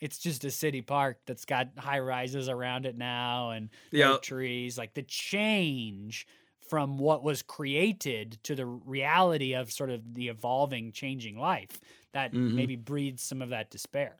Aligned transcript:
it's 0.00 0.18
just 0.18 0.44
a 0.44 0.50
city 0.50 0.82
park 0.82 1.18
that's 1.26 1.44
got 1.44 1.68
high 1.78 1.98
rises 2.00 2.48
around 2.48 2.86
it 2.86 2.96
now 2.96 3.50
and 3.50 3.68
no 3.92 4.18
trees. 4.18 4.78
Like 4.78 4.94
the 4.94 5.02
change 5.02 6.26
from 6.68 6.98
what 6.98 7.22
was 7.22 7.42
created 7.42 8.38
to 8.44 8.54
the 8.54 8.64
reality 8.66 9.54
of 9.54 9.72
sort 9.72 9.90
of 9.90 10.14
the 10.14 10.28
evolving, 10.28 10.92
changing 10.92 11.38
life 11.38 11.80
that 12.12 12.32
Mhm. 12.32 12.54
maybe 12.54 12.76
breeds 12.76 13.22
some 13.22 13.42
of 13.42 13.48
that 13.50 13.70
despair. 13.70 14.16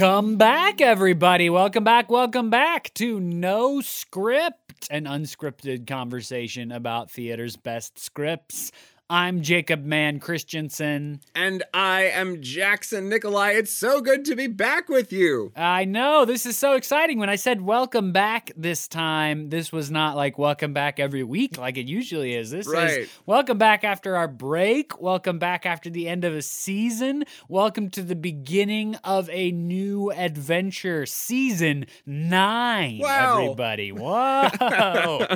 Welcome 0.00 0.38
back, 0.38 0.80
everybody. 0.80 1.50
Welcome 1.50 1.84
back. 1.84 2.10
Welcome 2.10 2.48
back 2.48 2.90
to 2.94 3.20
No 3.20 3.82
Script, 3.82 4.88
an 4.90 5.04
unscripted 5.04 5.86
conversation 5.86 6.72
about 6.72 7.10
theater's 7.10 7.56
best 7.56 7.98
scripts. 7.98 8.72
I'm 9.12 9.42
Jacob 9.42 9.84
Mann 9.84 10.20
Christensen. 10.20 11.18
And 11.34 11.64
I 11.74 12.02
am 12.02 12.40
Jackson 12.42 13.08
Nikolai. 13.08 13.50
It's 13.54 13.72
so 13.72 14.00
good 14.00 14.24
to 14.26 14.36
be 14.36 14.46
back 14.46 14.88
with 14.88 15.12
you. 15.12 15.50
I 15.56 15.84
know 15.84 16.24
this 16.24 16.46
is 16.46 16.56
so 16.56 16.74
exciting. 16.74 17.18
When 17.18 17.28
I 17.28 17.34
said 17.34 17.60
welcome 17.60 18.12
back 18.12 18.52
this 18.56 18.86
time, 18.86 19.48
this 19.50 19.72
was 19.72 19.90
not 19.90 20.14
like 20.14 20.38
welcome 20.38 20.72
back 20.72 21.00
every 21.00 21.24
week 21.24 21.58
like 21.58 21.76
it 21.76 21.86
usually 21.88 22.34
is. 22.36 22.52
This 22.52 22.68
Right. 22.68 23.00
is 23.00 23.10
welcome 23.26 23.58
back 23.58 23.82
after 23.82 24.14
our 24.16 24.28
break. 24.28 25.00
Welcome 25.02 25.40
back 25.40 25.66
after 25.66 25.90
the 25.90 26.08
end 26.08 26.24
of 26.24 26.32
a 26.32 26.40
season. 26.42 27.24
Welcome 27.48 27.90
to 27.90 28.04
the 28.04 28.14
beginning 28.14 28.94
of 29.02 29.28
a 29.30 29.50
new 29.50 30.12
adventure, 30.12 31.04
season 31.04 31.86
nine. 32.06 32.98
Wow. 33.00 33.42
Everybody, 33.42 33.90
whoa! 33.90 35.26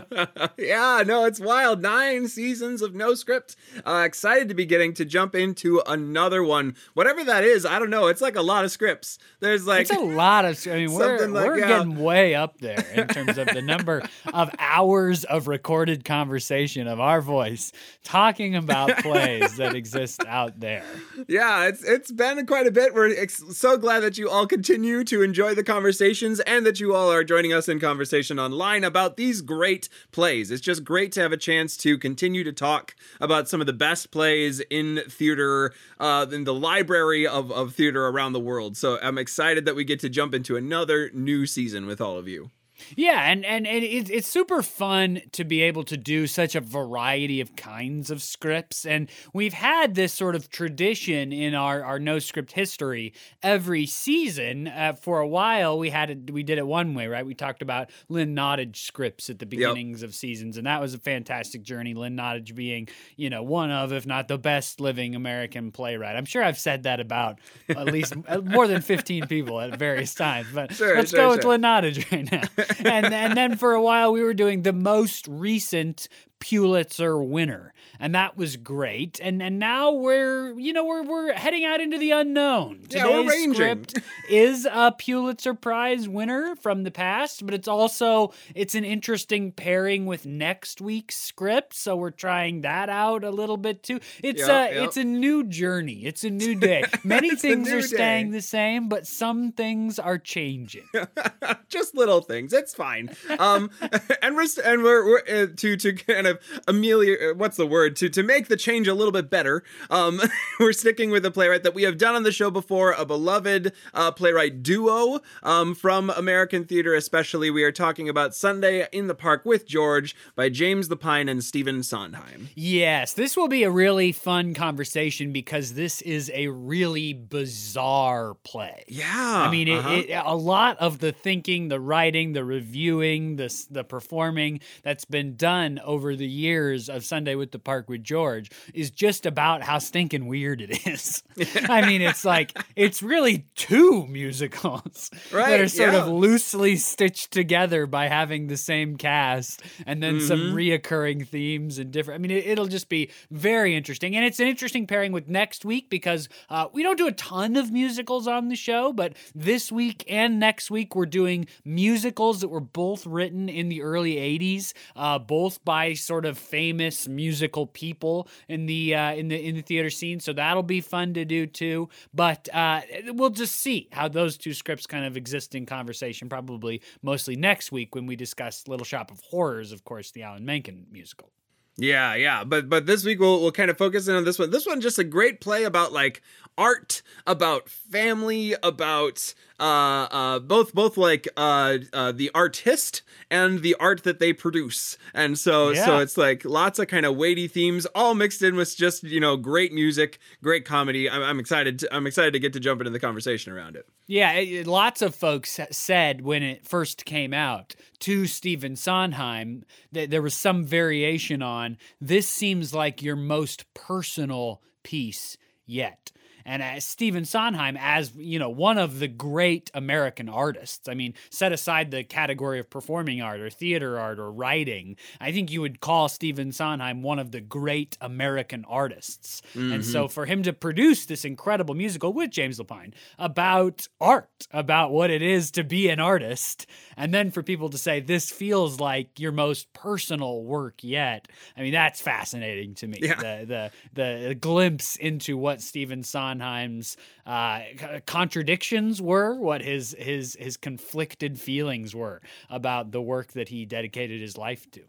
yeah, 0.59 1.03
no, 1.05 1.25
it's 1.25 1.41
wild. 1.41 1.83
Nine 1.83 2.29
seasons 2.29 2.81
of 2.81 2.95
no 2.95 3.15
script. 3.15 3.57
Uh, 3.85 4.03
excited 4.05 4.49
to 4.49 4.55
be 4.55 4.65
getting 4.65 4.95
to 4.95 5.05
jump 5.05 5.35
into 5.35 5.83
another 5.87 6.43
one. 6.43 6.77
Whatever 6.95 7.25
that 7.25 7.45
is, 7.45 7.67
I 7.67 7.79
don't 7.79 7.91
know. 7.91 8.07
It's 8.07 8.21
like 8.21 8.37
a 8.37 8.43
lot 8.43 8.65
of 8.65 8.71
scripts. 8.71 9.19
There's 9.41 9.67
like 9.67 9.83
it's 9.83 9.91
a 9.91 10.01
lot 10.01 10.45
of. 10.45 10.67
I 10.67 10.77
mean, 10.77 10.93
we're, 10.93 11.27
like- 11.27 11.47
we're 11.47 11.59
yeah. 11.59 11.69
getting 11.69 11.97
way 11.97 12.35
up 12.35 12.59
there 12.59 12.85
in 12.95 13.09
terms 13.09 13.39
of 13.39 13.49
the 13.49 13.63
number 13.63 14.03
of 14.33 14.51
hours 14.59 15.25
of 15.25 15.49
recorded 15.49 16.05
conversation 16.05 16.87
of 16.87 17.01
our 17.01 17.21
voice 17.21 17.73
talking 18.03 18.55
about 18.57 18.97
plays 18.99 19.57
that 19.57 19.75
exist 19.75 20.25
out 20.27 20.61
there. 20.61 20.85
Yeah, 21.29 21.67
it's 21.67 21.83
it's 21.85 22.11
been 22.13 22.47
quite 22.47 22.67
a 22.67 22.71
bit. 22.71 22.95
We're 22.95 23.15
ex- 23.17 23.43
so 23.57 23.77
glad 23.77 24.01
that 24.01 24.19
you 24.19 24.29
all 24.31 24.47
continue 24.47 25.05
to 25.05 25.23
enjoy 25.23 25.55
the 25.55 25.65
conversations 25.65 26.41
and 26.41 26.65
that 26.67 26.81
you 26.81 26.95
all 26.95 27.11
are 27.11 27.25
joining 27.25 27.53
us 27.53 27.69
in 27.69 27.81
conversation 27.81 28.39
online 28.39 28.85
about 28.85 29.17
these 29.17 29.43
great 29.43 29.89
plays. 30.13 30.51
It's 30.51 30.61
just 30.61 30.85
great 30.85 31.13
to 31.13 31.21
have 31.21 31.33
a 31.33 31.37
chance 31.37 31.77
to 31.79 31.99
continue 31.99 32.45
to 32.45 32.53
talk 32.53 32.95
about 33.21 33.49
some 33.55 33.61
of 33.61 33.69
the 33.69 33.73
best 33.73 34.11
plays 34.11 34.59
in 34.69 35.01
theater, 35.09 35.73
uh, 36.01 36.27
in 36.33 36.43
the 36.43 36.53
library 36.53 37.25
of, 37.25 37.53
of 37.53 37.73
theater 37.73 38.09
around 38.09 38.33
the 38.33 38.41
world. 38.41 38.77
So 38.77 38.99
I'm 39.01 39.17
excited 39.17 39.65
that 39.67 39.77
we 39.77 39.85
get 39.85 40.01
to 40.01 40.09
jump 40.09 40.35
into 40.35 40.57
another 40.57 41.09
new 41.15 41.47
season 41.47 41.87
with 41.87 42.01
all 42.01 42.19
of 42.19 42.27
you. 42.27 42.51
Yeah, 42.97 43.31
and 43.31 43.45
and, 43.45 43.67
and 43.67 43.85
it, 43.85 44.11
it's 44.11 44.29
super 44.29 44.63
fun 44.63 45.23
to 45.33 45.45
be 45.45 45.63
able 45.63 45.85
to 45.85 45.97
do 45.97 46.27
such 46.27 46.55
a 46.55 46.61
variety 46.61 47.41
of 47.41 47.57
kinds 47.57 48.11
of 48.11 48.23
scripts, 48.23 48.85
and 48.85 49.09
we've 49.33 49.53
had 49.53 49.95
this 49.95 50.13
sort 50.13 50.35
of 50.35 50.51
tradition 50.51 51.33
in 51.33 51.55
our 51.55 51.83
our 51.83 51.99
no 51.99 52.19
script 52.19 52.53
history. 52.53 53.13
Every 53.43 53.87
season, 53.87 54.69
uh, 54.69 54.95
for 55.01 55.21
a 55.21 55.27
while, 55.27 55.79
we 55.79 55.91
had 55.91 56.11
it. 56.11 56.31
We 56.31 56.43
did 56.43 56.59
it 56.59 56.67
one 56.67 56.95
way, 56.95 57.07
right? 57.07 57.25
We 57.25 57.35
talked 57.35 57.63
about 57.63 57.91
Lynn 58.09 58.35
Nottage 58.35 58.77
scripts 58.77 59.31
at 59.31 59.39
the 59.39 59.47
beginnings 59.47 60.03
of 60.03 60.15
seasons, 60.15 60.57
and 60.57 60.67
that 60.67 60.81
was 60.81 60.95
a 60.95 60.99
fantastic 60.99 61.63
journey. 61.63 61.95
Lynn 61.95 62.17
Nottage 62.17 62.55
being, 62.55 62.89
you 63.17 63.31
know, 63.31 63.43
one 63.43 63.71
of, 63.71 63.93
if 63.93 64.07
not 64.07 64.29
the 64.29 64.39
best 64.39 64.81
living 64.81 65.15
American 65.15 65.71
playwright. 65.73 66.17
I'm 66.17 66.25
sure 66.25 66.43
I've 66.43 66.59
said 66.59 66.83
that 66.85 67.01
about 67.01 67.41
at 67.69 67.87
least 67.87 68.15
uh, 68.29 68.41
more 68.41 68.67
than 68.67 68.83
15 68.83 69.27
people 69.27 69.61
at 69.61 69.79
various 69.79 70.15
times, 70.15 70.49
but 70.53 70.73
Sure, 70.75 70.97
let's 70.97 71.11
sure, 71.11 71.21
go 71.21 71.31
with. 71.31 71.45
Lynn 71.45 71.63
Nottage 71.63 72.11
right 72.11 72.31
now. 72.31 72.64
and 72.85 73.13
and 73.13 73.37
then 73.37 73.57
for 73.57 73.73
a 73.73 73.83
while 73.83 74.13
we 74.13 74.23
were 74.23 74.35
doing 74.35 74.63
the 74.63 74.73
most 74.73 75.27
recent 75.29 76.09
Pulitzer 76.41 77.23
winner, 77.23 77.73
and 77.99 78.15
that 78.15 78.37
was 78.37 78.57
great. 78.57 79.19
And 79.23 79.43
and 79.43 79.59
now 79.59 79.93
we're 79.93 80.53
you 80.59 80.73
know 80.73 80.85
we're 80.85 81.03
we're 81.03 81.33
heading 81.33 81.65
out 81.65 81.81
into 81.81 81.97
the 81.99 82.11
unknown. 82.11 82.81
Yeah, 82.91 83.05
Today's 83.05 83.31
ranging. 83.31 83.55
script 83.55 83.99
is 84.29 84.67
a 84.71 84.93
Pulitzer 84.93 85.55
Prize 85.55 86.09
winner 86.09 86.55
from 86.57 86.83
the 86.83 86.91
past, 86.91 87.45
but 87.47 87.55
it's 87.55 87.69
also 87.69 88.33
it's 88.55 88.75
an 88.75 88.85
interesting 88.85 89.53
pairing 89.53 90.07
with 90.07 90.27
next 90.27 90.81
week's 90.81 91.17
script. 91.17 91.75
So 91.75 91.97
we're 91.97 92.11
trying 92.11 92.61
that 92.63 92.89
out 92.91 93.25
a 93.25 93.31
little 93.31 93.57
bit 93.57 93.83
too. 93.83 94.01
It's 94.23 94.41
Yep, 94.41 94.49
a 94.49 94.75
yep. 94.75 94.85
it's 94.85 94.97
a 94.99 95.05
new 95.05 95.45
journey. 95.45 96.05
It's 96.05 96.25
a 96.25 96.31
new 96.31 96.55
day. 96.55 96.85
Many 97.05 97.35
things 97.37 97.73
are 97.73 97.81
staying 97.83 98.33
the 98.33 98.43
same, 98.43 98.89
but 98.89 99.07
some 99.07 99.53
things 99.53 99.99
are 99.99 100.19
changing. 100.19 100.85
just 101.69 101.95
little 101.95 102.21
things. 102.21 102.53
It's 102.53 102.75
fine. 102.75 103.11
Um, 103.39 103.71
and 104.23 104.37
we're 104.37 104.47
and 104.65 104.83
we're, 104.83 105.05
we're 105.07 105.19
uh, 105.21 105.47
to 105.57 105.77
to 105.77 105.93
kind 106.25 106.37
of 106.37 106.63
ameliorate. 106.67 107.31
uh, 107.31 107.35
What's 107.35 107.57
the 107.57 107.67
word? 107.67 107.97
To 107.97 108.09
to 108.09 108.23
make 108.23 108.49
the 108.49 108.57
change 108.57 108.89
a 108.89 108.95
little 108.95 109.13
bit 109.13 109.31
better. 109.31 109.63
Um, 109.91 110.21
we're 110.61 110.73
sticking 110.73 111.11
with 111.11 111.25
a 111.25 111.31
playwright 111.31 111.63
that 111.63 111.75
we 111.75 111.83
have 111.83 111.99
done 111.99 112.15
on 112.15 112.23
the 112.23 112.33
show 112.33 112.51
before, 112.51 112.93
a 112.93 113.05
beloved 113.05 113.73
uh, 113.93 114.13
playwright 114.13 114.63
duo 114.63 115.21
um, 115.43 115.75
from 115.75 116.11
American 116.11 116.65
theater, 116.65 116.95
especially. 116.95 117.51
We 117.51 117.63
are 117.65 117.73
talking 117.73 118.09
about 118.09 118.35
Sunday 118.35 118.87
in 118.93 119.07
the 119.07 119.15
Park 119.15 119.45
with 119.45 119.67
George 119.67 120.17
by 120.35 120.49
James 120.49 120.89
Lapine 120.89 121.31
and 121.31 121.45
Stephen 121.45 121.83
Sondheim. 121.83 122.49
Yes, 122.55 123.13
this 123.13 123.37
will 123.37 123.49
be 123.49 123.65
a 123.65 123.71
really 123.71 124.13
fun 124.13 124.55
conversation 124.55 125.33
because 125.33 125.75
this 125.75 126.01
is 126.03 126.31
a 126.35 126.49
really 126.49 127.13
bizarre 127.13 128.35
play. 128.45 128.85
Yeah, 128.89 129.45
I 129.47 129.51
mean, 129.51 129.69
it, 129.69 129.79
uh-huh. 129.79 129.91
it, 129.91 130.11
a 130.25 130.37
lot 130.37 130.79
of 130.79 130.99
the 130.99 131.13
thinking, 131.13 131.69
the 131.69 131.81
writing, 131.81 132.33
the 132.33 132.45
reviewing, 132.45 133.37
the 133.37 133.45
the 133.71 133.85
performing 133.85 134.61
that's 134.83 135.05
been 135.05 135.37
done 135.37 135.81
over 135.85 136.14
the 136.15 136.27
years 136.29 136.89
of 136.89 137.05
Sunday 137.05 137.35
with 137.35 137.51
the 137.53 137.59
Park 137.59 137.89
with 137.89 138.05
George 138.05 138.51
is 138.73 138.91
just 138.91 139.27
about 139.27 139.63
how 139.63 139.79
stinking 139.79 140.27
weird 140.27 140.61
it 140.61 140.87
is. 140.87 141.23
I 141.69 141.87
mean, 141.87 142.03
it's 142.03 142.25
like 142.25 142.57
it's 142.77 143.03
really 143.03 143.47
two 143.57 144.07
musicals 144.07 145.11
that 145.33 145.61
are 145.61 145.69
sort 145.69 145.95
of 145.95 146.09
loosely 146.09 146.77
stitched 146.77 147.31
together 147.31 147.87
by 147.87 148.09
having 148.09 148.47
the 148.47 148.57
same 148.57 148.97
cast 148.97 149.63
and 149.87 150.03
then 150.03 150.21
some 150.21 150.35
Mm-hmm. 150.45 150.57
reoccurring 150.57 151.27
themes 151.27 151.79
and 151.79 151.91
different. 151.91 152.19
I 152.19 152.21
mean, 152.21 152.31
it, 152.37 152.47
it'll 152.47 152.67
just 152.67 152.89
be 152.89 153.11
very 153.31 153.75
interesting, 153.77 154.15
and 154.17 154.25
it's 154.25 154.41
an 154.41 154.47
interesting 154.49 154.87
pairing 154.87 155.13
with 155.13 155.29
next 155.29 155.65
week 155.65 155.89
because 155.89 156.29
uh, 156.51 156.67
we 156.73 156.83
don't 156.83 156.97
do 156.99 157.07
a 157.07 157.13
ton 157.13 157.57
of 157.57 157.71
musicals 157.71 158.27
on 158.27 158.49
the 158.49 158.57
show, 158.57 158.93
but 158.93 159.15
this 159.35 159.71
week 159.73 160.05
and 160.09 160.39
next 160.41 160.71
week 160.71 160.95
we're 160.95 161.07
doing 161.07 161.47
musicals 161.65 162.41
that 162.41 162.49
were 162.49 162.61
both 162.61 163.07
written 163.07 163.49
in 163.49 163.69
the 163.69 163.83
early 163.83 164.17
'80s, 164.17 164.73
uh, 164.97 165.19
both 165.19 165.65
by 165.65 165.95
sort 166.05 166.27
of 166.27 166.39
famous 166.39 167.09
musical 167.09 167.67
people 167.67 168.29
in 168.49 168.67
the 168.67 168.95
uh, 168.95 169.15
in 169.15 169.29
the 169.29 169.37
in 169.37 169.57
the 169.57 169.63
theater 169.63 169.91
scene. 169.91 170.21
So 170.21 170.33
that'll 170.33 170.63
be 170.63 170.81
fun 170.81 171.15
to 171.15 171.25
do 171.25 171.47
too. 171.47 171.89
But 172.13 172.49
uh, 172.53 172.83
we'll 173.09 173.31
just 173.31 173.57
see 173.57 173.89
how 173.93 174.09
those 174.09 174.37
two 174.37 174.55
scripts 174.55 174.87
kind 174.87 175.05
of 175.05 175.17
exist 175.17 175.55
in 175.55 175.67
conversation. 175.67 176.29
Probably 176.29 176.83
mostly 177.03 177.37
next 177.37 177.73
week 177.73 177.95
when 177.95 178.07
we 178.07 178.17
discuss 178.17 178.69
Little 178.69 178.85
Shop 178.85 179.11
of 179.11 179.21
Horrors, 179.21 179.73
of 179.73 179.85
course, 179.85 180.11
the 180.11 180.23
Alan 180.23 180.45
Menken 180.45 180.87
musical. 180.91 181.31
Yeah, 181.77 182.15
yeah, 182.15 182.45
but 182.45 182.69
but 182.69 182.87
this 182.87 183.05
week 183.05 183.19
we'll 183.19 183.41
we'll 183.41 183.51
kind 183.51 183.71
of 183.71 183.77
focus 183.77 184.07
in 184.07 184.15
on 184.15 184.25
this 184.25 184.39
one. 184.39 184.51
This 184.51 184.67
one 184.67 184.81
just 184.81 184.99
a 185.01 185.05
great 185.05 185.41
play 185.41 185.65
about 185.65 185.93
like 185.93 186.23
art, 186.57 187.03
about 187.27 187.69
family, 187.69 188.55
about 188.63 189.35
uh 189.61 189.63
uh 190.11 190.39
both 190.41 190.75
both 190.75 190.97
like 190.97 191.29
uh 191.37 191.79
uh 191.93 192.11
the 192.13 192.31
artist 192.35 193.03
and 193.31 193.61
the 193.63 193.75
art 193.79 194.03
that 194.03 194.19
they 194.19 194.33
produce. 194.33 194.99
And 195.15 195.39
so 195.39 195.73
so 195.85 195.99
it's 195.99 196.17
like 196.17 196.45
lots 196.45 196.79
of 196.79 196.89
kind 196.89 197.07
of 197.07 197.17
weighty 197.17 197.47
themes 197.47 197.87
all 197.95 198.15
mixed 198.15 198.43
in 198.43 198.57
with 198.57 198.77
just, 198.77 199.05
you 199.05 199.21
know, 199.21 199.37
great 199.37 199.73
music, 199.73 200.19
great 200.43 200.65
comedy. 200.65 201.09
I'm, 201.09 201.23
I'm 201.23 201.39
excited 201.39 201.79
to, 201.81 201.95
I'm 201.95 202.07
excited 202.07 202.33
to 202.33 202.41
get 202.41 202.53
to 202.55 202.61
jump 202.61 202.81
into 202.81 202.91
the 202.91 202.99
conversation 203.01 203.53
around 203.53 203.77
it. 203.77 203.87
Yeah, 204.07 204.33
it- 204.33 204.67
lots 204.67 205.03
of 205.03 205.15
folks 205.15 205.59
said 205.71 206.21
when 206.23 206.43
it 206.43 206.67
first 206.67 207.05
came 207.05 207.33
out 207.33 207.75
to 208.01 208.27
Stephen 208.27 208.75
Sondheim 208.77 209.65
that 209.93 210.11
there 210.11 210.21
was 210.23 210.35
some 210.35 210.65
variation 210.65 211.43
on 211.43 211.79
this 212.01 212.29
seems 212.29 212.75
like 212.75 213.03
your 213.03 213.17
most 213.17 213.73
personal 213.75 214.61
piece 214.83 215.37
yet. 215.65 216.11
And 216.45 216.63
as 216.63 216.85
Stephen 216.85 217.25
Sondheim 217.25 217.77
as 217.79 218.15
you 218.15 218.39
know 218.39 218.49
one 218.49 218.79
of 218.79 218.99
the 218.99 219.09
great 219.09 219.71
American 219.75 220.29
artists. 220.29 220.89
I 220.89 220.95
mean, 220.95 221.15
set 221.31 221.53
aside 221.53 221.91
the 221.91 222.05
category 222.05 222.59
of 222.61 222.71
performing 222.71 223.21
art 223.21 223.41
or 223.41 223.51
theater 223.51 223.99
art 223.99 224.19
or 224.19 224.31
writing, 224.31 224.97
I 225.21 225.33
think 225.33 225.51
you 225.51 225.61
would 225.61 225.81
call 225.81 226.09
Stephen 226.09 226.53
Sondheim 226.53 227.03
one 227.03 227.19
of 227.19 227.31
the 227.31 227.41
great 227.41 227.97
American 228.01 228.65
artists. 228.69 229.43
Mm-hmm. 229.55 229.73
And 229.73 229.85
so 229.85 230.09
for 230.09 230.27
him 230.27 230.43
to 230.43 230.53
produce 230.53 231.07
this 231.07 231.25
incredible 231.25 231.75
musical 231.75 232.13
with 232.13 232.31
James 232.31 232.59
Lapine 232.59 232.93
about 233.19 233.89
art, 234.01 234.47
about 234.51 234.93
what 234.93 235.11
it 235.11 235.23
is 235.23 235.51
to 235.53 235.65
be 235.65 235.89
an 235.89 236.01
artist, 236.01 236.67
and 236.97 237.13
then 237.13 237.31
for 237.31 237.43
people 237.43 237.71
to 237.71 237.79
say 237.79 238.01
this 238.01 238.31
feels 238.31 238.81
like 238.81 239.19
your 239.19 239.33
most 239.33 239.73
personal 239.73 240.43
work 240.43 240.83
yet. 240.83 241.29
I 241.57 241.63
mean, 241.63 241.73
that's 241.73 242.01
fascinating 242.01 242.75
to 242.77 242.87
me. 242.87 242.99
Yeah. 243.01 243.15
The, 243.15 243.71
the 243.93 244.15
the 244.25 244.35
glimpse 244.35 244.97
into 244.97 245.37
what 245.37 245.61
Stephen 245.61 246.03
Sondheim's 246.35 246.97
uh, 247.27 247.61
contradictions 248.07 249.01
were, 249.01 249.39
what 249.39 249.63
his 249.63 249.95
his 249.99 250.37
his 250.39 250.57
conflicted 250.57 251.39
feelings 251.39 251.95
were 251.95 252.21
about 252.51 252.91
the 252.91 253.01
work 253.01 253.33
that 253.33 253.49
he 253.49 253.65
dedicated 253.65 254.21
his 254.21 254.37
life 254.37 254.71
to. 254.73 254.83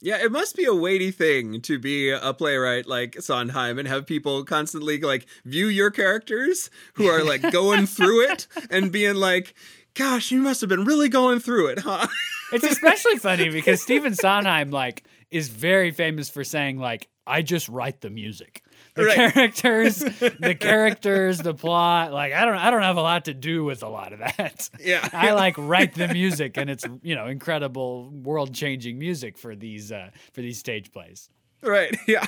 Yeah, 0.00 0.22
it 0.22 0.30
must 0.30 0.56
be 0.56 0.64
a 0.64 0.74
weighty 0.74 1.10
thing 1.10 1.60
to 1.62 1.78
be 1.78 2.10
a 2.10 2.34
playwright 2.34 2.86
like 2.86 3.20
Sondheim 3.20 3.78
and 3.78 3.88
have 3.88 4.06
people 4.06 4.44
constantly 4.44 4.98
like 5.00 5.26
view 5.44 5.66
your 5.66 5.90
characters 5.90 6.70
who 6.94 7.06
are 7.06 7.24
like 7.24 7.42
going 7.52 7.86
through 7.86 8.30
it 8.30 8.46
and 8.70 8.92
being 8.92 9.16
like, 9.16 9.54
gosh, 9.94 10.30
you 10.30 10.40
must 10.40 10.60
have 10.60 10.68
been 10.68 10.84
really 10.84 11.08
going 11.08 11.40
through 11.40 11.68
it, 11.68 11.80
huh? 11.80 12.06
it's 12.52 12.64
especially 12.64 13.16
funny 13.16 13.48
because 13.48 13.82
Stephen 13.82 14.14
Sondheim 14.14 14.70
like 14.70 15.04
is 15.30 15.48
very 15.48 15.90
famous 15.90 16.28
for 16.28 16.44
saying 16.44 16.78
like 16.78 17.08
I 17.26 17.42
just 17.42 17.68
write 17.68 18.00
the 18.00 18.10
music. 18.10 18.62
The 18.94 19.04
right. 19.04 19.32
characters, 19.32 19.96
the 19.98 20.56
characters, 20.60 21.38
the 21.38 21.54
plot, 21.54 22.12
like 22.12 22.32
I 22.32 22.44
don't 22.44 22.56
I 22.56 22.70
don't 22.70 22.82
have 22.82 22.96
a 22.96 23.02
lot 23.02 23.26
to 23.26 23.34
do 23.34 23.64
with 23.64 23.82
a 23.82 23.88
lot 23.88 24.12
of 24.12 24.20
that. 24.20 24.70
Yeah. 24.80 25.06
I 25.12 25.32
like 25.32 25.54
write 25.58 25.94
the 25.94 26.08
music 26.08 26.56
and 26.56 26.70
it's, 26.70 26.84
you 27.02 27.14
know, 27.14 27.26
incredible 27.26 28.10
world-changing 28.10 28.98
music 28.98 29.38
for 29.38 29.54
these 29.54 29.92
uh 29.92 30.10
for 30.32 30.40
these 30.40 30.58
stage 30.58 30.92
plays. 30.92 31.28
Right. 31.62 31.96
Yeah. 32.06 32.24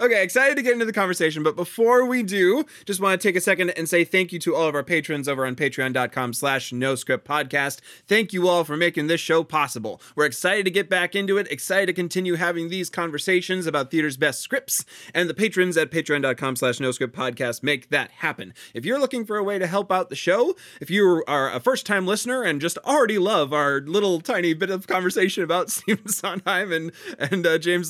okay. 0.00 0.22
Excited 0.22 0.56
to 0.56 0.62
get 0.62 0.74
into 0.74 0.84
the 0.84 0.92
conversation, 0.92 1.42
but 1.42 1.56
before 1.56 2.04
we 2.04 2.22
do, 2.22 2.66
just 2.84 3.00
want 3.00 3.18
to 3.18 3.26
take 3.28 3.34
a 3.34 3.40
second 3.40 3.70
and 3.70 3.88
say 3.88 4.04
thank 4.04 4.30
you 4.30 4.38
to 4.40 4.54
all 4.54 4.68
of 4.68 4.74
our 4.74 4.82
patrons 4.82 5.26
over 5.26 5.46
on 5.46 5.56
patreon.com 5.56 6.34
slash 6.34 6.70
no 6.70 6.94
script 6.94 7.26
podcast. 7.26 7.80
Thank 8.06 8.34
you 8.34 8.46
all 8.46 8.62
for 8.64 8.76
making 8.76 9.06
this 9.06 9.22
show 9.22 9.42
possible. 9.42 10.02
We're 10.14 10.26
excited 10.26 10.64
to 10.66 10.70
get 10.70 10.90
back 10.90 11.14
into 11.14 11.38
it, 11.38 11.50
excited 11.50 11.86
to 11.86 11.92
continue 11.94 12.34
having 12.34 12.68
these 12.68 12.90
conversations 12.90 13.66
about 13.66 13.90
theater's 13.90 14.18
best 14.18 14.40
scripts, 14.40 14.84
and 15.14 15.30
the 15.30 15.34
patrons 15.34 15.78
at 15.78 15.90
patreon.com 15.90 16.56
slash 16.56 16.78
no 16.80 16.90
script 16.90 17.16
podcast 17.16 17.62
make 17.62 17.88
that 17.88 18.10
happen. 18.10 18.52
If 18.74 18.84
you're 18.84 19.00
looking 19.00 19.24
for 19.24 19.38
a 19.38 19.44
way 19.44 19.58
to 19.58 19.66
help 19.66 19.90
out 19.90 20.10
the 20.10 20.16
show, 20.16 20.54
if 20.80 20.90
you 20.90 21.24
are 21.26 21.50
a 21.50 21.60
first 21.60 21.86
time 21.86 22.06
listener 22.06 22.42
and 22.42 22.60
just 22.60 22.76
already 22.78 23.18
love 23.18 23.54
our 23.54 23.80
little 23.80 24.20
tiny 24.20 24.52
bit 24.52 24.68
of 24.68 24.86
conversation 24.86 25.42
about 25.42 25.70
Stephen 25.70 26.08
Sondheim 26.08 26.70
and, 26.70 26.92
and 27.18 27.46
uh, 27.46 27.56
James 27.56 27.88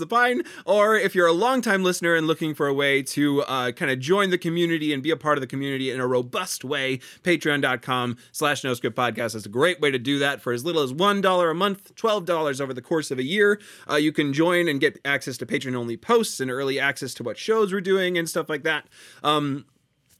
Or 0.65 0.97
if 0.97 1.15
you're 1.15 1.27
a 1.27 1.33
longtime 1.33 1.83
listener 1.83 2.15
and 2.15 2.27
looking 2.27 2.55
for 2.55 2.67
a 2.67 2.75
way 2.75 3.03
to 3.03 3.43
uh, 3.43 3.73
kind 3.73 3.91
of 3.91 3.99
join 3.99 4.31
the 4.31 4.39
community 4.39 4.93
and 4.93 5.03
be 5.03 5.11
a 5.11 5.17
part 5.17 5.39
of 5.39 5.41
the 5.41 5.47
community 5.47 5.91
in 5.91 6.01
a 6.01 6.07
robust 6.07 6.65
way, 6.65 6.99
patreon.com 7.23 8.17
slash 8.33 8.63
podcast 8.63 9.35
is 9.35 9.47
a 9.47 9.49
great 9.49 9.81
way 9.81 9.91
to 9.91 9.99
do 9.99 10.19
that 10.19 10.41
for 10.41 10.53
as 10.53 10.65
little 10.65 10.83
as 10.83 10.93
$1 10.93 11.51
a 11.51 11.55
month, 11.55 11.95
$12 11.95 12.61
over 12.61 12.73
the 12.73 12.83
course 12.83 13.11
of 13.11 13.19
a 13.19 13.25
year. 13.25 13.61
Uh, 13.91 13.97
you 13.97 14.13
can 14.13 14.33
join 14.33 14.69
and 14.69 14.81
get 14.81 14.99
access 15.05 15.37
to 15.39 15.47
patron 15.47 15.77
only 15.77 15.97
posts 15.97 16.41
and 16.41 16.51
early 16.51 16.79
access 16.81 17.15
to 17.15 17.23
what 17.23 17.39
shows 17.39 17.73
we're 17.73 17.81
doing 17.81 18.17
and 18.17 18.29
stuff 18.29 18.49
like 18.49 18.63
that. 18.63 18.87
Um, 19.23 19.65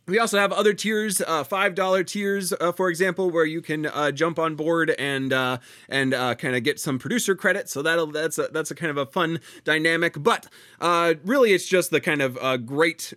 we 0.07 0.19
also 0.19 0.39
have 0.39 0.53
other 0.53 0.75
tiers, 0.75 1.21
uh, 1.21 1.45
five 1.45 1.75
dollar 1.75 2.05
tiers, 2.05 2.53
uh, 2.53 2.73
for 2.73 2.89
example, 2.89 3.31
where 3.31 3.45
you 3.45 3.63
can 3.63 3.87
uh, 3.87 4.11
jump 4.11 4.39
on 4.39 4.55
board 4.55 4.91
and 4.99 5.33
uh, 5.33 5.59
and 5.89 6.13
uh, 6.13 6.35
kind 6.35 6.55
of 6.55 6.63
get 6.63 6.79
some 6.79 6.99
producer 6.99 7.35
credit. 7.35 7.69
So 7.69 7.83
that'll 7.83 8.09
that's 8.09 8.39
a, 8.39 8.49
that's 8.49 8.71
a 8.71 8.75
kind 8.75 8.91
of 8.91 8.97
a 8.99 9.07
fun 9.07 9.41
dynamic. 9.65 10.23
But 10.23 10.47
uh, 10.81 11.15
really, 11.25 11.53
it's 11.53 11.67
just 11.67 11.91
the 11.91 12.01
kind 12.01 12.21
of 12.21 12.67
great 12.67 13.15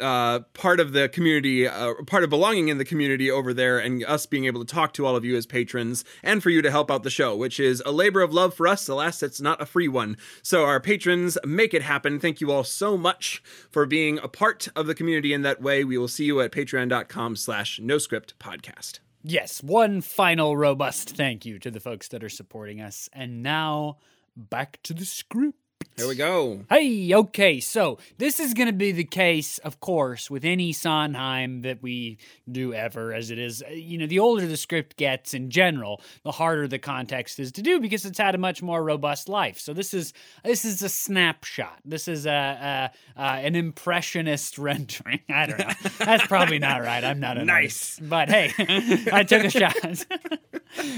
uh, 0.00 0.40
part 0.54 0.80
of 0.80 0.92
the 0.92 1.08
community, 1.08 1.66
uh, 1.66 1.94
part 2.06 2.24
of 2.24 2.30
belonging 2.30 2.68
in 2.68 2.78
the 2.78 2.84
community 2.84 3.30
over 3.30 3.52
there, 3.52 3.78
and 3.78 4.04
us 4.04 4.26
being 4.26 4.44
able 4.44 4.64
to 4.64 4.74
talk 4.74 4.92
to 4.94 5.06
all 5.06 5.16
of 5.16 5.24
you 5.24 5.36
as 5.36 5.46
patrons 5.46 6.04
and 6.22 6.42
for 6.42 6.50
you 6.50 6.62
to 6.62 6.70
help 6.70 6.90
out 6.90 7.02
the 7.02 7.10
show, 7.10 7.36
which 7.36 7.60
is 7.60 7.82
a 7.86 7.92
labor 7.92 8.20
of 8.20 8.32
love 8.32 8.54
for 8.54 8.66
us. 8.66 8.88
Alas, 8.88 9.22
it's 9.22 9.40
not 9.40 9.60
a 9.60 9.66
free 9.66 9.88
one. 9.88 10.16
So 10.42 10.64
our 10.64 10.80
patrons 10.80 11.38
make 11.44 11.74
it 11.74 11.82
happen. 11.82 12.20
Thank 12.20 12.40
you 12.40 12.50
all 12.50 12.64
so 12.64 12.96
much 12.96 13.42
for 13.70 13.86
being 13.86 14.18
a 14.18 14.28
part 14.28 14.68
of 14.74 14.86
the 14.86 14.94
community 14.94 15.32
in 15.32 15.42
that 15.42 15.60
way. 15.62 15.84
We 15.84 15.98
will 15.98 16.08
see 16.08 16.24
you 16.24 16.40
at 16.40 16.52
patreon.com 16.52 17.36
slash 17.36 17.80
no 17.80 17.98
script 17.98 18.38
podcast. 18.38 19.00
Yes, 19.22 19.62
one 19.62 20.00
final 20.00 20.56
robust 20.56 21.10
thank 21.10 21.44
you 21.44 21.58
to 21.58 21.70
the 21.70 21.80
folks 21.80 22.08
that 22.08 22.24
are 22.24 22.30
supporting 22.30 22.80
us. 22.80 23.10
And 23.12 23.42
now 23.42 23.98
back 24.34 24.80
to 24.84 24.94
the 24.94 25.04
script. 25.04 25.58
Here 26.00 26.08
we 26.08 26.14
go. 26.14 26.64
Hey, 26.70 27.14
okay. 27.14 27.60
So 27.60 27.98
this 28.16 28.40
is 28.40 28.54
going 28.54 28.68
to 28.68 28.72
be 28.72 28.90
the 28.90 29.04
case, 29.04 29.58
of 29.58 29.80
course, 29.80 30.30
with 30.30 30.46
any 30.46 30.72
Sondheim 30.72 31.60
that 31.60 31.82
we 31.82 32.16
do 32.50 32.72
ever, 32.72 33.12
as 33.12 33.30
it 33.30 33.38
is. 33.38 33.62
Uh, 33.62 33.72
you 33.72 33.98
know, 33.98 34.06
the 34.06 34.18
older 34.18 34.46
the 34.46 34.56
script 34.56 34.96
gets 34.96 35.34
in 35.34 35.50
general, 35.50 36.00
the 36.22 36.32
harder 36.32 36.66
the 36.66 36.78
context 36.78 37.38
is 37.38 37.52
to 37.52 37.60
do 37.60 37.80
because 37.80 38.06
it's 38.06 38.18
had 38.18 38.34
a 38.34 38.38
much 38.38 38.62
more 38.62 38.82
robust 38.82 39.28
life. 39.28 39.58
So 39.58 39.74
this 39.74 39.92
is 39.92 40.14
this 40.42 40.64
is 40.64 40.80
a 40.80 40.88
snapshot. 40.88 41.80
This 41.84 42.08
is 42.08 42.24
a, 42.24 42.30
a, 42.30 43.20
a 43.20 43.22
an 43.22 43.54
impressionist 43.54 44.56
rendering. 44.58 45.20
I 45.28 45.46
don't 45.46 45.58
know. 45.58 45.74
That's 45.98 46.26
probably 46.26 46.58
not 46.60 46.80
right. 46.80 47.04
I'm 47.04 47.20
not 47.20 47.36
a 47.36 47.44
nice, 47.44 48.00
nice, 48.00 48.08
but 48.08 48.30
hey, 48.30 48.52
I 49.12 49.22
took 49.22 49.44
a 49.44 49.50
shot. 49.50 50.06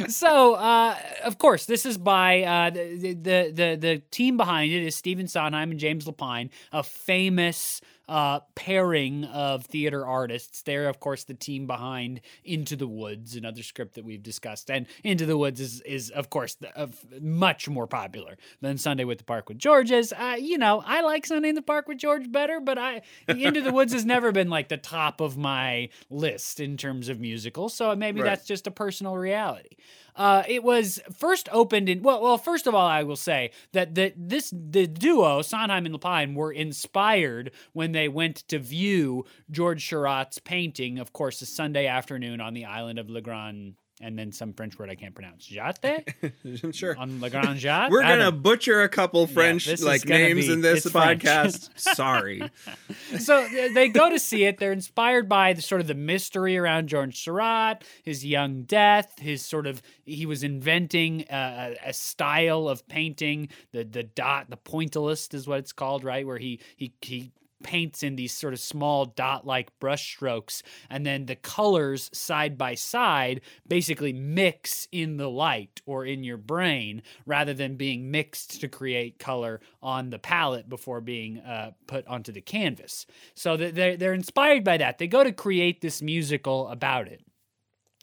so, 0.08 0.54
uh, 0.54 0.96
of 1.24 1.38
course, 1.38 1.66
this 1.66 1.84
is 1.84 1.98
by 1.98 2.42
uh, 2.42 2.70
the, 2.70 3.14
the 3.14 3.52
the 3.52 3.76
the 3.80 4.02
team 4.12 4.36
behind 4.36 4.71
it 4.72 4.82
is 4.82 4.96
Stephen 4.96 5.28
Sondheim 5.28 5.70
and 5.70 5.80
James 5.80 6.04
Lapine, 6.06 6.50
a 6.72 6.82
famous 6.82 7.80
uh, 8.08 8.40
pairing 8.54 9.24
of 9.24 9.64
theater 9.64 10.06
artists. 10.06 10.62
They're, 10.62 10.88
of 10.88 11.00
course, 11.00 11.24
the 11.24 11.34
team 11.34 11.66
behind 11.66 12.20
Into 12.44 12.76
the 12.76 12.86
Woods, 12.86 13.36
another 13.36 13.62
script 13.62 13.94
that 13.94 14.04
we've 14.04 14.22
discussed. 14.22 14.70
And 14.70 14.86
Into 15.04 15.26
the 15.26 15.36
Woods 15.36 15.60
is, 15.60 15.80
is 15.82 16.10
of 16.10 16.30
course, 16.30 16.56
uh, 16.76 16.88
much 17.20 17.68
more 17.68 17.86
popular 17.86 18.36
than 18.60 18.78
Sunday 18.78 19.04
with 19.04 19.18
the 19.18 19.24
Park 19.24 19.48
with 19.48 19.58
George 19.58 19.90
is. 19.90 20.12
Uh, 20.12 20.36
you 20.38 20.58
know, 20.58 20.82
I 20.84 21.02
like 21.02 21.26
Sunday 21.26 21.50
in 21.50 21.54
the 21.54 21.62
Park 21.62 21.88
with 21.88 21.98
George 21.98 22.30
better, 22.30 22.60
but 22.60 22.78
I 22.78 23.02
Into 23.28 23.60
the 23.60 23.72
Woods 23.72 23.92
has 23.92 24.04
never 24.04 24.32
been 24.32 24.50
like 24.50 24.68
the 24.68 24.76
top 24.76 25.20
of 25.20 25.36
my 25.36 25.88
list 26.10 26.60
in 26.60 26.76
terms 26.76 27.08
of 27.08 27.20
musicals. 27.20 27.74
So 27.74 27.94
maybe 27.94 28.20
right. 28.20 28.30
that's 28.30 28.46
just 28.46 28.66
a 28.66 28.70
personal 28.70 29.16
reality. 29.16 29.76
Uh, 30.14 30.42
it 30.46 30.62
was 30.62 31.00
first 31.14 31.48
opened 31.52 31.88
in 31.88 32.02
well, 32.02 32.22
well. 32.22 32.36
First 32.36 32.66
of 32.66 32.74
all, 32.74 32.86
I 32.86 33.02
will 33.02 33.16
say 33.16 33.50
that 33.72 33.94
the 33.94 34.12
this 34.14 34.52
the 34.52 34.86
duo 34.86 35.40
Sondheim 35.40 35.86
and 35.86 35.94
Lapine 35.94 36.34
were 36.34 36.52
inspired 36.52 37.50
when 37.72 37.91
they 37.92 38.08
went 38.08 38.36
to 38.48 38.58
view 38.58 39.24
George 39.50 39.88
Seurat's 39.88 40.38
painting, 40.38 40.98
of 40.98 41.12
course, 41.12 41.42
a 41.42 41.46
Sunday 41.46 41.86
afternoon 41.86 42.40
on 42.40 42.54
the 42.54 42.64
island 42.64 42.98
of 42.98 43.08
Le 43.10 43.20
Grand 43.20 43.74
and 44.02 44.18
then 44.18 44.32
some 44.32 44.52
French 44.52 44.78
word 44.78 44.90
I 44.90 44.96
can't 44.96 45.14
pronounce. 45.14 45.48
Jatte? 45.48 46.74
sure. 46.74 46.96
On 46.98 47.20
Le 47.20 47.30
Grand 47.30 47.58
Jatte? 47.58 47.90
We're 47.90 48.02
going 48.02 48.18
to 48.18 48.32
butcher 48.32 48.82
a 48.82 48.88
couple 48.88 49.26
French 49.28 49.68
yeah, 49.68 49.76
like 49.80 50.04
names 50.04 50.48
be, 50.48 50.52
in 50.52 50.60
this 50.60 50.84
podcast. 50.84 51.70
Sorry. 51.78 52.42
so 53.18 53.46
they 53.72 53.88
go 53.88 54.10
to 54.10 54.18
see 54.18 54.44
it. 54.44 54.58
They're 54.58 54.72
inspired 54.72 55.28
by 55.28 55.52
the 55.52 55.62
sort 55.62 55.80
of 55.80 55.86
the 55.86 55.94
mystery 55.94 56.58
around 56.58 56.88
George 56.88 57.22
Seurat, 57.22 57.84
his 58.02 58.26
young 58.26 58.64
death, 58.64 59.18
his 59.20 59.44
sort 59.44 59.68
of 59.68 59.80
he 60.04 60.26
was 60.26 60.42
inventing 60.42 61.24
a, 61.30 61.76
a 61.86 61.92
style 61.92 62.68
of 62.68 62.86
painting, 62.88 63.48
the 63.70 63.84
the 63.84 64.02
dot, 64.02 64.50
the 64.50 64.56
pointillist 64.56 65.32
is 65.32 65.46
what 65.46 65.60
it's 65.60 65.72
called, 65.72 66.02
right? 66.02 66.26
Where 66.26 66.38
he 66.38 66.60
he 66.76 66.92
he 67.00 67.30
paints 67.62 68.02
in 68.02 68.16
these 68.16 68.32
sort 68.32 68.52
of 68.52 68.60
small 68.60 69.04
dot 69.04 69.46
like 69.46 69.78
brush 69.78 70.14
strokes, 70.14 70.62
and 70.90 71.06
then 71.06 71.26
the 71.26 71.36
colors 71.36 72.10
side 72.12 72.58
by 72.58 72.74
side 72.74 73.40
basically 73.66 74.12
mix 74.12 74.88
in 74.92 75.16
the 75.16 75.30
light 75.30 75.80
or 75.86 76.04
in 76.04 76.24
your 76.24 76.36
brain 76.36 77.02
rather 77.26 77.54
than 77.54 77.76
being 77.76 78.10
mixed 78.10 78.60
to 78.60 78.68
create 78.68 79.18
color 79.18 79.60
on 79.82 80.10
the 80.10 80.18
palette 80.18 80.68
before 80.68 81.00
being 81.00 81.38
uh, 81.38 81.72
put 81.86 82.06
onto 82.06 82.32
the 82.32 82.40
canvas. 82.40 83.06
So 83.34 83.56
they're, 83.56 83.96
they're 83.96 84.14
inspired 84.14 84.64
by 84.64 84.76
that. 84.78 84.98
They 84.98 85.06
go 85.06 85.24
to 85.24 85.32
create 85.32 85.80
this 85.80 86.02
musical 86.02 86.68
about 86.68 87.08
it. 87.08 87.22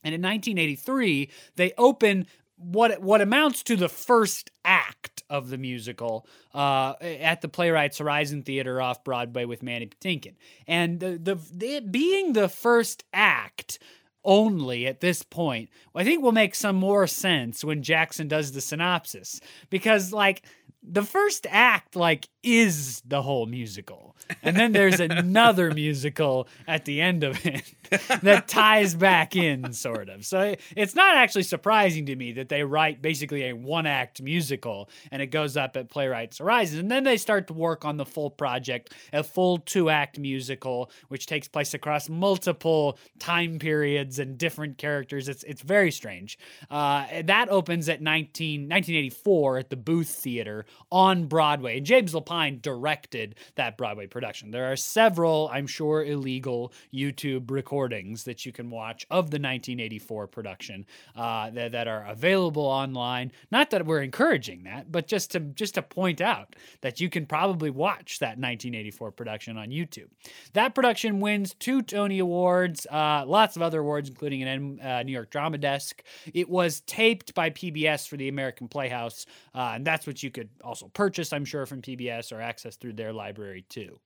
And 0.04 0.16
in 0.16 0.22
1983, 0.22 1.30
they 1.56 1.74
open 1.78 2.25
what 2.60 3.01
what 3.01 3.22
amounts 3.22 3.63
to 3.63 3.75
the 3.75 3.89
first 3.89 4.51
act 4.66 5.24
of 5.30 5.50
the 5.50 5.58
musical 5.58 6.28
uh, 6.54 6.94
at 7.01 7.42
the 7.42 7.48
Playwrights 7.48 8.00
Horizon 8.00 8.44
Theater 8.44 8.82
off 8.82 9.04
Broadway 9.04 9.46
with 9.46 9.63
Mandy 9.63 9.88
Patinkin, 9.88 10.36
and 10.68 11.00
the, 11.00 11.18
the, 11.18 11.39
the 11.54 11.80
being 11.80 12.34
the 12.34 12.50
first 12.50 13.04
act 13.13 13.80
only 14.25 14.86
at 14.86 15.00
this 15.00 15.24
point, 15.24 15.70
I 15.96 16.04
think 16.04 16.22
will 16.22 16.32
make 16.32 16.54
some 16.54 16.75
more 16.75 17.08
sense 17.08 17.63
when 17.63 17.82
Jackson 17.82 18.28
does 18.28 18.51
the 18.51 18.62
synopsis. 18.62 19.39
Because 19.70 20.12
like 20.12 20.44
the 20.82 21.04
first 21.04 21.46
act 21.50 21.96
like 21.96 22.30
is 22.42 23.02
the 23.06 23.22
whole 23.22 23.46
musical. 23.46 24.16
And 24.44 24.56
then 24.56 24.72
there's 24.72 25.00
another 25.00 25.72
musical 25.72 26.48
at 26.68 26.86
the 26.86 27.02
end 27.02 27.24
of 27.24 27.46
it 27.46 27.74
that 28.22 28.48
ties 28.48 28.96
back 28.96 29.36
in 29.36 29.74
sort 29.74 30.10
of. 30.10 30.26
So 30.26 30.56
it's 30.76 30.96
not 30.96 31.18
actually 31.18 31.44
surprising 31.44 32.06
to 32.06 32.16
me 32.16 32.34
that 32.34 32.50
they 32.50 32.64
write 32.64 33.02
basically 33.02 33.50
a 33.50 33.54
one 33.54 33.86
act 33.86 34.22
musical 34.22 34.90
and 35.12 35.22
it 35.22 35.28
goes 35.28 35.58
up 35.58 35.76
at 35.76 35.90
playwrights 35.90 36.38
horizons 36.38 36.80
and 36.80 36.90
then 36.92 37.04
they 37.04 37.18
start 37.18 37.48
to 37.48 37.54
work 37.54 37.84
on 37.84 37.98
the 37.98 38.06
full 38.06 38.30
project 38.30 38.94
a 39.12 39.24
full 39.24 39.58
two 39.58 39.90
act 39.90 40.18
musical 40.18 40.90
which 41.10 41.26
takes 41.26 41.48
place 41.48 41.74
across 41.74 42.08
multiple 42.08 42.98
time 43.20 43.60
periods 43.60 44.20
and 44.20 44.38
different 44.38 44.78
characters. 44.78 45.28
It's 45.28 45.44
it's 45.44 45.62
very 45.62 45.92
strange. 45.92 46.38
Uh, 46.70 47.06
that 47.24 47.50
opens 47.50 47.90
at 47.90 48.02
19, 48.02 48.62
1984 48.62 49.58
at 49.58 49.70
the 49.70 49.76
booth 49.76 50.10
theater 50.10 50.66
on 50.92 51.26
Broadway. 51.26 51.78
And 51.78 51.86
James 51.86 52.14
Lapine 52.14 52.62
directed 52.62 53.36
that 53.56 53.78
Broadway 53.78 54.08
production. 54.08 54.52
There 54.52 54.72
are 54.72 54.76
several, 54.76 55.50
I'm 55.52 55.68
sure, 55.68 56.04
illegal 56.04 56.74
YouTube 56.94 57.52
recordings 57.52 58.24
that 58.24 58.46
you 58.46 58.52
can 58.52 58.70
watch 58.70 59.06
of 59.10 59.32
the 59.32 59.36
1984 59.36 60.28
production 60.28 60.86
uh, 61.16 61.50
that, 61.52 61.72
that 61.74 61.88
are 61.88 62.06
available 62.08 62.64
online. 62.64 63.32
Not 63.52 63.70
that 63.72 63.86
we're 63.86 64.02
encouraging 64.02 64.64
that, 64.64 64.92
but 64.92 65.08
just 65.08 65.32
to 65.32 65.40
just 65.40 65.76
to 65.76 65.82
point 65.82 66.22
out 66.22 66.56
that 66.82 67.00
you 67.00 67.10
can 67.10 67.26
probably 67.26 67.70
watch 67.70 68.20
that 68.20 68.38
1984 68.38 69.12
production 69.12 69.58
on 69.58 69.70
YouTube. 69.70 70.08
That 70.54 70.76
production 70.76 71.20
wins 71.20 71.54
two 71.54 71.82
Tony 71.82 72.20
Awards, 72.20 72.86
uh, 72.88 73.24
lots 73.26 73.56
of 73.56 73.62
other 73.62 73.80
awards, 73.80 74.10
including 74.10 74.44
an 74.44 74.80
uh, 74.80 75.04
New 75.04 75.12
York 75.12 75.30
Drama 75.30 75.58
Desk. 75.58 76.02
It 76.34 76.50
was 76.50 76.82
taped 76.82 77.34
by 77.34 77.50
PBS 77.50 78.08
for 78.08 78.18
the 78.18 78.30
American 78.30 78.68
Playhouse, 78.68 79.26
uh, 79.54 79.74
and 79.76 79.86
that's 79.86 80.08
what 80.08 80.24
you 80.24 80.32
could 80.32 80.50
also 80.63 80.88
purchased, 80.89 81.34
I'm 81.34 81.46
sure, 81.46 81.66
from 81.66 81.82
PBS 81.82 82.32
or 82.32 82.38
accessed 82.38 82.80
through 82.80 82.94
their 82.94 83.13
library 83.13 83.66
too. 83.68 84.00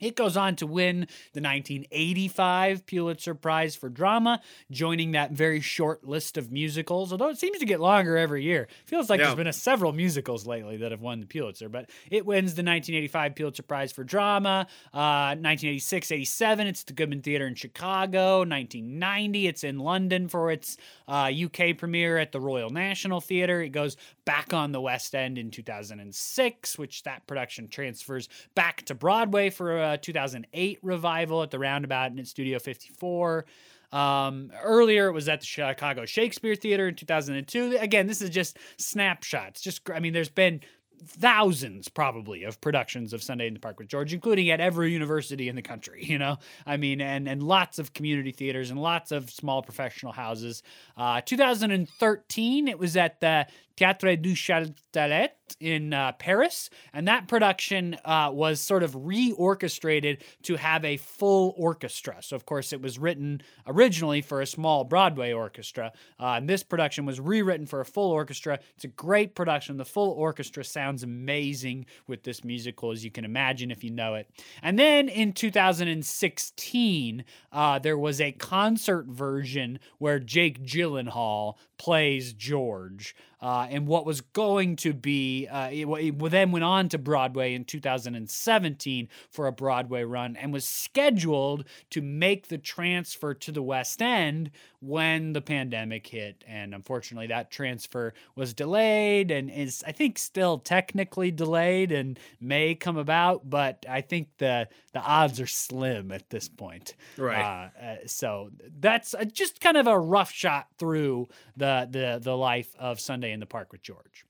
It 0.00 0.16
goes 0.16 0.36
on 0.36 0.56
to 0.56 0.66
win 0.66 1.06
the 1.32 1.40
1985 1.40 2.86
Pulitzer 2.86 3.34
Prize 3.34 3.76
for 3.76 3.88
Drama, 3.88 4.40
joining 4.70 5.12
that 5.12 5.32
very 5.32 5.60
short 5.60 6.04
list 6.04 6.36
of 6.36 6.50
musicals, 6.50 7.12
although 7.12 7.28
it 7.28 7.38
seems 7.38 7.58
to 7.58 7.66
get 7.66 7.80
longer 7.80 8.16
every 8.16 8.42
year. 8.42 8.68
Feels 8.86 9.08
like 9.08 9.20
yeah. 9.20 9.26
there's 9.26 9.36
been 9.36 9.46
a 9.46 9.52
several 9.52 9.92
musicals 9.92 10.46
lately 10.46 10.76
that 10.78 10.90
have 10.90 11.00
won 11.00 11.20
the 11.20 11.26
Pulitzer, 11.26 11.68
but 11.68 11.88
it 12.10 12.26
wins 12.26 12.54
the 12.54 12.62
1985 12.62 13.34
Pulitzer 13.34 13.62
Prize 13.62 13.92
for 13.92 14.04
Drama. 14.04 14.66
Uh, 14.92 15.36
1986 15.40 16.12
87, 16.12 16.66
it's 16.66 16.84
the 16.84 16.92
Goodman 16.92 17.22
Theater 17.22 17.46
in 17.46 17.54
Chicago. 17.54 18.38
1990, 18.38 19.46
it's 19.46 19.64
in 19.64 19.78
London 19.78 20.28
for 20.28 20.50
its 20.50 20.76
uh, 21.06 21.30
UK 21.32 21.76
premiere 21.78 22.18
at 22.18 22.32
the 22.32 22.40
Royal 22.40 22.70
National 22.70 23.20
Theater. 23.20 23.62
It 23.62 23.70
goes 23.70 23.96
back 24.24 24.52
on 24.54 24.72
the 24.72 24.80
West 24.80 25.14
End 25.14 25.38
in 25.38 25.50
2006, 25.50 26.78
which 26.78 27.02
that 27.02 27.26
production 27.26 27.68
transfers 27.68 28.28
back 28.54 28.82
to 28.86 28.94
Broadway 28.94 29.50
for 29.50 29.92
a 29.92 29.98
2008 29.98 30.78
revival 30.82 31.42
at 31.42 31.50
the 31.50 31.58
Roundabout 31.58 32.10
and 32.10 32.20
at 32.20 32.26
Studio 32.26 32.58
54. 32.58 33.44
Um, 33.92 34.50
earlier, 34.62 35.08
it 35.08 35.12
was 35.12 35.28
at 35.28 35.40
the 35.40 35.46
Chicago 35.46 36.04
Shakespeare 36.04 36.56
Theater 36.56 36.88
in 36.88 36.96
2002. 36.96 37.76
Again, 37.78 38.06
this 38.06 38.22
is 38.22 38.30
just 38.30 38.58
snapshots. 38.76 39.60
Just, 39.60 39.88
I 39.90 40.00
mean, 40.00 40.12
there's 40.12 40.28
been 40.28 40.60
thousands 41.06 41.88
probably 41.88 42.44
of 42.44 42.60
productions 42.60 43.12
of 43.12 43.22
Sunday 43.22 43.46
in 43.46 43.54
the 43.54 43.60
Park 43.60 43.78
with 43.78 43.88
George, 43.88 44.12
including 44.12 44.50
at 44.50 44.60
every 44.60 44.92
university 44.92 45.48
in 45.48 45.56
the 45.56 45.62
country, 45.62 46.04
you 46.04 46.18
know? 46.18 46.38
I 46.66 46.76
mean, 46.76 47.00
and, 47.00 47.28
and 47.28 47.42
lots 47.42 47.78
of 47.78 47.92
community 47.92 48.32
theaters 48.32 48.70
and 48.70 48.80
lots 48.80 49.12
of 49.12 49.30
small 49.30 49.62
professional 49.62 50.12
houses. 50.12 50.62
Uh, 50.96 51.20
2013, 51.20 52.68
it 52.68 52.78
was 52.78 52.96
at 52.96 53.20
the 53.20 53.46
Théâtre 53.76 54.20
du 54.20 54.34
Châtelet 54.34 55.30
in 55.60 55.92
uh, 55.92 56.12
Paris, 56.12 56.70
and 56.92 57.06
that 57.08 57.28
production 57.28 57.96
uh, 58.04 58.30
was 58.32 58.60
sort 58.60 58.82
of 58.82 58.92
reorchestrated 58.92 60.20
to 60.42 60.56
have 60.56 60.84
a 60.84 60.96
full 60.96 61.54
orchestra. 61.56 62.16
So, 62.20 62.36
of 62.36 62.46
course, 62.46 62.72
it 62.72 62.80
was 62.80 62.98
written 62.98 63.42
originally 63.66 64.20
for 64.20 64.40
a 64.40 64.46
small 64.46 64.84
Broadway 64.84 65.32
orchestra, 65.32 65.92
uh, 66.20 66.34
and 66.36 66.48
this 66.48 66.62
production 66.62 67.04
was 67.04 67.20
rewritten 67.20 67.66
for 67.66 67.80
a 67.80 67.84
full 67.84 68.10
orchestra. 68.10 68.58
It's 68.74 68.84
a 68.84 68.88
great 68.88 69.34
production. 69.34 69.76
The 69.76 69.84
full 69.84 70.10
orchestra 70.12 70.64
sounds 70.64 71.02
amazing 71.02 71.86
with 72.06 72.22
this 72.22 72.44
musical, 72.44 72.92
as 72.92 73.04
you 73.04 73.10
can 73.10 73.24
imagine 73.24 73.70
if 73.70 73.84
you 73.84 73.90
know 73.90 74.14
it. 74.14 74.30
And 74.62 74.78
then 74.78 75.08
in 75.08 75.32
2016, 75.32 77.24
uh, 77.52 77.78
there 77.78 77.98
was 77.98 78.20
a 78.20 78.32
concert 78.32 79.06
version 79.06 79.78
where 79.98 80.18
Jake 80.18 80.62
Gyllenhaal 80.64 81.54
plays 81.84 82.32
George 82.32 83.14
uh, 83.42 83.66
and 83.68 83.86
what 83.86 84.06
was 84.06 84.22
going 84.22 84.74
to 84.74 84.94
be, 84.94 85.46
uh, 85.48 85.68
it, 85.70 85.86
it 85.86 86.30
then 86.30 86.50
went 86.50 86.64
on 86.64 86.88
to 86.88 86.96
Broadway 86.96 87.52
in 87.52 87.62
2017 87.62 89.06
for 89.28 89.46
a 89.46 89.52
Broadway 89.52 90.02
run 90.02 90.34
and 90.34 90.50
was 90.50 90.64
scheduled 90.64 91.66
to 91.90 92.00
make 92.00 92.48
the 92.48 92.56
transfer 92.56 93.34
to 93.34 93.52
the 93.52 93.62
West 93.62 94.00
End 94.00 94.50
when 94.84 95.32
the 95.32 95.40
pandemic 95.40 96.06
hit. 96.06 96.44
And 96.46 96.74
unfortunately, 96.74 97.28
that 97.28 97.50
transfer 97.50 98.12
was 98.34 98.52
delayed 98.52 99.30
and 99.30 99.50
is, 99.50 99.82
I 99.86 99.92
think, 99.92 100.18
still 100.18 100.58
technically 100.58 101.30
delayed 101.30 101.92
and 101.92 102.18
may 102.40 102.74
come 102.74 102.96
about, 102.96 103.48
but 103.48 103.84
I 103.88 104.00
think 104.02 104.28
the, 104.38 104.68
the 104.92 105.00
odds 105.00 105.40
are 105.40 105.46
slim 105.46 106.12
at 106.12 106.28
this 106.30 106.48
point. 106.48 106.94
Right. 107.16 107.40
Uh, 107.40 107.84
uh, 107.84 107.96
so 108.06 108.50
that's 108.78 109.14
just 109.32 109.60
kind 109.60 109.76
of 109.76 109.86
a 109.86 109.98
rough 109.98 110.30
shot 110.30 110.68
through 110.78 111.28
the, 111.56 111.88
the, 111.90 112.20
the 112.22 112.36
life 112.36 112.74
of 112.78 113.00
Sunday 113.00 113.32
in 113.32 113.40
the 113.40 113.46
Park 113.46 113.72
with 113.72 113.82
George. 113.82 114.24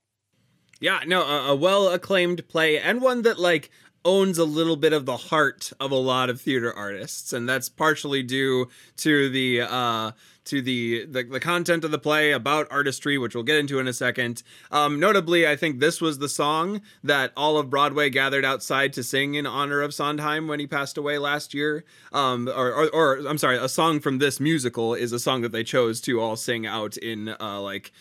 Yeah, 0.79 1.01
no, 1.07 1.23
a, 1.23 1.51
a 1.51 1.55
well 1.55 1.89
acclaimed 1.89 2.47
play 2.47 2.77
and 2.77 3.01
one 3.01 3.21
that 3.21 3.39
like 3.39 3.71
owns 4.05 4.37
a 4.37 4.45
little 4.45 4.75
bit 4.75 4.93
of 4.93 5.05
the 5.05 5.17
heart 5.17 5.73
of 5.79 5.91
a 5.91 5.95
lot 5.95 6.29
of 6.29 6.39
theater 6.39 6.71
artists, 6.71 7.33
and 7.33 7.49
that's 7.49 7.67
partially 7.67 8.21
due 8.21 8.67
to 8.97 9.29
the 9.29 9.61
uh, 9.61 10.11
to 10.45 10.61
the, 10.61 11.05
the, 11.05 11.23
the 11.23 11.39
content 11.39 11.83
of 11.83 11.91
the 11.91 11.99
play 11.99 12.31
about 12.31 12.67
artistry, 12.71 13.17
which 13.17 13.35
we'll 13.35 13.43
get 13.43 13.57
into 13.57 13.79
in 13.79 13.87
a 13.87 13.93
second. 13.93 14.43
Um, 14.71 14.99
notably, 14.99 15.47
I 15.47 15.55
think 15.55 15.79
this 15.79 15.99
was 15.99 16.19
the 16.19 16.29
song 16.29 16.81
that 17.03 17.31
all 17.35 17.57
of 17.57 17.69
Broadway 17.69 18.09
gathered 18.09 18.45
outside 18.45 18.93
to 18.93 19.03
sing 19.03 19.35
in 19.35 19.45
honor 19.45 19.81
of 19.81 19.93
Sondheim 19.93 20.47
when 20.47 20.59
he 20.59 20.67
passed 20.67 20.97
away 20.97 21.17
last 21.17 21.53
year. 21.53 21.83
Um, 22.13 22.47
or, 22.47 22.71
or, 22.71 22.89
or, 22.89 23.17
I'm 23.27 23.37
sorry, 23.37 23.57
a 23.57 23.69
song 23.69 23.99
from 23.99 24.19
this 24.19 24.39
musical 24.39 24.93
is 24.93 25.11
a 25.11 25.19
song 25.19 25.41
that 25.41 25.51
they 25.51 25.63
chose 25.63 25.99
to 26.01 26.21
all 26.21 26.35
sing 26.35 26.65
out 26.65 26.97
in 26.97 27.35
uh, 27.39 27.59
like 27.59 27.91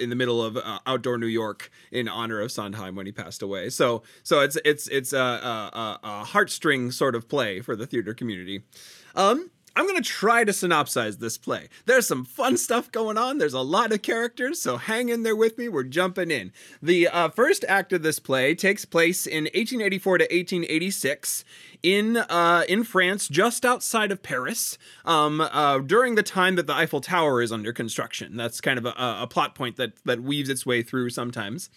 in 0.00 0.10
the 0.10 0.16
middle 0.16 0.42
of 0.42 0.56
uh, 0.56 0.78
outdoor 0.86 1.18
New 1.18 1.26
York 1.26 1.70
in 1.90 2.08
honor 2.08 2.40
of 2.40 2.50
Sondheim 2.50 2.96
when 2.96 3.06
he 3.06 3.12
passed 3.12 3.42
away. 3.42 3.70
So 3.70 4.02
so 4.22 4.40
it's 4.40 4.56
it's 4.64 4.88
it's 4.88 5.12
a, 5.12 5.18
a, 5.18 5.98
a 6.02 6.24
heartstring 6.26 6.92
sort 6.92 7.14
of 7.14 7.28
play 7.28 7.60
for 7.60 7.76
the 7.76 7.86
theater 7.86 8.14
community. 8.14 8.62
Um, 9.14 9.50
I'm 9.74 9.86
going 9.86 10.02
to 10.02 10.08
try 10.08 10.44
to 10.44 10.52
synopsize 10.52 11.18
this 11.18 11.38
play. 11.38 11.68
There's 11.86 12.06
some 12.06 12.24
fun 12.24 12.56
stuff 12.58 12.92
going 12.92 13.16
on. 13.16 13.38
There's 13.38 13.54
a 13.54 13.60
lot 13.60 13.92
of 13.92 14.02
characters, 14.02 14.60
so 14.60 14.76
hang 14.76 15.08
in 15.08 15.22
there 15.22 15.36
with 15.36 15.56
me. 15.56 15.68
We're 15.68 15.84
jumping 15.84 16.30
in. 16.30 16.52
The 16.82 17.08
uh, 17.08 17.28
first 17.30 17.64
act 17.68 17.92
of 17.92 18.02
this 18.02 18.18
play 18.18 18.54
takes 18.54 18.84
place 18.84 19.26
in 19.26 19.44
1884 19.44 20.18
to 20.18 20.24
1886 20.24 21.44
in 21.82 22.18
uh, 22.18 22.64
in 22.68 22.84
France, 22.84 23.28
just 23.28 23.64
outside 23.64 24.12
of 24.12 24.22
Paris, 24.22 24.76
um, 25.04 25.40
uh, 25.40 25.78
during 25.78 26.16
the 26.16 26.22
time 26.22 26.56
that 26.56 26.66
the 26.66 26.74
Eiffel 26.74 27.00
Tower 27.00 27.40
is 27.40 27.50
under 27.50 27.72
construction. 27.72 28.36
That's 28.36 28.60
kind 28.60 28.78
of 28.78 28.84
a, 28.84 28.94
a 28.96 29.26
plot 29.26 29.54
point 29.54 29.76
that 29.76 29.92
that 30.04 30.22
weaves 30.22 30.48
its 30.48 30.66
way 30.66 30.82
through 30.82 31.10
sometimes. 31.10 31.70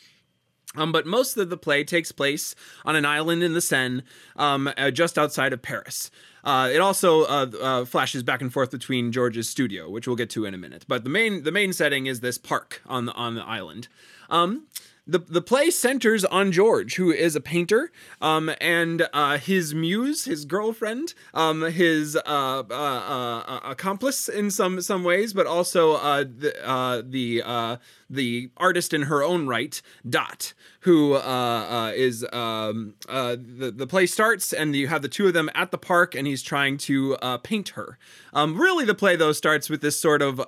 Um, 0.78 0.92
but 0.92 1.06
most 1.06 1.38
of 1.38 1.50
the 1.50 1.58
play 1.58 1.84
takes 1.84 2.12
place 2.12 2.56
on 2.84 2.96
an 2.96 3.06
island 3.06 3.44
in 3.44 3.54
the 3.54 3.62
Seine, 3.62 4.02
um, 4.36 4.70
uh, 4.78 4.92
just 4.92 5.18
outside 5.18 5.54
of 5.54 5.62
Paris. 5.62 6.12
Uh, 6.46 6.70
it 6.72 6.80
also 6.80 7.24
uh, 7.24 7.48
uh, 7.60 7.86
flashes 7.86 8.22
back 8.24 8.42
and 8.42 8.54
forth 8.54 8.70
between 8.70 9.12
George's 9.12 9.50
studio, 9.50 9.90
which 9.90 10.08
we'll 10.08 10.16
get 10.16 10.30
to 10.30 10.46
in 10.46 10.54
a 10.54 10.58
minute. 10.58 10.86
But 10.88 11.04
the 11.04 11.10
main 11.10 11.44
the 11.44 11.52
main 11.52 11.74
setting 11.74 12.06
is 12.06 12.20
this 12.20 12.38
park 12.38 12.82
on 12.86 13.06
the 13.06 13.14
on 13.14 13.36
the 13.36 13.44
island. 13.44 13.88
Um, 14.30 14.68
the 15.08 15.20
the 15.20 15.42
play 15.42 15.70
centers 15.70 16.26
on 16.26 16.52
George, 16.52 16.96
who 16.96 17.12
is 17.12 17.36
a 17.36 17.42
painter, 17.42 17.92
um, 18.22 18.52
and 18.60 19.08
uh, 19.14 19.38
his 19.38 19.76
muse, 19.76 20.26
his 20.26 20.46
girlfriend, 20.46 21.14
um, 21.34 21.62
his 21.62 22.16
uh, 22.16 22.20
uh, 22.26 22.64
uh 22.72 23.60
accomplice 23.64 24.28
in 24.28 24.50
some 24.50 24.82
some 24.82 25.04
ways, 25.04 25.34
but 25.34 25.46
also 25.46 25.94
uh, 25.94 26.24
the 26.24 27.06
the 27.08 27.80
the 28.10 28.50
artist 28.58 28.94
in 28.94 29.04
her 29.04 29.24
own 29.24 29.48
right, 29.48 29.82
Dot, 30.08 30.54
who 30.82 31.16
is 31.16 32.26
um, 32.32 32.96
the 33.08 33.74
the 33.76 33.88
play 33.88 34.06
starts, 34.06 34.54
and 34.54 34.76
you 34.76 34.88
have 34.88 35.02
the 35.02 35.10
two 35.10 35.28
of 35.28 35.34
them 35.34 35.50
at 35.56 35.72
the 35.72 35.78
park, 35.78 36.16
and 36.16 36.28
he's 36.28 36.44
trying 36.44 36.78
to 36.78 37.18
paint 37.44 37.70
her. 37.70 37.98
Um, 38.34 38.60
really, 38.60 38.86
the 38.86 38.96
play 38.96 39.16
though 39.16 39.32
starts 39.32 39.70
with 39.70 39.82
this 39.82 40.00
sort 40.00 40.22
of 40.22 40.40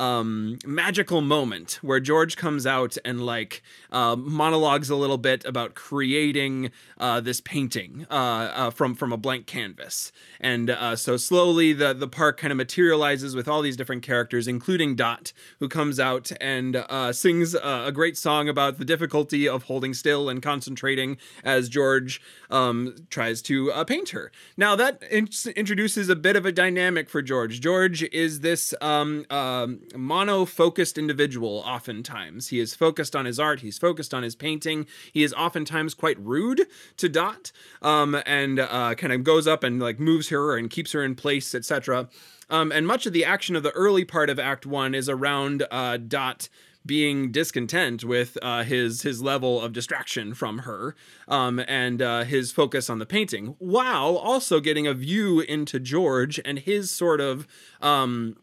um, 0.00 0.58
magical 0.64 1.20
moment 1.20 1.78
where 1.82 2.00
George 2.00 2.36
comes 2.36 2.66
out 2.66 2.96
and 3.04 3.24
like 3.24 3.62
uh, 3.92 4.16
monologues 4.16 4.88
a 4.88 4.96
little 4.96 5.18
bit 5.18 5.44
about 5.44 5.74
creating 5.74 6.70
uh, 6.98 7.20
this 7.20 7.40
painting 7.40 8.06
uh, 8.10 8.14
uh, 8.14 8.70
from 8.70 8.94
from 8.94 9.12
a 9.12 9.16
blank 9.16 9.46
canvas. 9.46 10.10
And 10.40 10.70
uh, 10.70 10.96
so 10.96 11.16
slowly 11.16 11.72
the 11.72 11.92
the 11.92 12.08
park 12.08 12.38
kind 12.38 12.50
of 12.50 12.56
materializes 12.56 13.36
with 13.36 13.46
all 13.46 13.60
these 13.62 13.76
different 13.76 14.02
characters, 14.02 14.48
including 14.48 14.96
Dot, 14.96 15.32
who 15.58 15.68
comes 15.68 16.00
out 16.00 16.32
and 16.40 16.69
sings 17.12 17.54
a 17.54 17.90
great 17.92 18.16
song 18.16 18.48
about 18.48 18.78
the 18.78 18.84
difficulty 18.84 19.48
of 19.48 19.64
holding 19.64 19.94
still 19.94 20.28
and 20.28 20.42
concentrating 20.42 21.16
as 21.44 21.68
George 21.68 22.20
um, 22.50 22.94
tries 23.10 23.42
to 23.42 23.72
paint 23.86 24.10
her. 24.10 24.30
Now 24.56 24.76
that 24.76 25.02
in- 25.10 25.28
introduces 25.56 26.08
a 26.08 26.16
bit 26.16 26.36
of 26.36 26.46
a 26.46 26.52
dynamic 26.52 27.08
for 27.08 27.22
George. 27.22 27.60
George 27.60 28.02
is 28.04 28.40
this 28.40 28.74
um, 28.80 29.24
um, 29.30 29.80
mono 29.94 30.44
focused 30.44 30.98
individual, 30.98 31.62
oftentimes. 31.66 32.48
He 32.48 32.60
is 32.60 32.74
focused 32.74 33.14
on 33.16 33.24
his 33.24 33.38
art, 33.38 33.60
he's 33.60 33.78
focused 33.78 34.14
on 34.14 34.22
his 34.22 34.34
painting. 34.34 34.86
He 35.12 35.22
is 35.22 35.32
oftentimes 35.34 35.94
quite 35.94 36.18
rude 36.18 36.66
to 36.96 37.08
Dot 37.08 37.52
um, 37.82 38.20
and 38.26 38.60
uh, 38.60 38.94
kind 38.94 39.12
of 39.12 39.24
goes 39.24 39.46
up 39.46 39.64
and 39.64 39.80
like 39.80 39.98
moves 39.98 40.28
her 40.28 40.56
and 40.56 40.70
keeps 40.70 40.92
her 40.92 41.04
in 41.04 41.14
place, 41.14 41.54
etc. 41.54 42.08
Um, 42.50 42.72
and 42.72 42.86
much 42.86 43.06
of 43.06 43.12
the 43.12 43.24
action 43.24 43.56
of 43.56 43.62
the 43.62 43.70
early 43.70 44.04
part 44.04 44.28
of 44.28 44.38
Act 44.38 44.66
One 44.66 44.94
is 44.94 45.08
around 45.08 45.66
uh, 45.70 45.96
Dot 45.96 46.48
being 46.84 47.30
discontent 47.30 48.04
with 48.04 48.38
uh, 48.42 48.64
his 48.64 49.02
his 49.02 49.22
level 49.22 49.60
of 49.60 49.72
distraction 49.72 50.34
from 50.34 50.60
her 50.60 50.94
um, 51.28 51.60
and 51.68 52.00
uh, 52.00 52.24
his 52.24 52.52
focus 52.52 52.88
on 52.88 52.98
the 52.98 53.06
painting, 53.06 53.54
while 53.58 54.16
also 54.16 54.60
getting 54.60 54.86
a 54.86 54.94
view 54.94 55.40
into 55.40 55.78
George 55.78 56.40
and 56.44 56.60
his 56.60 56.90
sort 56.90 57.20
of 57.20 57.46
um, 57.80 58.36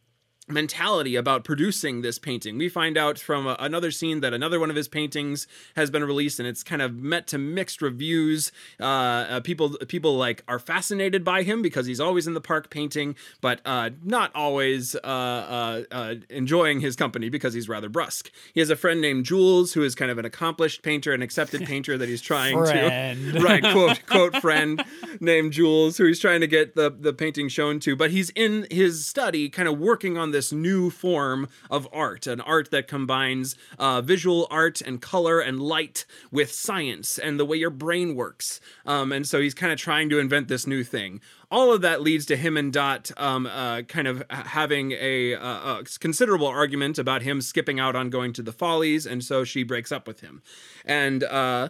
mentality 0.48 1.16
about 1.16 1.44
producing 1.44 2.01
this 2.01 2.18
painting. 2.18 2.58
We 2.58 2.70
find 2.70 2.98
out 2.98 3.20
from 3.20 3.48
a, 3.48 3.56
another 3.60 3.92
scene 3.92 4.22
that 4.22 4.34
another 4.34 4.60
one 4.60 4.70
of 4.70 4.75
his 4.75 4.88
paintings 4.88 5.48
has 5.75 5.92
been 5.92 6.04
released, 6.04 6.39
and 6.39 6.48
it's 6.48 6.63
kind 6.63 6.82
of 6.82 6.96
met 6.96 7.27
to 7.27 7.38
mixed 7.38 7.82
reviews. 7.82 8.51
Uh, 8.80 8.84
uh, 8.84 9.39
people 9.42 9.72
people 9.88 10.18
like 10.18 10.44
are 10.48 10.60
fascinated 10.60 11.24
by 11.24 11.44
him 11.44 11.62
because 11.62 11.86
he's 11.86 12.00
always 12.00 12.27
in 12.27 12.34
the 12.34 12.42
park 12.42 12.70
painting, 12.70 13.16
but 13.42 13.62
uh, 13.66 13.89
not 14.04 14.32
always 14.34 14.96
uh, 14.96 15.00
uh, 15.08 15.84
uh, 15.92 16.16
enjoying 16.30 16.80
his 16.80 16.96
company 16.96 17.30
because 17.30 17.54
he's 17.54 17.68
rather 17.68 17.89
brusque. 17.89 18.32
He 18.54 18.60
has 18.60 18.70
a 18.70 18.75
friend 18.75 19.01
named 19.01 19.25
Jules 19.25 19.74
who 19.74 19.84
is 19.84 19.96
kind 19.96 20.12
of 20.12 20.18
an 20.18 20.25
accomplished 20.25 20.82
painter, 20.82 21.13
an 21.13 21.22
accepted 21.22 21.66
painter 21.66 21.98
that 21.98 22.08
he's 22.08 22.22
trying 22.22 22.56
to 22.63 23.39
right 23.42 23.62
quote 23.62 24.06
quote 24.06 24.38
friend 24.38 24.84
named 25.20 25.51
Jules 25.54 25.98
who 25.98 26.06
he's 26.06 26.20
trying 26.20 26.42
to 26.42 26.48
get 26.48 26.75
the 26.75 26.89
the 26.89 27.13
painting 27.13 27.50
shown 27.50 27.80
to, 27.82 27.96
but 27.96 28.12
he's 28.12 28.30
in 28.32 28.66
his 28.72 29.06
study, 29.06 29.50
kind 29.50 29.68
of 29.68 29.77
working 29.77 30.18
on 30.18 30.32
this 30.32 30.37
new 30.51 30.89
form 30.89 31.48
of 31.70 31.88
art, 31.91 32.27
an 32.27 32.41
art 32.41 32.72
that 32.72 32.88
combines 32.88 33.56
uh, 33.79 34.01
visual 34.01 34.48
art 34.50 34.82
and 34.82 35.01
color 35.01 35.39
and 35.39 35.60
light 35.60 36.06
with 36.32 36.51
science 36.51 37.17
and 37.17 37.39
the 37.39 37.46
way 37.46 37.58
your 37.58 37.70
brain 37.70 38.15
works. 38.15 38.60
Um, 38.86 39.12
and 39.12 39.27
so 39.27 39.39
he's 39.39 39.53
kind 39.53 39.72
of 39.72 39.79
trying 39.79 40.10
to 40.10 40.20
invent 40.20 40.48
this 40.48 40.67
new 40.67 40.84
thing. 40.84 41.22
All 41.50 41.74
of 41.74 41.82
that 41.82 42.01
leads 42.01 42.25
to 42.27 42.36
him 42.36 42.58
and 42.58 42.74
Dot 42.74 43.12
um, 43.17 43.46
uh, 43.46 43.84
kind 43.84 44.08
of 44.08 44.24
having 44.29 44.91
a, 44.91 45.34
a, 45.34 45.39
a 45.39 45.84
considerable 46.00 46.48
argument 46.48 47.00
about 47.00 47.22
him 47.22 47.41
skipping 47.41 47.79
out 47.79 47.96
on 47.96 48.10
going 48.10 48.34
to 48.34 48.41
the 48.41 48.51
Follies, 48.51 49.06
and 49.06 49.24
so 49.24 49.44
she 49.44 49.63
breaks 49.63 49.91
up 49.91 50.08
with 50.08 50.20
him. 50.20 50.41
And 50.84 51.24
uh, 51.24 51.70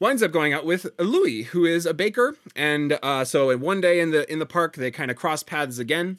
winds 0.00 0.22
up 0.22 0.32
going 0.32 0.52
out 0.52 0.64
with 0.64 0.86
Louis, 0.98 1.42
who 1.42 1.64
is 1.64 1.86
a 1.86 1.94
baker. 1.94 2.36
And 2.56 2.98
uh, 3.02 3.24
so 3.24 3.56
one 3.56 3.80
day 3.80 4.00
in 4.00 4.10
the 4.10 4.30
in 4.30 4.38
the 4.38 4.46
park, 4.46 4.76
they 4.76 4.90
kind 4.90 5.10
of 5.10 5.16
cross 5.16 5.42
paths 5.42 5.78
again 5.78 6.18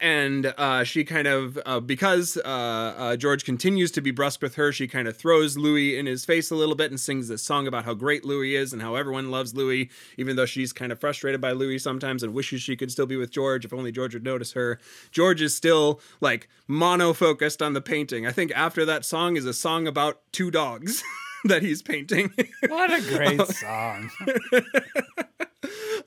and 0.00 0.52
uh, 0.58 0.84
she 0.84 1.04
kind 1.04 1.26
of 1.26 1.58
uh, 1.66 1.80
because 1.80 2.36
uh, 2.38 2.48
uh, 2.48 3.16
George 3.16 3.44
continues 3.44 3.90
to 3.92 4.00
be 4.00 4.10
brusque 4.10 4.42
with 4.42 4.54
her, 4.56 4.72
she 4.72 4.86
kind 4.86 5.08
of 5.08 5.16
throws 5.16 5.56
Louis 5.56 5.98
in 5.98 6.06
his 6.06 6.24
face 6.24 6.50
a 6.50 6.54
little 6.54 6.74
bit 6.74 6.90
and 6.90 7.00
sings 7.00 7.28
this 7.28 7.42
song 7.42 7.66
about 7.66 7.84
how 7.84 7.94
great 7.94 8.24
Louis 8.24 8.56
is 8.56 8.72
and 8.72 8.82
how 8.82 8.94
everyone 8.94 9.30
loves 9.30 9.54
Louis, 9.54 9.90
even 10.16 10.36
though 10.36 10.46
she's 10.46 10.72
kind 10.72 10.92
of 10.92 10.98
frustrated 10.98 11.40
by 11.40 11.52
Louis 11.52 11.78
sometimes 11.78 12.22
and 12.22 12.34
wishes 12.34 12.62
she 12.62 12.76
could 12.76 12.90
still 12.90 13.06
be 13.06 13.16
with 13.16 13.30
George 13.30 13.64
if 13.64 13.72
only 13.72 13.92
George 13.92 14.14
would 14.14 14.24
notice 14.24 14.52
her. 14.52 14.78
George 15.10 15.40
is 15.40 15.54
still 15.54 16.00
like 16.20 16.48
mono 16.66 17.12
focused 17.12 17.62
on 17.62 17.72
the 17.72 17.80
painting. 17.80 18.26
I 18.26 18.32
think 18.32 18.52
after 18.54 18.84
that 18.84 19.04
song 19.04 19.36
is 19.36 19.44
a 19.44 19.54
song 19.54 19.86
about 19.86 20.20
two 20.32 20.50
dogs. 20.50 21.02
that 21.44 21.62
he's 21.62 21.82
painting. 21.82 22.32
what 22.68 22.90
a 22.90 23.02
great 23.02 23.46
song. 23.48 24.10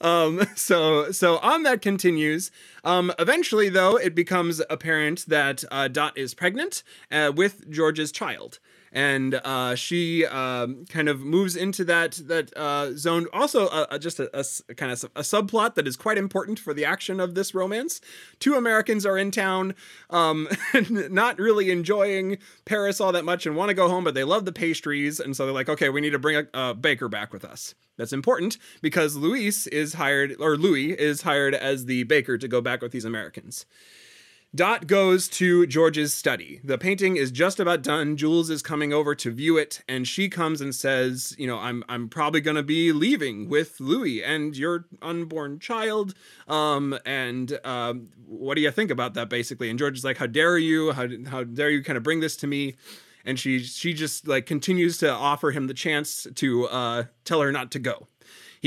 um, 0.01 0.45
so 0.55 1.11
so 1.11 1.37
on 1.39 1.63
that 1.63 1.81
continues. 1.81 2.51
Um, 2.83 3.11
eventually, 3.19 3.69
though, 3.69 3.97
it 3.97 4.15
becomes 4.15 4.61
apparent 4.69 5.25
that 5.27 5.63
uh, 5.71 5.87
Dot 5.87 6.17
is 6.17 6.33
pregnant 6.33 6.83
uh, 7.11 7.31
with 7.35 7.69
George's 7.69 8.11
child 8.11 8.59
and 8.97 9.35
uh, 9.43 9.75
she 9.75 10.25
um, 10.25 10.83
kind 10.89 11.07
of 11.07 11.19
moves 11.19 11.55
into 11.55 11.83
that 11.83 12.13
that 12.25 12.51
uh, 12.57 12.93
zone. 12.95 13.27
Also, 13.31 13.67
uh, 13.67 13.85
uh 13.91 13.99
just 13.99 14.19
a, 14.19 14.27
a, 14.33 14.73
kind 14.73 14.91
of 14.91 15.03
a 15.15 15.21
subplot 15.21 15.75
that 15.75 15.87
is 15.87 15.95
quite 15.95 16.17
important 16.17 16.57
for 16.57 16.73
the 16.73 16.83
action 16.83 17.19
of 17.19 17.35
this 17.35 17.53
romance. 17.53 18.01
Two 18.39 18.55
Americans 18.55 19.05
are 19.05 19.15
in 19.15 19.29
town, 19.29 19.75
um, 20.09 20.47
not 20.89 21.37
really 21.37 21.69
enjoying 21.69 22.39
Paris 22.65 22.99
all 22.99 23.11
that 23.11 23.23
much, 23.23 23.45
and 23.45 23.55
want 23.55 23.69
to 23.69 23.75
go 23.75 23.87
home, 23.87 24.03
but 24.03 24.15
they 24.15 24.23
love 24.23 24.45
the 24.45 24.51
pastries, 24.51 25.19
and 25.19 25.38
so 25.38 25.45
they're 25.45 25.53
like, 25.53 25.69
okay, 25.69 25.89
we 25.89 26.01
need 26.01 26.10
to 26.10 26.19
bring 26.19 26.47
a, 26.55 26.69
a 26.69 26.73
baker 26.73 27.07
back 27.07 27.31
with 27.31 27.45
us. 27.45 27.75
That's 27.97 28.13
important 28.13 28.57
because 28.81 29.15
Luis 29.15 29.67
is 29.67 29.93
hired, 29.93 30.36
or 30.39 30.57
Louis 30.57 30.93
is 30.93 31.21
hired 31.21 31.53
as 31.53 31.86
the 31.86 32.01
baker 32.03 32.39
to 32.39 32.47
go 32.47 32.62
back 32.62 32.81
with 32.81 32.93
these 32.93 33.05
Americans. 33.05 33.67
Dot 34.58 34.88
goes 34.88 35.28
to 35.28 35.67
George's 35.67 36.15
study. 36.15 36.60
The 36.63 36.80
painting 36.80 37.15
is 37.15 37.30
just 37.30 37.60
about 37.60 37.84
done. 37.84 38.17
Jules 38.17 38.50
is 38.50 38.63
coming 38.63 38.91
over 38.91 39.13
to 39.13 39.30
view 39.30 39.56
it, 39.56 39.84
and 39.88 40.08
she 40.08 40.30
comes 40.30 40.62
and 40.62 40.74
says, 40.74 41.36
"You 41.38 41.46
know, 41.46 41.60
I'm 41.60 41.84
I'm 41.88 42.10
probably 42.10 42.41
gonna 42.41 42.63
be 42.63 42.91
leaving 42.91 43.50
with 43.50 43.80
Louis 43.80 44.24
and 44.24 44.58
your 44.58 44.86
unborn 45.00 45.60
child. 45.60 46.15
Um, 46.48 46.98
and 47.06 47.60
um, 47.63 48.08
what 48.26 48.56
do 48.56 48.62
you 48.62 48.72
think 48.72 48.89
about 48.89 49.13
that, 49.13 49.30
basically?" 49.30 49.70
And 49.70 49.78
George 49.78 50.00
is 50.00 50.04
like, 50.04 50.17
"How 50.17 50.26
dare 50.26 50.58
you? 50.58 50.91
How 50.91 51.08
how 51.28 51.43
dare 51.43 51.70
you 51.70 51.84
kind 51.84 51.96
of 51.96 52.02
bring 52.02 52.22
this 52.22 52.36
to 52.38 52.48
me?" 52.48 52.78
And 53.24 53.39
she 53.39 53.60
she 53.60 53.93
just 53.93 54.28
like 54.28 54.48
continues 54.48 54.98
to 54.98 55.12
offer 55.12 55.52
him 55.52 55.67
the 55.67 55.76
chance 55.76 56.26
to 56.34 56.65
uh, 56.70 57.04
tell 57.26 57.41
her 57.41 57.52
not 57.52 57.70
to 57.74 57.80
go. 57.80 58.08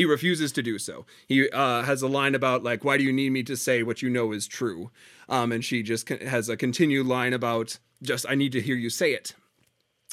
He 0.00 0.06
refuses 0.06 0.50
to 0.52 0.62
do 0.62 0.78
so. 0.78 1.04
He 1.26 1.50
uh, 1.50 1.82
has 1.82 2.00
a 2.00 2.08
line 2.08 2.34
about 2.34 2.64
like, 2.64 2.84
"Why 2.84 2.96
do 2.96 3.04
you 3.04 3.12
need 3.12 3.32
me 3.32 3.42
to 3.42 3.54
say 3.54 3.82
what 3.82 4.00
you 4.00 4.08
know 4.08 4.32
is 4.32 4.46
true?" 4.46 4.90
Um, 5.28 5.52
and 5.52 5.62
she 5.62 5.82
just 5.82 6.08
has 6.08 6.48
a 6.48 6.56
continued 6.56 7.04
line 7.04 7.34
about 7.34 7.78
just, 8.00 8.24
"I 8.26 8.34
need 8.34 8.52
to 8.52 8.62
hear 8.62 8.76
you 8.76 8.88
say 8.88 9.12
it." 9.12 9.34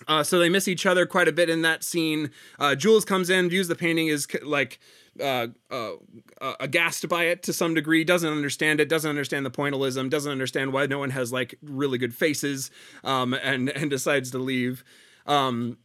Uh, 0.06 0.24
so 0.24 0.40
they 0.40 0.50
miss 0.50 0.68
each 0.68 0.86
other 0.86 1.06
quite 1.06 1.30
a 1.30 1.32
bit 1.32 1.50
in 1.50 1.62
that 1.62 1.86
scene. 1.86 2.32
Uh, 2.60 2.76
Jules 2.76 3.06
comes 3.06 3.30
in, 3.30 3.48
views 3.48 3.70
the 3.70 3.76
painting, 3.76 4.08
is 4.08 4.28
like 4.44 4.78
uh, 5.22 5.48
uh, 5.72 5.94
aghast 6.60 7.08
by 7.08 7.24
it 7.24 7.42
to 7.44 7.54
some 7.54 7.74
degree, 7.74 8.04
doesn't 8.04 8.30
understand 8.30 8.82
it, 8.82 8.90
doesn't 8.90 9.10
understand 9.10 9.46
the 9.46 9.52
pointillism, 9.52 10.10
doesn't 10.10 10.34
understand 10.34 10.74
why 10.74 10.86
no 10.86 11.00
one 11.00 11.12
has 11.12 11.32
like 11.32 11.56
really 11.62 11.98
good 11.98 12.14
faces, 12.14 12.72
um, 13.06 13.34
and 13.34 13.70
and 13.70 13.90
decides 13.90 14.32
to 14.32 14.38
leave. 14.38 14.84
Um, 15.28 15.78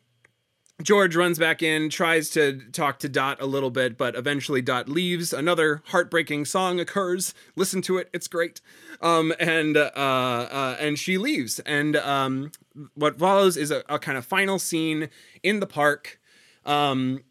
George 0.83 1.15
runs 1.15 1.39
back 1.39 1.63
in, 1.63 1.89
tries 1.89 2.29
to 2.31 2.61
talk 2.73 2.99
to 3.01 3.09
Dot 3.09 3.41
a 3.41 3.47
little 3.47 3.71
bit, 3.71 3.97
but 3.97 4.15
eventually 4.15 4.61
Dot 4.61 4.89
leaves. 4.89 5.33
Another 5.33 5.83
heartbreaking 5.87 6.45
song 6.45 6.81
occurs. 6.81 7.35
Listen 7.57 7.83
to 7.83 7.99
it; 7.99 8.09
it's 8.13 8.29
great. 8.29 8.61
Um, 9.01 9.33
and 9.39 9.77
uh, 9.77 9.91
uh, 9.95 10.77
and 10.81 10.99
she 10.99 11.19
leaves. 11.19 11.61
And 11.61 11.97
um, 11.97 12.53
what 12.95 13.19
follows 13.19 13.57
is 13.57 13.71
a, 13.71 13.83
a, 13.89 13.99
kind 13.99 14.19
of 14.19 14.25
final 14.25 14.59
scene 14.59 15.09
in 15.43 15.61
the 15.61 15.67
park, 15.67 16.21
um, 16.65 17.23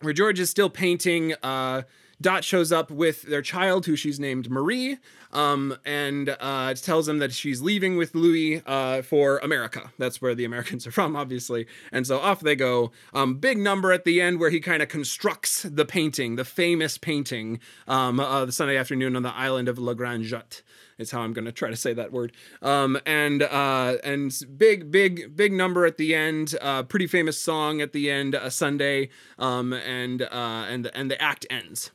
where 0.00 0.12
George 0.12 0.38
is 0.38 0.50
still 0.50 0.70
painting. 0.70 1.34
Uh, 1.42 1.82
Dot 2.20 2.42
shows 2.42 2.72
up 2.72 2.90
with 2.90 3.22
their 3.22 3.42
child, 3.42 3.86
who 3.86 3.94
she's 3.94 4.18
named 4.18 4.50
Marie, 4.50 4.98
um, 5.32 5.76
and 5.84 6.36
uh, 6.40 6.74
tells 6.74 7.06
them 7.06 7.18
that 7.18 7.32
she's 7.32 7.62
leaving 7.62 7.96
with 7.96 8.14
Louis 8.14 8.60
uh, 8.66 9.02
for 9.02 9.38
America. 9.38 9.92
That's 9.98 10.20
where 10.20 10.34
the 10.34 10.44
Americans 10.44 10.86
are 10.86 10.90
from, 10.90 11.14
obviously. 11.14 11.66
And 11.92 12.06
so 12.06 12.18
off 12.18 12.40
they 12.40 12.56
go. 12.56 12.90
Um, 13.14 13.36
big 13.36 13.58
number 13.58 13.92
at 13.92 14.04
the 14.04 14.20
end 14.20 14.40
where 14.40 14.50
he 14.50 14.58
kind 14.58 14.82
of 14.82 14.88
constructs 14.88 15.62
the 15.62 15.84
painting, 15.84 16.34
the 16.36 16.44
famous 16.44 16.98
painting, 16.98 17.60
um, 17.86 18.16
the 18.16 18.52
Sunday 18.52 18.76
afternoon 18.76 19.14
on 19.14 19.22
the 19.22 19.34
island 19.34 19.68
of 19.68 19.78
La 19.78 19.94
Grande 19.94 20.24
Jatte 20.24 20.62
is 20.98 21.12
how 21.12 21.20
I'm 21.20 21.32
going 21.32 21.44
to 21.44 21.52
try 21.52 21.70
to 21.70 21.76
say 21.76 21.92
that 21.94 22.12
word. 22.12 22.32
Um, 22.60 22.98
and 23.06 23.42
uh, 23.42 23.96
and 24.02 24.32
big, 24.56 24.90
big, 24.90 25.36
big 25.36 25.52
number 25.52 25.86
at 25.86 25.96
the 25.96 26.14
end. 26.14 26.56
Uh, 26.60 26.82
pretty 26.82 27.06
famous 27.06 27.40
song 27.40 27.80
at 27.80 27.92
the 27.92 28.10
end. 28.10 28.34
A 28.34 28.50
Sunday. 28.50 29.10
Um, 29.38 29.72
and 29.72 30.22
uh, 30.22 30.66
and 30.68 30.90
and 30.94 31.10
the 31.10 31.20
act 31.22 31.46
ends 31.48 31.92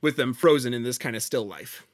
with 0.00 0.16
them 0.16 0.34
frozen 0.34 0.74
in 0.74 0.82
this 0.82 0.98
kind 0.98 1.16
of 1.16 1.22
still 1.22 1.46
life. 1.46 1.86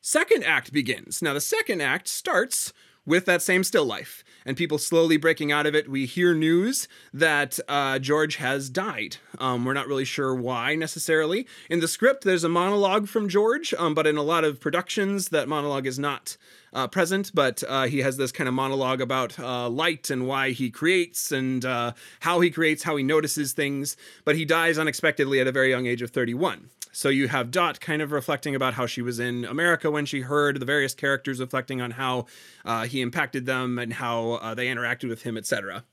Second 0.00 0.44
act 0.44 0.72
begins. 0.72 1.22
Now, 1.22 1.32
the 1.32 1.40
second 1.40 1.80
act 1.80 2.08
starts 2.08 2.72
with 3.06 3.26
that 3.26 3.42
same 3.42 3.64
still 3.64 3.84
life 3.84 4.24
and 4.46 4.56
people 4.56 4.78
slowly 4.78 5.16
breaking 5.16 5.52
out 5.52 5.66
of 5.66 5.74
it. 5.74 5.88
We 5.88 6.06
hear 6.06 6.34
news 6.34 6.88
that 7.12 7.58
uh, 7.68 7.98
George 7.98 8.36
has 8.36 8.68
died. 8.68 9.16
Um, 9.38 9.64
we're 9.64 9.74
not 9.74 9.86
really 9.86 10.04
sure 10.04 10.34
why 10.34 10.74
necessarily. 10.74 11.46
In 11.70 11.80
the 11.80 11.88
script, 11.88 12.24
there's 12.24 12.44
a 12.44 12.48
monologue 12.48 13.08
from 13.08 13.28
George, 13.28 13.74
um, 13.74 13.94
but 13.94 14.06
in 14.06 14.16
a 14.16 14.22
lot 14.22 14.44
of 14.44 14.60
productions, 14.60 15.28
that 15.28 15.48
monologue 15.48 15.86
is 15.86 15.98
not 15.98 16.36
uh, 16.72 16.88
present, 16.88 17.30
but 17.34 17.62
uh, 17.68 17.86
he 17.86 18.00
has 18.00 18.16
this 18.16 18.32
kind 18.32 18.48
of 18.48 18.54
monologue 18.54 19.00
about 19.00 19.38
uh, 19.38 19.68
light 19.68 20.10
and 20.10 20.26
why 20.26 20.50
he 20.50 20.70
creates 20.70 21.30
and 21.30 21.64
uh, 21.64 21.92
how 22.20 22.40
he 22.40 22.50
creates, 22.50 22.82
how 22.82 22.96
he 22.96 23.04
notices 23.04 23.52
things. 23.52 23.96
But 24.24 24.36
he 24.36 24.44
dies 24.44 24.76
unexpectedly 24.76 25.40
at 25.40 25.46
a 25.46 25.52
very 25.52 25.70
young 25.70 25.86
age 25.86 26.02
of 26.02 26.10
31. 26.10 26.70
So 26.94 27.08
you 27.08 27.28
have 27.28 27.50
Dot 27.50 27.80
kind 27.80 28.00
of 28.00 28.12
reflecting 28.12 28.54
about 28.54 28.74
how 28.74 28.86
she 28.86 29.02
was 29.02 29.18
in 29.18 29.44
America 29.44 29.90
when 29.90 30.06
she 30.06 30.20
heard 30.20 30.60
the 30.60 30.66
various 30.66 30.94
characters 30.94 31.40
reflecting 31.40 31.80
on 31.80 31.92
how 31.92 32.26
uh, 32.64 32.84
he 32.84 33.00
impacted 33.00 33.46
them 33.46 33.78
and 33.80 33.92
how 33.92 34.32
uh, 34.32 34.54
they 34.54 34.68
interacted 34.68 35.08
with 35.08 35.22
him, 35.22 35.36
etc. 35.36 35.84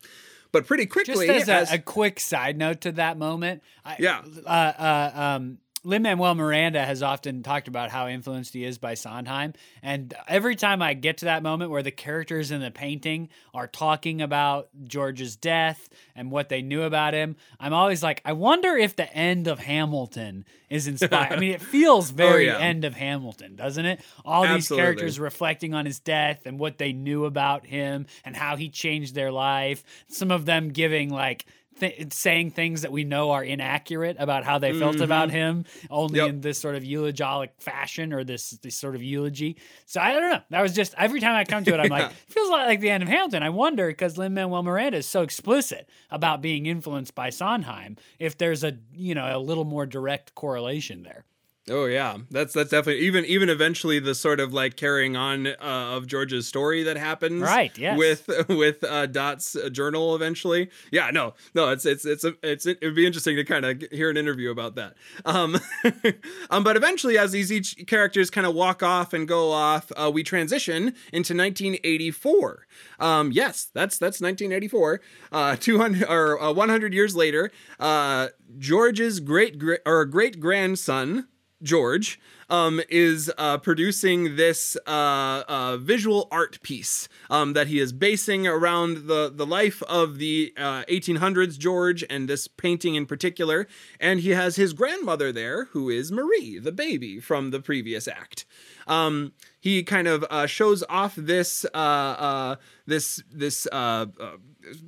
But 0.52 0.68
pretty 0.68 0.86
quickly, 0.86 1.28
just 1.28 1.50
as, 1.50 1.50
as 1.50 1.72
a, 1.72 1.76
a, 1.76 1.80
quick 1.80 2.20
side 2.20 2.58
note 2.58 2.82
to 2.82 2.92
that 2.94 3.18
moment, 3.18 3.64
I, 3.84 3.96
yeah, 4.00 4.22
uh, 4.46 4.50
uh, 4.50 5.12
um, 5.14 5.58
Lin 5.84 6.04
Manuel 6.04 6.36
Miranda 6.36 6.86
has 6.86 7.02
often 7.02 7.42
talked 7.42 7.68
about 7.68 7.90
how 7.90 8.08
influenced 8.08 8.54
he 8.54 8.64
is 8.64 8.78
by 8.78 8.94
Sondheim. 8.94 9.54
And 9.82 10.14
every 10.28 10.56
time 10.56 10.82
I 10.82 10.94
get 10.94 11.18
to 11.20 11.26
that 11.26 11.42
moment 11.42 11.72
where 11.72 11.82
the 11.82 11.92
characters 11.92 12.52
in 12.52 12.62
the 12.62 12.70
painting 12.70 13.30
are 13.54 13.68
talking 13.68 14.22
about 14.22 14.70
George's 14.84 15.36
death 15.36 15.90
and 16.16 16.30
what 16.30 16.50
they 16.50 16.62
knew 16.62 16.84
about 16.84 17.16
him, 17.16 17.36
I'm 17.60 17.74
always 17.74 18.04
like, 18.04 18.22
I 18.24 18.34
wonder 18.34 18.78
if 18.78 18.96
the 18.96 19.12
end 19.12 19.48
of 19.48 19.58
Hamilton 19.58 20.46
is 20.70 20.88
inspired. 20.88 21.34
I 21.34 21.40
mean, 21.40 21.54
it 21.54 21.62
feels 21.72 22.12
oh, 22.12 22.16
very 22.16 22.50
oh, 22.50 22.58
yeah. 22.58 22.64
end 22.64 22.86
of 22.86 22.94
Hamilton, 22.94 23.56
doesn't 23.56 23.86
it? 23.86 24.02
All 24.24 24.48
these 24.48 24.70
characters 24.70 25.20
reflecting 25.20 25.74
on 25.74 25.88
his 25.88 26.00
death 26.00 26.46
and 26.46 26.60
what 26.60 26.78
they 26.78 26.94
knew 26.94 27.26
about 27.26 27.66
him 27.66 28.06
and 28.24 28.36
how 28.36 28.56
he 28.56 28.70
changed 28.70 29.16
their 29.16 29.32
life. 29.32 29.84
Some 30.08 30.30
of 30.30 30.46
them 30.46 30.70
giving 30.70 31.10
like, 31.10 31.46
th- 31.80 32.14
saying 32.14 32.52
things 32.52 32.82
that 32.82 32.92
we 32.92 33.04
know 33.04 33.32
are 33.32 33.44
inaccurate 33.44 34.18
about 34.20 34.44
how 34.44 34.60
they 34.60 34.78
felt 34.78 34.96
mm-hmm. 34.96 35.04
about 35.04 35.32
him, 35.32 35.66
only 35.90 36.20
yep. 36.20 36.30
in 36.30 36.42
this 36.42 36.58
sort 36.58 36.76
of 36.76 36.84
eulogic 36.84 37.50
fashion 37.60 38.14
or 38.14 38.24
this 38.24 38.52
this 38.62 38.78
sort 38.78 38.96
of 38.96 39.04
eulogy. 39.04 39.58
So 39.86 40.02
I 40.02 40.14
don't 40.14 40.22
know. 40.22 40.42
That 40.50 40.62
was 40.62 40.74
just 40.74 40.94
every 40.98 41.20
time 41.20 41.36
I 41.36 41.44
come 41.44 41.64
to 41.66 41.74
it, 41.74 41.80
I'm 41.80 41.90
like, 41.90 42.12
it 42.28 42.34
feels 42.34 42.50
a 42.50 42.52
lot 42.52 42.68
like 42.68 42.80
the 42.80 42.90
end 42.90 43.04
of 43.04 43.10
Hamilton. 43.10 43.44
I 43.44 43.50
wonder 43.50 43.88
because 43.88 44.18
Lin 44.18 44.34
Manuel 44.34 44.64
Miranda 44.64 44.98
is 45.00 45.08
so 45.08 45.22
explicit 45.22 45.90
about 46.10 46.42
being 46.42 46.66
influenced 46.66 47.16
by 47.16 47.30
Sondheim, 47.30 47.98
if 48.20 48.38
there's 48.38 48.64
a 48.64 48.78
you 48.94 49.16
know 49.16 49.36
a 49.36 49.40
little 49.40 49.66
more 49.66 49.86
direct 49.86 50.36
correlation 50.36 51.04
there. 51.04 51.26
Oh 51.72 51.86
yeah, 51.86 52.18
that's 52.30 52.54
that's 52.54 52.70
definitely 52.70 53.04
even 53.04 53.26
even 53.26 53.50
eventually 53.50 54.00
the 54.00 54.14
sort 54.14 54.40
of 54.40 54.54
like 54.54 54.76
carrying 54.76 55.16
on 55.16 55.48
uh, 55.48 55.56
of 55.62 56.06
George's 56.06 56.48
story 56.48 56.84
that 56.84 56.98
happens, 56.98 57.42
right? 57.42 57.76
Yes. 57.78 57.98
with 57.98 58.30
with 58.50 58.84
uh, 58.84 59.06
Dot's 59.06 59.56
journal 59.72 60.14
eventually. 60.16 60.70
Yeah, 60.92 61.12
no, 61.12 61.34
no, 61.56 61.70
it's 61.70 61.86
it's 61.86 62.06
it's 62.06 62.24
a, 62.24 62.36
it's 62.44 62.66
it 62.66 62.80
would 62.82 62.96
be 62.96 63.06
interesting 63.06 63.38
to 63.38 63.44
kind 63.44 63.66
of 63.66 63.82
hear 63.92 64.10
an 64.10 64.18
interview 64.18 64.52
about 64.52 64.76
that. 64.76 64.96
Um, 65.26 65.58
um, 66.50 66.64
but 66.64 66.76
eventually, 66.76 67.18
as 67.18 67.32
these 67.32 67.52
each 67.52 67.88
characters 67.88 68.30
kind 68.30 68.46
of 68.46 68.54
walk 68.54 68.84
off 68.84 69.14
and 69.14 69.28
go 69.28 69.52
off, 69.52 69.92
uh, 69.96 70.12
we 70.14 70.24
transition 70.24 70.94
into 71.14 71.34
1984. 71.34 72.68
Um, 73.00 73.32
yes, 73.32 73.70
that's 73.74 73.98
that's 73.98 74.20
1984. 74.20 75.02
Uh, 75.32 75.56
200 75.56 76.10
or 76.10 76.42
uh, 76.42 76.52
100 76.52 76.94
years 76.94 77.16
later, 77.16 77.50
uh, 77.80 78.28
George's 78.58 79.20
great 79.20 79.58
great 79.58 79.80
or 79.86 80.04
great 80.06 80.40
grandson 80.40 81.28
George, 81.64 82.20
um, 82.52 82.82
is 82.90 83.32
uh, 83.38 83.58
producing 83.58 84.36
this 84.36 84.78
uh, 84.86 85.44
uh, 85.48 85.78
visual 85.78 86.28
art 86.30 86.62
piece 86.62 87.08
um, 87.30 87.54
that 87.54 87.68
he 87.68 87.80
is 87.80 87.94
basing 87.94 88.46
around 88.46 89.08
the, 89.08 89.32
the 89.34 89.46
life 89.46 89.82
of 89.84 90.18
the 90.18 90.54
1800s 90.58 91.56
uh, 91.56 91.58
George 91.58 92.04
and 92.10 92.28
this 92.28 92.48
painting 92.48 92.96
in 92.96 93.06
particular. 93.06 93.68
And 94.00 94.20
he 94.20 94.32
has 94.32 94.58
his 94.58 94.74
grandmother 94.74 95.32
there, 95.32 95.66
who 95.66 95.90
is 95.90 96.12
Marie, 96.12 96.60
the 96.60 96.74
baby 96.74 97.20
from 97.22 97.52
the 97.52 97.62
previous 97.62 98.08
act. 98.08 98.46
Um, 98.86 99.32
he 99.62 99.84
kind 99.84 100.08
of 100.08 100.26
uh, 100.30 100.46
shows 100.48 100.84
off 100.90 101.16
this 101.16 101.66
uh, 101.74 102.58
this 102.86 103.24
this 103.32 103.68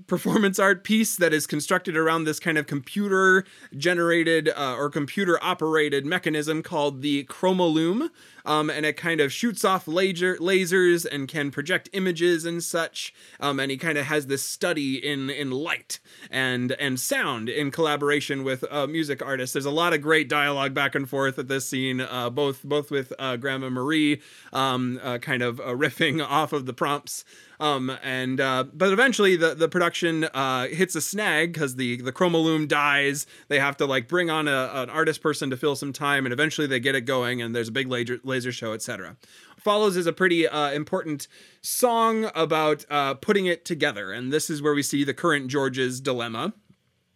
performance 0.08 0.60
art 0.60 0.84
piece 0.84 1.16
that 1.16 1.34
is 1.34 1.48
constructed 1.48 1.98
around 1.98 2.24
this 2.24 2.40
kind 2.40 2.58
of 2.58 2.68
computer 2.68 3.46
generated 3.78 4.50
uh, 4.50 4.76
or 4.76 4.90
computer 4.90 5.38
operated 5.44 6.06
mechanism 6.06 6.62
called 6.64 7.02
the 7.02 7.24
chromolume 7.26 8.10
um, 8.46 8.70
and 8.70 8.86
it 8.86 8.98
kind 8.98 9.22
of 9.22 9.32
shoots 9.32 9.64
off 9.64 9.88
laser 9.88 10.36
lasers 10.38 11.06
and 11.06 11.28
can 11.28 11.52
project 11.52 11.90
images 11.94 12.46
and 12.46 12.64
such. 12.64 13.14
Um, 13.40 13.60
and 13.60 13.72
he 13.72 13.78
kind 13.78 13.98
of 13.98 14.06
has 14.06 14.28
this 14.28 14.44
study 14.44 14.96
in 14.96 15.30
in 15.30 15.52
light 15.52 16.00
and 16.30 16.72
and 16.74 17.00
sound 17.00 17.50
in 17.50 17.72
collaboration 17.72 18.44
with 18.44 18.64
uh, 18.72 18.88
music 18.88 19.22
artists. 19.22 19.54
There's 19.54 19.66
a 19.66 19.72
lot 19.72 19.94
of 19.94 20.02
great 20.02 20.30
dialogue 20.30 20.74
back 20.74 20.96
and 20.96 21.10
forth 21.10 21.40
at 21.40 21.48
this 21.48 21.68
scene, 21.68 22.02
uh, 22.02 22.30
both 22.30 22.64
both 22.64 22.92
with 22.92 23.14
uh, 23.20 23.38
Grandma 23.38 23.70
Marie, 23.70 24.22
um, 24.52 25.00
uh, 25.04 25.18
kind 25.18 25.42
of 25.42 25.60
uh, 25.60 25.64
riffing 25.84 26.26
off 26.26 26.54
of 26.54 26.66
the 26.66 26.74
prompts. 26.74 27.24
Um, 27.60 27.98
and 28.04 28.42
uh, 28.42 28.66
but 28.74 28.92
eventually 28.92 29.36
the 29.36 29.56
the 29.56 29.70
production 29.70 30.26
uh, 30.26 30.68
hits 30.68 30.96
a 30.96 31.02
snag 31.02 31.54
because 31.54 31.76
the 31.76 32.02
the 32.02 32.12
chromolume 32.12 32.68
dies. 32.68 33.26
They 33.48 33.60
have 33.60 33.78
to 33.78 33.86
like 33.86 34.08
bring 34.08 34.30
on 34.30 34.48
a, 34.48 34.72
an 34.74 34.90
artist 34.90 35.22
person 35.22 35.50
to 35.50 35.58
fill 35.58 35.76
some 35.76 35.94
time, 35.94 36.26
and 36.26 36.34
eventually 36.34 36.68
they 36.68 36.80
get 36.80 36.96
it 36.96 37.02
going. 37.02 37.42
And 37.42 37.56
there's 37.56 37.70
a 37.70 37.72
big 37.72 37.88
laser 37.88 38.20
laser 38.34 38.52
show, 38.52 38.74
etc. 38.74 39.18
Follows 39.58 39.96
is 39.96 40.08
a 40.08 40.14
pretty 40.14 40.48
uh, 40.48 40.72
important 40.72 41.28
song 41.62 42.30
about 42.36 42.86
uh, 42.90 43.14
putting 43.14 43.46
it 43.46 43.64
together, 43.64 44.12
and 44.12 44.34
this 44.34 44.50
is 44.50 44.62
where 44.62 44.74
we 44.74 44.84
see 44.84 45.04
the 45.04 45.14
current 45.14 45.48
George's 45.48 46.02
dilemma 46.02 46.54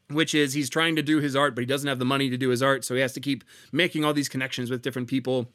which 0.10 0.34
is 0.34 0.54
he's 0.54 0.70
trying 0.70 0.96
to 0.96 1.02
do 1.02 1.20
his 1.20 1.36
art, 1.36 1.54
but 1.54 1.62
he 1.62 1.66
doesn't 1.66 1.88
have 1.88 2.00
the 2.00 2.06
money 2.06 2.30
to 2.30 2.38
do 2.38 2.50
his 2.50 2.64
art, 2.64 2.86
so 2.86 2.96
he 2.96 3.02
has 3.02 3.14
to 3.14 3.20
keep 3.20 3.44
making 3.72 4.06
all 4.06 4.14
these 4.14 4.30
connections 4.30 4.70
with 4.70 4.82
different 4.82 5.08
people 5.08 5.52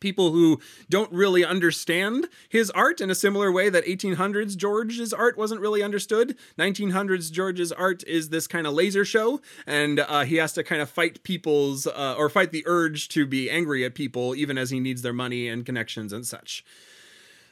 people 0.00 0.32
who 0.32 0.60
don't 0.88 1.12
really 1.12 1.44
understand 1.44 2.28
his 2.48 2.70
art 2.70 3.00
in 3.00 3.10
a 3.10 3.14
similar 3.14 3.50
way 3.50 3.68
that 3.68 3.84
1800s 3.84 4.56
George's 4.56 5.12
art 5.12 5.36
wasn't 5.36 5.60
really 5.60 5.82
understood. 5.82 6.36
1900s 6.58 7.30
George's 7.30 7.72
art 7.72 8.02
is 8.06 8.28
this 8.28 8.46
kind 8.46 8.66
of 8.66 8.74
laser 8.74 9.04
show, 9.04 9.40
and 9.66 10.00
uh, 10.00 10.24
he 10.24 10.36
has 10.36 10.52
to 10.52 10.62
kind 10.62 10.82
of 10.82 10.90
fight 10.90 11.22
people's 11.22 11.86
uh, 11.86 12.14
or 12.16 12.28
fight 12.28 12.52
the 12.52 12.64
urge 12.66 13.08
to 13.10 13.26
be 13.26 13.50
angry 13.50 13.84
at 13.84 13.94
people, 13.94 14.34
even 14.34 14.58
as 14.58 14.70
he 14.70 14.80
needs 14.80 15.02
their 15.02 15.12
money 15.12 15.48
and 15.48 15.66
connections 15.66 16.12
and 16.12 16.26
such. 16.26 16.64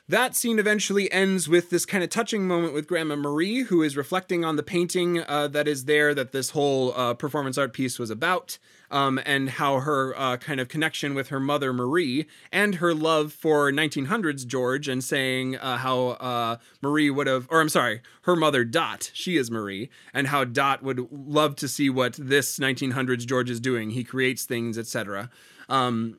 That 0.07 0.37
scene 0.37 0.59
eventually 0.59 1.11
ends 1.11 1.49
with 1.49 1.71
this 1.71 1.87
kind 1.87 2.05
of 2.05 2.11
touching 2.11 2.47
moment 2.47 2.75
with 2.75 2.87
Grandma 2.87 3.17
Marie, 3.17 3.63
who 3.63 3.83
is 3.83 3.97
reflecting 3.97 4.45
on 4.45 4.57
the 4.57 4.63
painting 4.63 5.23
uh, 5.23 5.49
that 5.49 5.67
is 5.67 5.87
there 5.87 6.15
that 6.15 6.33
this 6.33 6.51
whole 6.51 6.93
uh, 6.95 7.15
performance 7.15 7.57
art 7.57 7.73
piece 7.73 7.99
was 7.99 8.11
about 8.11 8.59
um, 8.91 9.21
and 9.25 9.51
how 9.51 9.81
her 9.81 10.19
uh, 10.19 10.37
kind 10.37 10.61
of 10.61 10.69
connection 10.69 11.15
with 11.15 11.29
her 11.29 11.41
mother 11.41 11.73
Marie 11.73 12.27
and 12.53 12.77
her 12.77 12.95
love 12.95 13.33
for 13.33 13.71
1900s 13.73 14.47
George, 14.47 14.89
and 14.89 15.03
saying 15.03 15.57
uh, 15.57 15.79
how 15.79 16.09
uh, 16.09 16.57
Marie 16.83 17.11
would 17.11 17.27
have, 17.27 17.47
or 17.51 17.61
I'm 17.61 17.69
sorry, 17.69 18.01
her 18.23 18.37
mother 18.37 18.65
Dot, 18.65 19.11
she 19.13 19.37
is 19.37 19.51
Marie, 19.51 19.91
and 20.13 20.29
how 20.29 20.45
Dot 20.45 20.83
would 20.83 21.09
love 21.11 21.57
to 21.57 21.69
see 21.69 21.91
what 21.91 22.15
this 22.15 22.59
1900s 22.59 23.27
George 23.27 23.51
is 23.51 23.61
doing. 23.61 23.91
He 23.91 24.05
creates 24.05 24.45
things, 24.45 24.79
etc. 24.79 25.31
Um, 25.69 26.19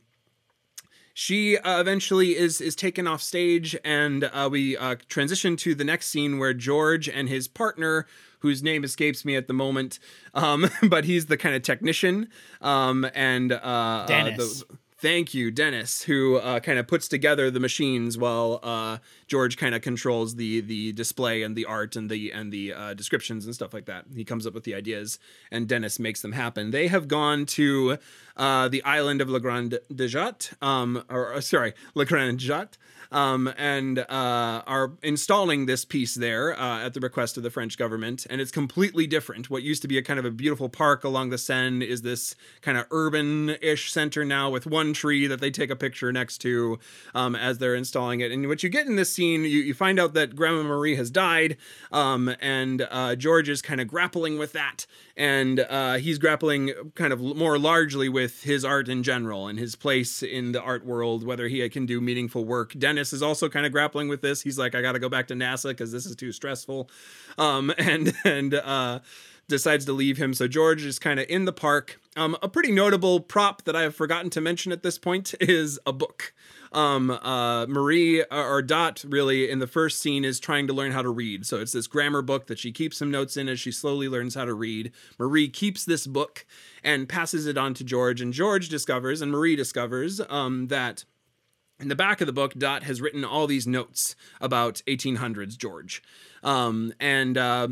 she 1.17 1.58
uh, 1.58 1.80
eventually 1.80 2.36
is 2.36 2.60
is 2.60 2.75
taken 2.75 3.08
off 3.08 3.21
stage, 3.21 3.75
and 3.86 4.25
uh, 4.25 4.49
we 4.51 4.75
uh, 4.75 4.95
transition 5.08 5.56
to 5.58 5.73
the 5.73 5.86
next 5.86 6.08
scene 6.08 6.39
where 6.39 6.54
George 6.54 7.08
and 7.08 7.30
his 7.30 7.47
partner 7.47 8.06
whose 8.46 8.62
name 8.62 8.84
escapes 8.84 9.26
me 9.26 9.36
at 9.36 9.48
the 9.48 9.54
moment. 9.54 9.98
Um, 10.36 10.70
but 10.88 11.06
he's 11.06 11.26
the 11.26 11.38
kind 11.38 11.56
of 11.56 11.64
technician. 11.64 12.30
Um, 12.62 13.08
and 13.16 13.52
uh, 13.52 14.06
Dennis. 14.08 14.62
Uh, 14.62 14.66
the, 14.70 14.78
thank 14.98 15.34
you, 15.34 15.52
Dennis, 15.52 16.04
who 16.04 16.38
uh, 16.38 16.60
kind 16.60 16.80
of 16.80 16.88
puts 16.88 17.08
together 17.08 17.52
the 17.52 17.60
machines 17.60 18.18
while 18.18 18.60
uh, 18.64 18.98
George 19.28 19.58
kind 19.58 19.76
of 19.76 19.82
controls 19.82 20.36
the 20.36 20.62
the 20.62 20.94
display 20.94 21.42
and 21.42 21.56
the 21.56 21.66
art 21.66 21.96
and 21.96 22.10
the 22.10 22.32
and 22.32 22.52
the 22.52 22.74
uh, 22.74 22.94
descriptions 22.94 23.46
and 23.46 23.54
stuff 23.54 23.74
like 23.74 23.86
that. 23.86 24.06
He 24.16 24.24
comes 24.24 24.46
up 24.46 24.54
with 24.54 24.64
the 24.64 24.76
ideas, 24.76 25.20
and 25.52 25.68
Dennis 25.68 26.00
makes 26.00 26.22
them 26.22 26.34
happen. 26.34 26.72
They 26.72 26.88
have 26.88 27.08
gone 27.08 27.46
to 27.48 27.98
uh, 28.38 28.68
the 28.68 28.84
island 28.84 29.22
of 29.22 29.30
Le 29.30 29.40
Grand 29.40 29.80
Jatte, 29.92 30.54
um, 30.62 31.04
or 31.10 31.42
sorry, 31.42 31.74
Le 31.96 32.06
Grand 32.06 32.40
Jatte, 32.40 32.78
um, 33.12 33.54
and 33.58 34.00
uh, 34.00 34.63
are 34.68 34.91
installing 35.04 35.65
this 35.65 35.86
piece 35.86 36.15
there 36.15 36.60
uh, 36.60 36.86
at 36.86 36.94
the 36.94 37.00
request 37.00 37.38
of 37.38 37.44
the 37.44 37.50
French 37.50 37.78
government. 37.78 38.26
And 38.30 38.41
it's 38.41 38.52
completely 38.52 39.08
different. 39.08 39.50
What 39.50 39.63
used 39.63 39.82
to 39.84 39.88
be 39.88 39.98
a 39.98 40.02
kind 40.02 40.20
of 40.20 40.26
a 40.26 40.32
beautiful 40.32 40.70
park 40.70 41.04
along 41.04 41.30
the 41.30 41.38
Seine 41.38 41.86
is 41.86 42.02
this 42.02 42.36
kind 42.62 42.78
of 42.78 42.86
urban 42.91 43.56
ish 43.62 43.91
center 43.91 44.26
now 44.26 44.50
with 44.50 44.65
one 44.65 44.94
tree 44.94 45.28
that 45.28 45.39
they 45.39 45.52
take 45.52 45.70
a 45.70 45.76
picture 45.76 46.12
next 46.12 46.39
to 46.39 46.80
um, 47.13 47.36
as 47.36 47.58
they're 47.58 47.76
installing 47.76 48.20
it. 48.22 48.32
And 48.32 48.48
what 48.48 48.63
you 48.63 48.70
get 48.70 48.88
in 48.88 48.96
this 48.96 49.13
scene, 49.13 49.41
you, 49.41 49.60
you 49.62 49.74
find 49.74 50.00
out 50.00 50.13
that 50.13 50.36
Grandma 50.36 50.63
Marie 50.63 50.96
has 50.96 51.12
died, 51.12 51.58
um, 51.91 52.34
and 52.39 52.88
uh, 52.89 53.15
George 53.15 53.50
is 53.50 53.62
kind 53.62 53.82
of 53.82 53.88
grappling 53.88 54.38
with 54.38 54.54
that. 54.54 54.86
And 55.18 55.62
uh, 55.62 55.96
he's 55.96 56.18
grappling 56.18 56.74
kind 56.96 57.13
of 57.13 57.22
more 57.22 57.58
largely 57.58 58.10
with 58.10 58.44
his 58.44 58.65
art 58.65 58.89
in 58.89 59.02
general 59.02 59.48
and 59.48 59.58
his 59.58 59.76
place 59.76 60.22
in 60.22 60.52
the 60.52 60.62
art 60.62 60.86
world, 60.86 61.26
whether 61.26 61.48
he 61.48 61.68
can 61.70 61.86
do 61.86 62.02
meaningful 62.02 62.44
work. 62.44 62.74
Dennis 62.78 62.95
Is 62.98 63.22
also 63.22 63.50
kind 63.50 63.66
of 63.66 63.72
grappling 63.72 64.08
with 64.08 64.22
this. 64.22 64.42
He's 64.42 64.58
like, 64.58 64.76
I 64.76 64.82
got 64.82 64.94
to 64.94 65.00
go 65.00 65.10
back 65.10 65.28
to 65.28 65.34
NASA 65.34 65.70
because 65.70 65.92
this 65.92 66.06
is 66.06 66.16
too 66.16 66.32
stressful, 66.32 66.90
um, 67.38 67.74
and 67.78 68.14
and 68.24 68.54
uh, 68.54 69.00
decides 69.48 69.86
to 69.86 69.94
leave 69.94 70.18
him. 70.18 70.34
So 70.34 70.48
George 70.48 70.84
is 70.84 71.00
kind 71.00 71.20
of 71.20 71.26
in 71.30 71.46
the 71.46 71.54
park. 71.54 72.00
Um, 72.18 72.38
a 72.42 72.48
pretty 72.48 72.72
notable 72.72 73.20
prop 73.20 73.64
that 73.64 73.76
I 73.76 73.82
have 73.82 73.96
forgotten 73.96 74.30
to 74.32 74.42
mention 74.42 74.72
at 74.72 74.84
this 74.84 74.98
point 74.98 75.36
is 75.42 75.80
a 75.86 75.94
book 75.94 76.34
um, 76.76 77.10
uh, 77.10 77.66
Marie 77.68 78.22
uh, 78.22 78.44
or 78.44 78.62
Dot 78.62 79.04
really 79.08 79.50
in 79.50 79.60
the 79.60 79.68
first 79.68 80.02
scene 80.02 80.26
is 80.26 80.40
trying 80.40 80.68
to 80.68 80.74
learn 80.74 80.92
how 80.92 81.02
to 81.02 81.10
read. 81.10 81.46
So 81.46 81.60
it's 81.60 81.72
this 81.72 81.88
grammar 81.88 82.22
book 82.22 82.48
that 82.48 82.60
she 82.60 82.72
keeps 82.72 82.98
some 82.98 83.10
notes 83.10 83.38
in 83.38 83.48
as 83.48 83.60
she 83.60 83.72
slowly 83.72 84.10
learns 84.10 84.36
how 84.36 84.46
to 84.46 84.54
read. 84.54 84.92
Marie 85.18 85.48
keeps 85.48 85.86
this 85.86 86.06
book 86.06 86.46
and 86.84 87.08
passes 87.08 87.48
it 87.48 87.58
on 87.58 87.74
to 87.76 87.84
George, 87.84 88.22
and 88.22 88.34
George 88.34 88.68
discovers 88.68 89.22
and 89.22 89.32
Marie 89.32 89.56
discovers 89.56 90.22
um, 90.30 90.68
that. 90.68 91.06
In 91.80 91.90
the 91.90 91.96
back 91.96 92.22
of 92.22 92.28
the 92.28 92.34
book, 92.34 92.54
Dot 92.54 92.84
has 92.84 93.02
written 93.02 93.26
all 93.26 93.48
these 93.48 93.68
notes 93.68 94.16
about 94.40 94.82
1800s 94.88 95.58
George. 95.58 96.02
Um, 96.42 96.94
and 97.02 97.38
uh, 97.38 97.68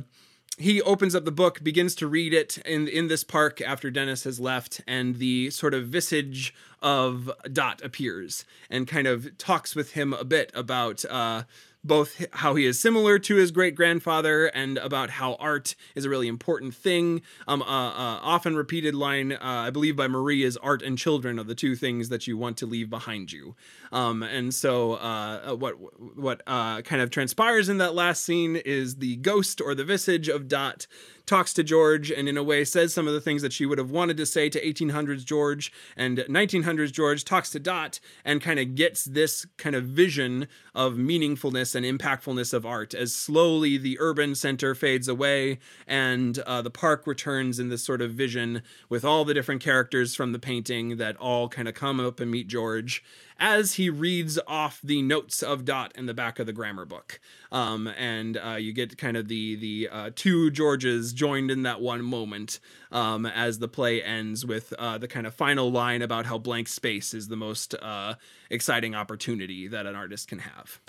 he 0.58 0.82
opens 0.82 1.16
up 1.16 1.24
the 1.24 1.32
book, 1.32 1.64
begins 1.64 1.96
to 1.96 2.08
read 2.08 2.34
it 2.34 2.58
in 2.60 2.88
in 2.88 3.08
this 3.08 3.24
park 3.24 3.62
after 3.62 3.90
Dennis 3.90 4.26
has 4.26 4.40
left, 4.40 4.82
and 4.86 5.18
the 5.18 5.50
sort 5.50 5.74
of 5.74 5.88
visage 5.88 6.54
of 6.82 7.32
Dot 7.52 7.82
appears 7.82 8.46
and 8.70 8.88
kind 8.88 9.08
of 9.08 9.38
talks 9.38 9.74
with 9.76 9.94
him 9.94 10.14
a 10.14 10.26
bit 10.26 10.52
about 10.54 11.06
uh, 11.06 11.44
both 11.84 12.26
how 12.32 12.56
he 12.56 12.66
is 12.66 12.80
similar 12.80 13.20
to 13.20 13.36
his 13.36 13.52
great 13.52 13.76
grandfather 13.76 14.48
and 14.48 14.78
about 14.78 15.10
how 15.12 15.36
art 15.36 15.76
is 15.96 16.06
a 16.06 16.10
really 16.10 16.28
important 16.28 16.74
thing. 16.74 17.22
Um, 17.48 17.62
uh, 17.62 17.66
uh, 17.66 18.20
often 18.22 18.56
repeated 18.56 18.96
line, 18.96 19.34
uh, 19.34 19.38
I 19.42 19.70
believe, 19.70 19.96
by 19.96 20.08
Marie 20.08 20.44
is 20.44 20.58
art 20.58 20.82
and 20.82 20.98
children 20.98 21.40
are 21.40 21.44
the 21.44 21.56
two 21.56 21.76
things 21.76 22.10
that 22.10 22.28
you 22.28 22.38
want 22.38 22.58
to 22.58 22.66
leave 22.66 22.90
behind 22.90 23.32
you. 23.32 23.56
Um, 23.92 24.24
and 24.24 24.54
so, 24.54 24.94
uh, 24.94 25.56
what 25.56 25.74
what 26.16 26.46
kind 26.46 27.02
of 27.02 27.10
transpires 27.10 27.70
in 27.70 27.78
that 27.80 27.94
last 27.94 28.24
scene 28.24 28.56
is 28.56 28.96
the 28.98 29.18
ghost 29.18 29.62
or 29.62 29.76
the 29.76 29.84
visage 29.84 30.30
of 30.30 30.48
Dot 30.48 30.88
talks 31.26 31.54
to 31.54 31.64
George 31.64 32.12
and 32.12 32.28
in 32.28 32.38
a 32.38 32.44
way 32.44 32.66
says 32.66 32.94
some 32.94 33.08
of 33.08 33.14
the 33.14 33.22
things 33.22 33.42
that 33.42 33.54
she 33.54 33.66
would 33.66 33.78
have 33.78 33.92
wanted 33.92 34.18
to 34.18 34.26
say 34.26 34.50
to 34.50 34.62
1800s 34.62 35.24
George 35.24 35.72
and 35.96 36.18
1900s 36.18 36.92
George 36.92 37.24
talks 37.24 37.50
to 37.52 37.60
Dot 37.60 38.00
and 38.26 38.42
kind 38.42 38.60
of 38.60 38.76
gets 38.76 39.06
this 39.06 39.46
kind 39.58 39.76
of 39.76 39.86
vision 39.86 40.48
of 40.76 40.94
meaningfulness 40.94 41.76
and 41.76 41.86
impactfulness 41.86 42.54
of 42.54 42.66
art 42.66 42.94
as 42.94 43.16
slowly 43.16 43.78
the 43.78 43.98
urban 44.00 44.36
center 44.36 44.76
fades 44.76 45.08
away 45.08 45.60
and 45.88 46.40
uh, 46.40 46.62
the 46.62 46.72
park 46.72 47.08
returns 47.08 47.60
in 47.60 47.70
this 47.70 47.84
sort 47.84 48.02
of 48.02 48.12
vision 48.12 48.62
with 48.90 49.06
all 49.06 49.24
the 49.24 49.34
different 49.34 49.62
characters 49.62 50.16
from 50.16 50.34
the 50.34 50.40
painting 50.40 50.98
that 50.98 51.16
all 51.18 51.48
kind 51.48 51.68
of 51.68 51.74
come 51.74 52.00
up 52.00 52.20
and 52.20 52.32
meet 52.32 52.48
George 52.48 53.04
as 53.40 53.74
he 53.74 53.90
reads 53.90 54.40
off 54.48 54.80
the 54.84 55.02
notes 55.02 55.42
of 55.42 55.66
Dot 55.66 55.92
in 55.96 56.06
the 56.06 56.14
back 56.14 56.40
of 56.40 56.46
the 56.46 56.54
grammar 56.54 56.86
book. 56.86 57.20
Um, 57.52 57.88
and 57.88 58.38
uh, 58.38 58.56
you 58.56 58.74
get 58.74 58.98
kind 58.98 59.18
of 59.18 59.28
the 59.28 59.56
the 59.56 59.90
uh, 59.92 60.10
two 60.16 60.52
Georges 60.52 61.14
joined 61.14 61.52
in 61.52 61.64
that 61.64 61.82
one 61.82 62.04
moment 62.04 62.60
um, 62.92 63.26
as 63.26 63.60
the 63.60 63.68
play 63.68 64.02
ends 64.02 64.46
with 64.46 64.74
uh, 64.80 64.98
the 64.98 65.08
kind 65.08 65.28
of 65.28 65.34
final 65.34 65.72
line 65.72 66.02
about 66.02 66.26
how 66.26 66.38
blank 66.38 66.68
space 66.68 67.14
is 67.14 67.28
the 67.28 67.36
most 67.36 67.76
uh, 67.76 68.16
exciting 68.50 68.96
opportunity 68.96 69.68
that 69.68 69.86
an 69.86 69.96
artist 69.96 70.28
can 70.28 70.40
have 70.40 70.80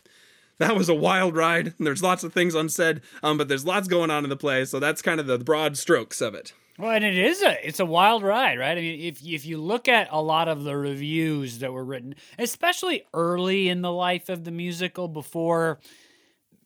that 0.58 0.76
was 0.76 0.88
a 0.88 0.94
wild 0.94 1.36
ride. 1.36 1.74
There's 1.78 2.02
lots 2.02 2.24
of 2.24 2.32
things 2.32 2.54
unsaid, 2.54 3.00
um, 3.22 3.38
but 3.38 3.48
there's 3.48 3.64
lots 3.64 3.88
going 3.88 4.10
on 4.10 4.24
in 4.24 4.30
the 4.30 4.36
play, 4.36 4.64
so 4.64 4.78
that's 4.78 5.02
kind 5.02 5.20
of 5.20 5.26
the 5.26 5.38
broad 5.38 5.76
strokes 5.76 6.20
of 6.20 6.34
it. 6.34 6.52
Well, 6.78 6.90
and 6.90 7.04
it 7.04 7.16
is 7.16 7.40
a 7.40 7.66
it's 7.66 7.78
a 7.78 7.86
wild 7.86 8.22
ride, 8.22 8.58
right? 8.58 8.76
I 8.76 8.80
mean, 8.80 9.00
if 9.00 9.24
if 9.24 9.46
you 9.46 9.58
look 9.58 9.88
at 9.88 10.08
a 10.10 10.20
lot 10.20 10.48
of 10.48 10.64
the 10.64 10.76
reviews 10.76 11.60
that 11.60 11.72
were 11.72 11.84
written, 11.84 12.16
especially 12.38 13.04
early 13.14 13.68
in 13.68 13.80
the 13.80 13.92
life 13.92 14.28
of 14.28 14.44
the 14.44 14.50
musical 14.50 15.06
before 15.06 15.78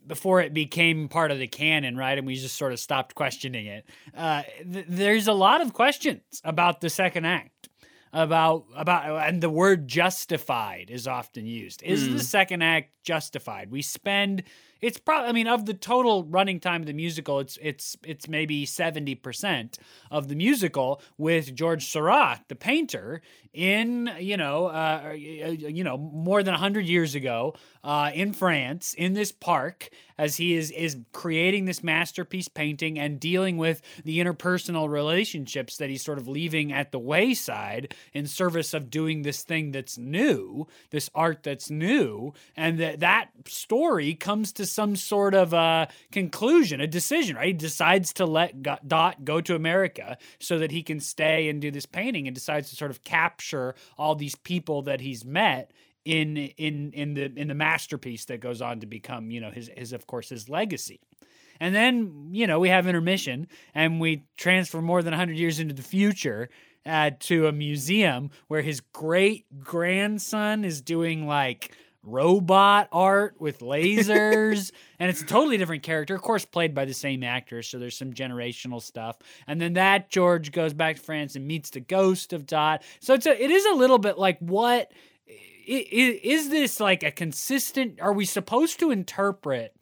before 0.07 0.40
it 0.40 0.55
became 0.55 1.09
part 1.09 1.31
of 1.31 1.38
the 1.38 1.47
canon, 1.47 1.97
right? 1.97 2.16
And 2.16 2.27
we 2.27 2.35
just 2.35 2.57
sort 2.57 2.73
of 2.73 2.81
stopped 2.81 3.14
questioning 3.14 3.66
it. 3.66 3.85
Uh, 4.16 4.42
th- 4.73 4.87
there's 4.88 5.29
a 5.29 5.35
lot 5.35 5.61
of 5.61 5.75
questions 5.75 6.23
about 6.42 6.81
the 6.81 6.88
second 6.88 7.27
act, 7.27 7.68
about 8.12 8.64
about, 8.75 9.29
and 9.29 9.42
the 9.42 9.51
word 9.51 9.87
justified 9.87 10.90
is 10.90 11.07
often 11.07 11.44
used. 11.47 11.83
Is 11.83 12.09
mm. 12.09 12.14
the 12.14 12.25
second 12.25 12.62
act 12.62 12.92
justified? 13.05 13.71
We 13.71 13.83
spend 13.83 14.44
it's 14.81 14.99
probably 14.99 15.29
I 15.29 15.33
mean 15.33 15.47
of 15.47 15.67
the 15.67 15.75
total 15.75 16.25
running 16.25 16.61
time 16.61 16.83
of 16.83 16.87
the 16.87 16.93
musical, 16.93 17.41
it's 17.41 17.59
it's 17.61 17.97
it's 18.05 18.29
maybe 18.29 18.64
70% 18.67 19.79
of 20.11 20.29
the 20.29 20.35
musical 20.35 21.01
with 21.17 21.55
George 21.55 21.87
Seurat, 21.87 22.45
the 22.49 22.55
painter, 22.55 23.21
in, 23.59 24.09
you 24.21 24.37
know, 24.37 24.66
uh, 24.66 25.11
you 25.16 25.83
know, 25.83 25.99
more 25.99 26.44
than 26.44 26.53
100 26.53 26.87
years 26.87 27.16
ago 27.16 27.57
uh, 27.83 28.12
in 28.14 28.33
France 28.33 28.94
in 28.94 29.14
this 29.14 29.33
park 29.33 29.88
as 30.16 30.37
he 30.37 30.55
is 30.55 30.71
is 30.73 30.97
creating 31.12 31.64
this 31.64 31.83
masterpiece 31.83 32.49
painting 32.49 32.99
and 32.99 33.18
dealing 33.18 33.57
with 33.57 33.81
the 34.05 34.18
interpersonal 34.18 34.88
relationships 34.88 35.77
that 35.77 35.88
he's 35.88 36.05
sort 36.05 36.18
of 36.18 36.29
leaving 36.29 36.73
at 36.73 36.92
the 36.92 36.99
wayside 36.99 37.94
in 38.12 38.27
service 38.27 38.75
of 38.75 38.90
doing 38.90 39.23
this 39.23 39.42
thing 39.42 39.73
that's 39.73 39.97
new, 39.97 40.66
this 40.90 41.09
art 41.14 41.42
that's 41.42 41.71
new, 41.71 42.33
and 42.57 42.79
that 42.79 43.01
that 43.01 43.31
story 43.47 44.14
comes 44.14 44.53
to 44.53 44.66
some 44.66 44.94
sort 44.97 45.35
of 45.35 45.55
uh, 45.55 45.87
conclusion, 46.12 46.81
a 46.81 46.87
decision. 46.87 47.37
Right, 47.37 47.47
he 47.47 47.53
decides 47.53 48.12
to 48.14 48.27
let 48.27 48.62
Dot 48.87 49.25
go 49.25 49.40
to 49.40 49.55
America 49.55 50.18
so 50.38 50.59
that 50.59 50.71
he 50.71 50.83
can 50.83 51.01
stay 51.01 51.49
and 51.49 51.61
do 51.61 51.71
this 51.71 51.87
painting, 51.87 52.27
and 52.27 52.35
decides 52.35 52.71
to 52.71 52.77
sort 52.77 52.90
of 52.90 53.03
capture 53.05 53.48
all 53.97 54.15
these 54.15 54.35
people 54.35 54.83
that 54.83 55.01
he's 55.01 55.25
met 55.25 55.73
in 56.05 56.37
in 56.37 56.93
in 56.93 57.15
the 57.15 57.33
in 57.37 57.49
the 57.49 57.55
masterpiece 57.55 58.25
that 58.27 58.41
goes 58.41 58.63
on 58.63 58.81
to 58.81 58.87
become 58.87 59.31
you 59.31 59.41
know 59.41 59.51
his 59.51 59.71
his 59.77 59.93
of 59.93 60.07
course 60.07 60.29
his 60.29 60.49
legacy. 60.49 61.01
And 61.61 61.75
then 61.75 62.29
you 62.33 62.47
know 62.47 62.59
we 62.59 62.69
have 62.69 62.87
intermission 62.87 63.49
and 63.75 64.01
we 64.01 64.25
transfer 64.37 64.81
more 64.81 65.03
than 65.03 65.13
100 65.13 65.37
years 65.37 65.61
into 65.61 65.75
the 65.75 65.83
future 65.83 66.49
uh, 66.87 67.11
to 67.21 67.47
a 67.47 67.53
museum 67.53 68.31
where 68.47 68.63
his 68.63 68.81
great 68.81 69.45
grandson 69.61 70.65
is 70.65 70.81
doing 70.81 71.27
like 71.27 71.73
robot 72.03 72.89
art 72.93 73.37
with 73.39 73.61
lasers. 73.61 74.73
And 75.01 75.09
it's 75.09 75.23
a 75.23 75.27
totally 75.27 75.57
different 75.57 75.85
character 75.85 76.17
of 76.17 76.23
course 76.23 76.45
played 76.45 76.75
by 76.75 76.85
the 76.85 76.93
same 76.93 77.23
actor 77.23 77.63
so 77.63 77.79
there's 77.79 77.97
some 77.97 78.13
generational 78.13 78.83
stuff. 78.83 79.17
And 79.47 79.61
then 79.61 79.75
that 79.75 80.11
george 80.11 80.51
goes 80.51 80.75
back 80.75 80.97
to 80.97 81.03
france 81.03 81.37
and 81.37 81.47
meets 81.47 81.71
the 81.71 81.79
ghost 81.81 82.33
of 82.33 82.47
dot. 82.47 82.83
So 82.99 83.15
it's 83.15 83.27
a, 83.27 83.43
it 83.43 83.51
is 83.53 83.65
a 83.67 83.75
little 83.75 83.99
bit 83.99 84.19
like 84.19 84.39
what 84.41 84.91
is 85.69 86.49
this 86.49 86.81
like 86.81 87.03
a 87.03 87.11
consistent 87.11 88.01
are 88.01 88.13
we 88.13 88.25
supposed 88.25 88.81
to 88.81 88.91
interpret 88.91 89.75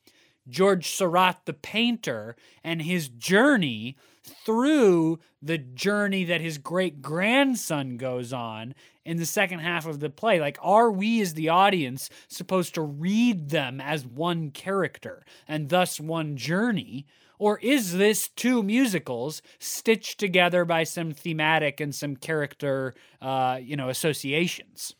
George 0.48 0.88
Seurat 0.88 1.40
the 1.44 1.52
painter 1.52 2.36
and 2.62 2.82
his 2.82 3.08
journey 3.08 3.96
through 4.44 5.18
the 5.42 5.58
journey 5.58 6.24
that 6.24 6.40
his 6.40 6.58
great 6.58 7.02
grandson 7.02 7.96
goes 7.96 8.32
on 8.32 8.74
in 9.04 9.16
the 9.16 9.26
second 9.26 9.60
half 9.60 9.86
of 9.86 10.00
the 10.00 10.10
play. 10.10 10.40
Like 10.40 10.58
are 10.60 10.90
we 10.90 11.20
as 11.20 11.34
the 11.34 11.48
audience 11.48 12.10
supposed 12.28 12.74
to 12.74 12.82
read 12.82 13.50
them 13.50 13.80
as 13.80 14.06
one 14.06 14.50
character 14.50 15.24
and 15.46 15.68
thus 15.68 16.00
one 16.00 16.36
journey? 16.36 17.06
Or 17.38 17.58
is 17.58 17.96
this 17.96 18.28
two 18.28 18.62
musicals 18.62 19.42
stitched 19.58 20.18
together 20.18 20.64
by 20.64 20.84
some 20.84 21.12
thematic 21.12 21.80
and 21.80 21.94
some 21.94 22.16
character 22.16 22.94
uh, 23.20 23.58
you 23.62 23.76
know 23.76 23.88
associations? 23.88 24.94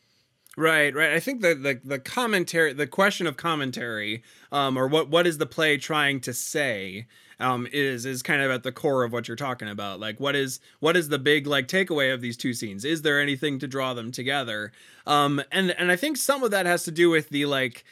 Right, 0.57 0.95
right. 0.95 1.13
I 1.13 1.21
think 1.21 1.43
the 1.43 1.55
the 1.55 1.81
the 1.85 1.99
commentary, 1.99 2.73
the 2.73 2.87
question 2.87 3.27
of 3.27 3.37
commentary, 3.37 4.23
um, 4.51 4.79
or 4.79 4.87
what 4.87 5.11
what 5.11 5.27
is 5.27 5.39
the 5.39 5.47
play 5.47 5.77
trying 5.77 6.21
to 6.21 6.33
say, 6.33 7.07
um, 7.39 7.67
is 7.73 8.07
is 8.07 8.23
kind 8.23 8.43
of 8.43 8.51
at 8.51 8.63
the 8.63 8.73
core 8.73 9.05
of 9.05 9.13
what 9.13 9.29
you're 9.29 9.37
talking 9.37 9.69
about. 9.69 10.01
Like, 10.01 10.19
what 10.19 10.35
is 10.35 10.61
what 10.81 10.97
is 10.97 11.09
the 11.09 11.19
big 11.19 11.47
like 11.47 11.69
takeaway 11.69 12.13
of 12.13 12.21
these 12.21 12.37
two 12.37 12.55
scenes? 12.55 12.85
Is 12.85 13.03
there 13.03 13.21
anything 13.21 13.59
to 13.59 13.69
draw 13.69 13.95
them 13.95 14.11
together? 14.11 14.73
Um, 15.07 15.43
and 15.53 15.71
and 15.73 15.91
I 15.91 15.97
think 15.97 16.17
some 16.17 16.43
of 16.43 16.51
that 16.51 16.67
has 16.67 16.85
to 16.85 16.91
do 16.91 17.11
with 17.11 17.29
the 17.29 17.47
like 17.47 17.85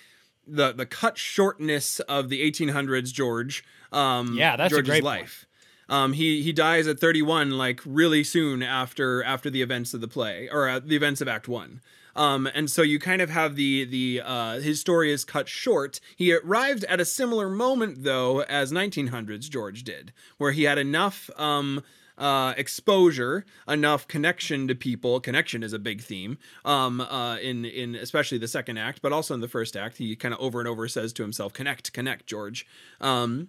the 0.47 0.73
the 0.73 0.87
cut 0.87 1.19
shortness 1.19 2.01
of 2.01 2.29
the 2.29 2.51
1800s 2.51 3.13
George. 3.13 3.65
Um, 3.93 4.35
yeah, 4.37 4.57
that's 4.57 4.71
George's 4.71 4.89
a 4.89 4.93
great 4.93 5.05
life. 5.05 5.47
Um, 5.89 6.15
he 6.15 6.43
he 6.43 6.53
dies 6.53 6.87
at 6.87 6.99
31, 6.99 7.51
like 7.53 7.81
really 7.85 8.25
soon 8.25 8.63
after 8.63 9.23
after 9.23 9.51
the 9.51 9.63
events 9.63 9.93
of 9.95 10.01
the 10.01 10.09
play 10.09 10.49
or 10.51 10.69
uh, 10.69 10.81
the 10.81 10.97
events 10.97 11.21
of 11.21 11.29
Act 11.29 11.49
One. 11.49 11.81
Um, 12.17 12.47
and 12.55 12.71
so 12.71 12.83
you 12.83 12.99
kind 12.99 13.21
of 13.21 13.31
have 13.31 13.57
the 13.57 13.85
the 13.85 14.23
uh, 14.25 14.61
his 14.61 14.81
story 14.81 15.13
is 15.13 15.25
cut 15.25 15.49
short. 15.49 16.01
He 16.17 16.33
arrived 16.35 16.85
at 16.85 17.01
a 17.01 17.05
similar 17.05 17.49
moment 17.49 18.05
though 18.05 18.43
as 18.43 18.73
1900s 18.73 19.49
George 19.49 19.85
did, 19.85 20.13
where 20.39 20.53
he 20.53 20.65
had 20.65 20.79
enough. 20.79 21.31
Um, 21.37 21.83
uh, 22.17 22.55
exposure, 22.57 23.45
enough 23.67 24.07
connection 24.07 24.69
to 24.69 24.75
people. 24.77 25.19
Connection 25.19 25.65
is 25.65 25.73
a 25.73 25.81
big 25.81 26.01
theme 26.01 26.39
um, 26.65 27.01
uh, 27.01 27.39
in 27.39 27.65
in 27.65 27.97
especially 27.97 28.39
the 28.39 28.47
second 28.47 28.79
act, 28.79 29.03
but 29.03 29.13
also 29.13 29.35
in 29.35 29.41
the 29.41 29.49
first 29.49 29.77
act. 29.77 29.97
He 29.97 30.15
kind 30.15 30.33
of 30.33 30.39
over 30.39 30.61
and 30.61 30.69
over 30.69 30.87
says 30.87 31.13
to 31.15 31.23
himself, 31.23 31.53
"Connect, 31.53 31.93
connect, 31.93 32.27
George." 32.27 32.67
Um, 33.01 33.49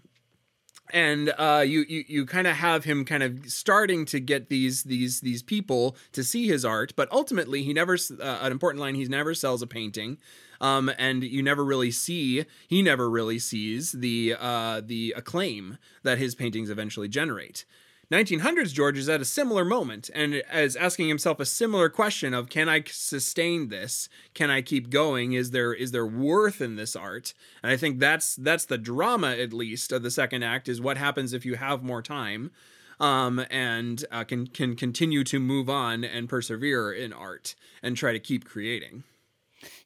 and 0.91 1.34
uh, 1.38 1.63
you 1.65 1.86
you, 1.88 2.04
you 2.08 2.26
kind 2.26 2.48
of 2.48 2.56
have 2.56 2.84
him 2.84 3.06
kind 3.06 3.24
of 3.24 3.50
starting 3.50 4.06
to 4.06 4.19
get 4.19 4.50
these 4.50 4.84
these 4.84 5.21
these 5.21 5.41
people 5.41 5.95
to 6.12 6.24
see 6.24 6.48
his 6.48 6.63
art, 6.63 6.93
but 6.95 7.12
ultimately 7.12 7.63
he 7.63 7.74
never 7.74 7.95
uh, 7.95 8.39
an 8.41 8.52
important 8.52 8.82
line 8.82 8.95
he 8.95 9.06
never 9.06 9.34
sells 9.34 9.62
a 9.62 9.67
painting, 9.67 10.17
um, 10.62 10.91
and 10.98 11.24
you 11.24 11.41
never 11.41 11.63
really 11.63 11.91
see 11.91 12.45
he 12.67 12.82
never 12.82 13.10
really 13.10 13.39
sees 13.39 13.93
the 13.93 14.36
uh, 14.39 14.82
the 14.84 15.13
acclaim 15.17 15.78
that 16.04 16.17
his 16.17 16.36
paintings 16.36 16.69
eventually 16.69 17.08
generate. 17.08 17.65
1900s 18.12 18.74
George 18.74 18.98
is 18.98 19.10
at 19.10 19.22
a 19.22 19.26
similar 19.26 19.65
moment 19.65 20.10
and 20.13 20.44
is 20.54 20.76
asking 20.76 21.08
himself 21.08 21.39
a 21.39 21.46
similar 21.46 21.89
question 21.89 22.34
of 22.34 22.50
can 22.50 22.70
I 22.70 22.84
sustain 22.86 23.70
this? 23.70 24.10
Can 24.34 24.50
I 24.50 24.62
keep 24.62 24.89
going? 24.89 25.34
Is 25.34 25.52
there 25.52 25.74
is 25.74 25.91
there 25.91 26.06
worth 26.06 26.62
in 26.62 26.76
this 26.76 26.96
art? 26.96 27.34
And 27.63 27.72
I 27.72 27.78
think 27.78 28.00
that's 28.00 28.36
that's 28.36 28.65
the 28.65 28.78
drama 28.78 29.32
at 29.32 29.54
least 29.54 29.91
of 29.91 30.04
the 30.04 30.12
second 30.12 30.44
act 30.44 30.70
is 30.70 30.80
what 30.80 30.98
happens 30.98 31.34
if 31.34 31.46
you 31.46 31.56
have 31.56 31.84
more 31.84 32.02
time 32.02 32.52
um, 33.00 33.46
and 33.50 34.06
uh, 34.12 34.24
can 34.24 34.48
can 34.48 34.76
continue 34.76 35.24
to 35.24 35.39
move 35.39 35.70
on 35.70 36.04
and 36.04 36.30
persevere 36.30 36.91
in 36.91 37.13
art 37.13 37.56
and 37.82 37.98
try 37.98 38.12
to 38.12 38.20
keep 38.20 38.46
creating. 38.46 39.04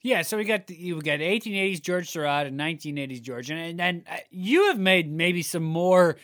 Yeah, 0.02 0.24
so 0.24 0.36
we 0.38 0.44
got 0.44 0.68
the, 0.68 0.76
you 0.76 1.02
got 1.02 1.20
1880s 1.20 1.82
George 1.82 2.10
Seurat 2.10 2.48
and 2.48 2.60
1980s 2.60 3.22
George, 3.22 3.50
and, 3.50 3.60
and 3.60 3.82
and 3.82 4.04
uh, 4.10 4.18
you 4.30 4.68
have 4.68 4.80
made 4.80 5.12
maybe 5.12 5.42
some 5.42 5.64
more 5.64 6.18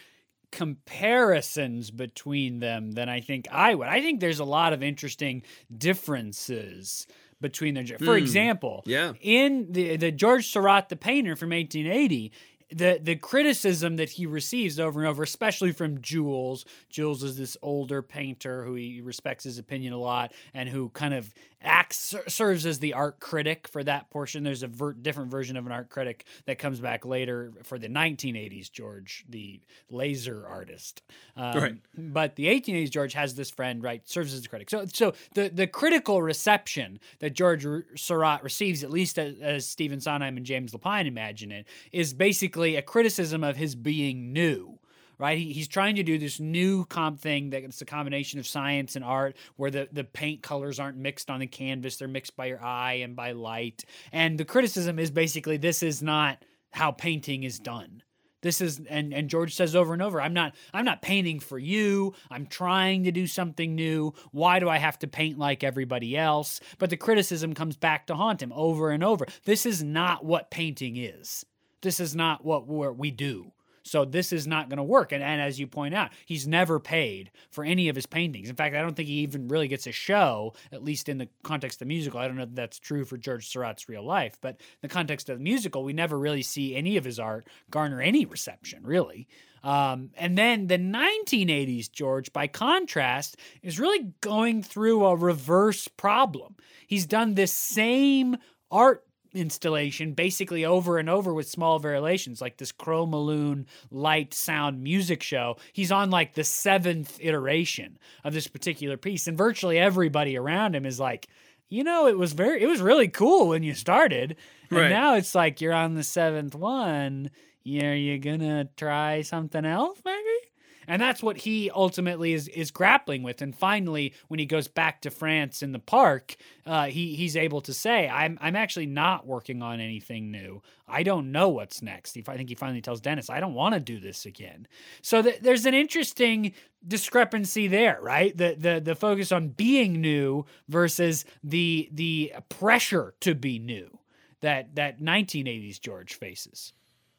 comparisons 0.55 1.91
between 1.91 2.59
them 2.59 2.93
than 2.93 3.09
I 3.09 3.19
think 3.19 3.45
I 3.51 3.75
would. 3.75 3.89
I 3.89 3.99
think 3.99 4.21
there's 4.21 4.39
a 4.39 4.45
lot 4.45 4.71
of 4.71 4.81
interesting 4.81 5.43
differences 5.77 7.07
between 7.41 7.73
them. 7.73 7.85
For 7.85 7.95
mm, 7.95 8.17
example, 8.17 8.81
yeah. 8.85 9.11
in 9.19 9.67
the 9.69 9.97
the 9.97 10.11
George 10.13 10.47
Seurat 10.47 10.87
the 10.87 10.95
painter 10.95 11.35
from 11.35 11.49
1880, 11.49 12.31
the 12.69 13.01
the 13.03 13.17
criticism 13.17 13.97
that 13.97 14.11
he 14.11 14.25
receives 14.25 14.79
over 14.79 15.01
and 15.01 15.09
over, 15.09 15.23
especially 15.23 15.73
from 15.73 16.01
Jules. 16.01 16.63
Jules 16.89 17.21
is 17.21 17.37
this 17.37 17.57
older 17.61 18.01
painter 18.01 18.63
who 18.63 18.75
he 18.75 19.01
respects 19.01 19.43
his 19.43 19.57
opinion 19.57 19.91
a 19.91 19.99
lot 19.99 20.31
and 20.53 20.69
who 20.69 20.87
kind 20.89 21.13
of 21.13 21.33
acts 21.65 22.15
serves 22.28 22.65
as 22.65 22.80
the 22.80 22.93
art 22.93 23.19
critic 23.19 23.67
for 23.67 23.84
that 23.84 24.10
portion. 24.10 24.43
There's 24.43 24.63
a 24.63 24.67
ver- 24.67 24.93
different 24.93 25.32
version 25.32 25.58
of 25.58 25.65
an 25.65 25.71
art 25.71 25.89
critic 25.89 26.25
that 26.45 26.60
comes 26.60 26.80
back 26.80 27.06
later 27.06 27.51
for 27.63 27.78
the 27.78 27.88
1980s 27.88 28.71
George, 28.71 29.25
the 29.30 29.60
laser 29.89 30.45
artist. 30.47 31.01
Um, 31.36 31.58
right. 31.58 31.75
But 31.97 32.36
the 32.36 32.45
1880s 32.45 32.89
George 32.89 33.13
has 33.13 33.36
this 33.36 33.49
friend, 33.49 33.84
right, 33.84 34.08
serves 34.08 34.34
as 34.34 34.45
a 34.45 34.49
critic. 34.49 34.69
So 34.69 34.86
so 34.91 35.13
the 35.34 35.49
the 35.49 35.67
critical 35.67 36.21
reception 36.21 36.99
that 37.19 37.34
George 37.34 37.65
Seurat 37.95 38.43
receives, 38.43 38.84
at 38.84 38.91
least 38.91 39.17
as, 39.17 39.36
as 39.41 39.67
Stephen 39.67 39.99
Sondheim 39.99 40.38
and 40.38 40.45
James 40.45 40.73
Lapine 40.73 41.08
imagine 41.08 41.51
it, 41.51 41.65
is 41.91 42.13
basically 42.13 42.75
a 42.75 42.82
criticism 42.82 43.43
of 43.43 43.58
his 43.58 43.75
being 43.75 44.32
new 44.34 44.80
right? 45.17 45.38
He, 45.38 45.54
he's 45.54 45.67
trying 45.67 45.95
to 45.95 46.04
do 46.04 46.17
this 46.17 46.39
new 46.39 46.86
comp 46.86 47.19
thing 47.19 47.51
that 47.51 47.63
it's 47.63 47.82
a 47.82 47.86
combination 47.86 48.39
of 48.39 48.47
science 48.47 48.95
and 48.95 49.06
art 49.06 49.36
where 49.56 49.71
the, 49.71 49.88
the 49.91 50.04
paint 50.04 50.41
colors 50.41 50.80
aren't 50.80 50.97
mixed 50.97 51.30
on 51.30 51.39
the 51.39 51.47
canvas, 51.47 51.97
they're 51.97 52.08
mixed 52.08 52.36
by 52.36 52.45
your 52.45 52.63
eye 52.63 52.93
and 53.04 53.15
by 53.15 53.32
light. 53.32 53.86
And 54.12 54.38
the 54.38 54.45
criticism 54.45 54.99
is 54.99 55.12
basically 55.12 55.58
this 55.58 55.84
is 55.84 56.01
not 56.01 56.43
how 56.71 56.91
painting 56.91 57.43
is 57.43 57.60
done. 57.60 58.04
This 58.45 58.62
is 58.62 58.80
and, 58.91 59.12
and 59.12 59.28
George 59.28 59.56
says 59.56 59.75
over 59.75 59.91
and 59.91 60.04
over, 60.04 60.21
I'm 60.21 60.34
not 60.34 60.54
I'm 60.71 60.86
not 60.86 61.01
painting 61.01 61.39
for 61.39 61.58
you. 61.58 62.13
I'm 62.30 62.45
trying 62.45 63.06
to 63.06 63.12
do 63.12 63.25
something 63.25 63.73
new. 63.73 64.13
Why 64.32 64.60
do 64.60 64.69
I 64.69 64.78
have 64.78 64.99
to 64.99 65.08
paint 65.08 65.39
like 65.39 65.63
everybody 65.63 66.15
else? 66.15 66.60
But 66.78 66.91
the 66.91 66.95
criticism 66.95 67.56
comes 67.56 67.75
back 67.75 68.06
to 68.06 68.13
haunt 68.13 68.43
him 68.43 68.54
over 68.54 68.91
and 68.91 69.04
over. 69.04 69.25
This 69.45 69.65
is 69.65 69.84
not 69.84 70.25
what 70.25 70.51
painting 70.51 70.95
is. 70.95 71.43
This 71.82 71.99
is 71.99 72.15
not 72.15 72.45
what 72.45 72.67
we 72.67 73.10
do. 73.10 73.51
So 73.86 74.04
this 74.04 74.34
is 74.34 74.48
not 74.48 74.67
going 74.67 74.78
to 74.78 74.84
work. 74.84 75.12
And, 75.12 75.24
and 75.24 75.39
as 75.39 75.60
you 75.60 75.67
point 75.67 75.93
out, 75.93 76.10
he's 76.26 76.48
never 76.48 76.80
paid 76.80 77.30
for 77.52 77.63
any 77.63 77.88
of 77.88 77.95
his 77.95 78.08
paintings. 78.08 78.50
In 78.50 78.56
fact, 78.56 78.76
I 78.76 78.82
don't 78.82 78.95
think 78.95 79.08
he 79.08 79.19
even 79.19 79.48
really 79.48 79.67
gets 79.67 79.86
a 79.86 79.91
show, 79.91 80.54
at 80.71 80.84
least 80.84 81.08
in 81.08 81.19
the 81.19 81.30
context 81.43 81.76
of 81.76 81.80
the 81.80 81.93
musical. 81.93 82.19
I 82.19 82.28
don't 82.28 82.36
know 82.36 82.43
if 82.43 82.56
that's 82.56 82.80
true 82.80 83.06
for 83.06 83.15
George 83.17 83.48
Seurat's 83.48 83.88
real 83.88 84.04
life, 84.04 84.38
but 84.41 84.56
in 84.56 84.80
the 84.82 84.89
context 84.89 85.30
of 85.30 85.38
the 85.38 85.43
musical, 85.43 85.84
we 85.84 85.93
never 85.93 86.17
really 86.17 86.41
see 86.41 86.76
any 86.76 86.98
of 86.98 87.06
his 87.06 87.19
art 87.19 87.48
garner 87.69 88.02
any 88.02 88.26
reception, 88.26 88.82
really. 88.84 89.28
Um, 89.63 90.12
and 90.15 90.38
then 90.38 90.67
the 90.67 90.78
1980s 90.78 91.91
George, 91.91 92.34
by 92.34 92.48
contrast, 92.48 93.38
is 93.62 93.80
really 93.80 94.13
going 94.21 94.63
through 94.63 95.06
a 95.06 95.15
reverse 95.15 95.88
problem. 95.88 96.56
He's 96.88 97.06
done 97.06 97.36
this 97.36 97.54
same 97.54 98.38
art 98.71 99.06
installation 99.36 100.13
basically 100.13 100.65
over 100.65 100.98
and 100.98 101.10
over 101.10 101.34
with 101.34 101.48
small 101.48 101.80
variations 101.80 102.41
like 102.41 102.58
this 102.58 102.71
Chromolume 102.71 103.65
light 103.91 104.34
sound 104.34 104.84
music 104.84 105.24
show. 105.24 105.58
He's 105.74 105.91
on 105.91 106.10
like 106.10 106.34
the 106.34 106.43
seventh 106.43 107.17
iteration 107.21 107.98
of 108.24 108.34
this 108.34 108.48
particular 108.48 108.98
piece 108.98 109.28
and 109.28 109.38
virtually 109.38 109.78
everybody 109.78 110.38
around 110.38 110.76
him 110.76 110.86
is 110.86 111.00
like 111.00 111.28
you 111.69 111.84
know 111.84 112.08
it 112.08 112.17
was 112.17 112.34
very 112.34 112.62
it 112.62 112.67
was 112.67 112.82
really 112.82 113.08
cool 113.08 113.50
when 113.50 113.63
you 113.63 113.74
started. 113.74 114.36
And 114.69 114.80
right. 114.80 114.89
now 114.89 115.15
it's 115.15 115.36
like 115.36 115.62
you're 115.62 115.74
on 115.74 115.95
the 115.95 116.04
seventh 116.04 116.56
one. 116.56 117.32
Yeah, 117.63 117.91
are 117.91 117.95
you 117.95 118.19
gonna 118.19 118.69
try 118.78 119.21
something 119.21 119.65
else 119.65 120.00
maybe 120.06 120.44
and 120.88 121.02
that's 121.02 121.24
what 121.24 121.38
he 121.38 121.69
ultimately 121.71 122.34
is 122.34 122.48
is 122.50 122.71
grappling 122.71 123.24
with. 123.24 123.41
And 123.41 123.56
finally, 123.56 124.13
when 124.28 124.39
he 124.39 124.45
goes 124.45 124.67
back 124.67 125.02
to 125.02 125.12
France 125.12 125.62
in 125.62 125.71
the 125.71 125.80
park, 125.80 126.36
uh, 126.65 126.86
he 126.86 127.15
he's 127.15 127.36
able 127.36 127.62
to 127.62 127.74
say, 127.74 128.08
"I'm 128.08 128.38
I'm 128.41 128.56
actually 128.56 128.86
not 128.86 129.26
working 129.26 129.62
on 129.62 129.80
anything 129.80 130.32
new. 130.32 130.62
I 130.88 131.04
don't 131.04 131.32
know 131.32 131.50
what's 131.50 131.82
next." 131.82 132.13
He, 132.13 132.24
I 132.28 132.38
think 132.38 132.50
he 132.50 132.56
finally 132.56 132.82
tells 132.82 133.02
Dennis, 133.02 133.30
"I 133.30 133.39
don't 133.39 133.54
want 133.54 133.74
to 133.74 133.80
do 133.80 134.00
this 134.00 134.26
again." 134.26 134.67
So 135.02 135.21
th- 135.21 135.39
there's 135.41 135.65
an 135.65 135.74
interesting 135.74 136.54
discrepancy 136.88 137.67
there, 137.67 138.00
right? 138.02 138.36
The 138.36 138.56
the 138.58 138.82
the 138.82 138.95
focus 138.95 139.32
on 139.32 139.50
being 139.50 140.02
new 140.02 140.45
versus 140.67 141.26
the 141.43 141.89
the 141.91 142.34
pressure 142.50 143.13
to 143.21 143.36
be 143.36 143.60
new 143.60 144.00
that 144.41 144.76
that 144.76 145.02
1980s 145.02 145.80
George 145.80 146.13
faces. 146.13 146.74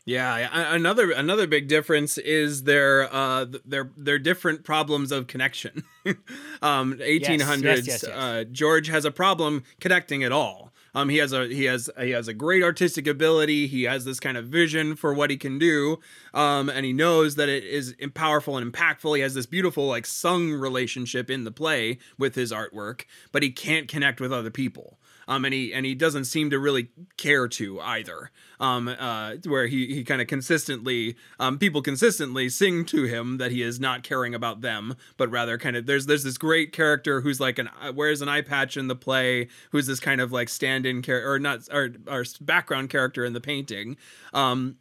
Yeah, 0.07 0.49
another 0.73 1.11
another 1.11 1.49
big 1.49 1.67
difference 1.67 2.17
is 2.17 2.63
their 2.63 3.13
uh 3.13 3.47
their 3.65 3.91
their 3.97 4.21
different 4.21 4.63
problems 4.63 5.11
of 5.11 5.27
connection. 5.27 5.83
um 6.63 6.95
1800s 6.95 7.63
yes, 7.63 7.87
yes, 7.87 7.87
yes, 7.87 8.05
uh 8.05 8.45
George 8.53 8.87
has 8.87 9.05
a 9.05 9.11
problem 9.11 9.65
connecting 9.81 10.23
at 10.23 10.31
all. 10.31 10.73
Um 10.95 11.09
he 11.09 11.17
has 11.17 11.33
a 11.33 11.49
he 11.49 11.65
has 11.65 11.91
he 11.99 12.11
has 12.11 12.29
a 12.29 12.35
great 12.35 12.63
artistic 12.63 13.09
ability, 13.09 13.67
he 13.67 13.83
has 13.83 14.05
this 14.05 14.21
kind 14.21 14.37
of 14.37 14.47
vision 14.47 14.95
for 14.95 15.13
what 15.13 15.29
he 15.29 15.37
can 15.37 15.59
do. 15.59 15.99
Um 16.33 16.69
and 16.69 16.87
he 16.87 16.93
knows 16.93 17.35
that 17.35 17.49
it 17.49 17.65
is 17.65 17.97
powerful 18.15 18.57
and 18.57 18.73
impactful. 18.73 19.17
He 19.17 19.23
has 19.23 19.35
this 19.35 19.47
beautiful 19.47 19.89
like 19.89 20.07
sung 20.07 20.53
relationship 20.53 21.29
in 21.29 21.43
the 21.43 21.51
play 21.51 21.99
with 22.17 22.37
his 22.37 22.53
artwork, 22.53 23.07
but 23.33 23.43
he 23.43 23.51
can't 23.51 23.89
connect 23.89 24.21
with 24.21 24.33
other 24.33 24.51
people 24.51 25.01
um, 25.29 25.45
and 25.45 25.53
he 25.53 25.73
and 25.73 25.85
he 25.85 25.95
doesn't 25.95 26.25
seem 26.25 26.51
to 26.51 26.59
really 26.59 26.89
care 27.17 27.49
to 27.49 27.81
either. 27.81 28.31
Um, 28.59 28.89
uh, 28.89 29.35
where 29.45 29.67
he 29.67 29.95
he 29.95 30.05
kind 30.05 30.21
of 30.23 30.29
consistently, 30.29 31.17
um, 31.39 31.59
people 31.59 31.83
consistently 31.83 32.49
sing 32.49 32.85
to 32.87 33.05
him 33.05 33.39
that 33.39 33.51
he 33.51 33.63
is 33.63 33.79
not 33.79 34.03
caring 34.03 34.35
about 34.35 34.61
them, 34.61 34.95
but 35.17 35.31
rather 35.31 35.59
kind 35.59 35.77
of 35.77 35.87
there's 35.87 36.07
there's 36.07 36.25
this 36.25 36.39
great 36.39 36.73
character 36.73 37.21
who's 37.21 37.41
like 37.41 37.59
an 37.59 37.69
uh, 37.81 37.93
wears 37.93 38.23
an 38.23 38.29
eye 38.29 38.43
patch 38.43 38.77
in 38.77 38.89
the 38.89 38.97
play, 38.97 39.49
who's 39.73 39.87
this 39.87 40.01
kind 40.01 40.21
of 40.21 40.33
like 40.33 40.49
stand-in 40.49 41.03
character 41.03 41.31
or 41.31 41.39
not 41.39 41.69
or, 41.73 41.91
or 42.07 42.25
background 42.41 42.91
character 42.91 43.25
in 43.25 43.33
the 43.33 43.41
painting. 43.41 43.97
Um, 44.33 44.77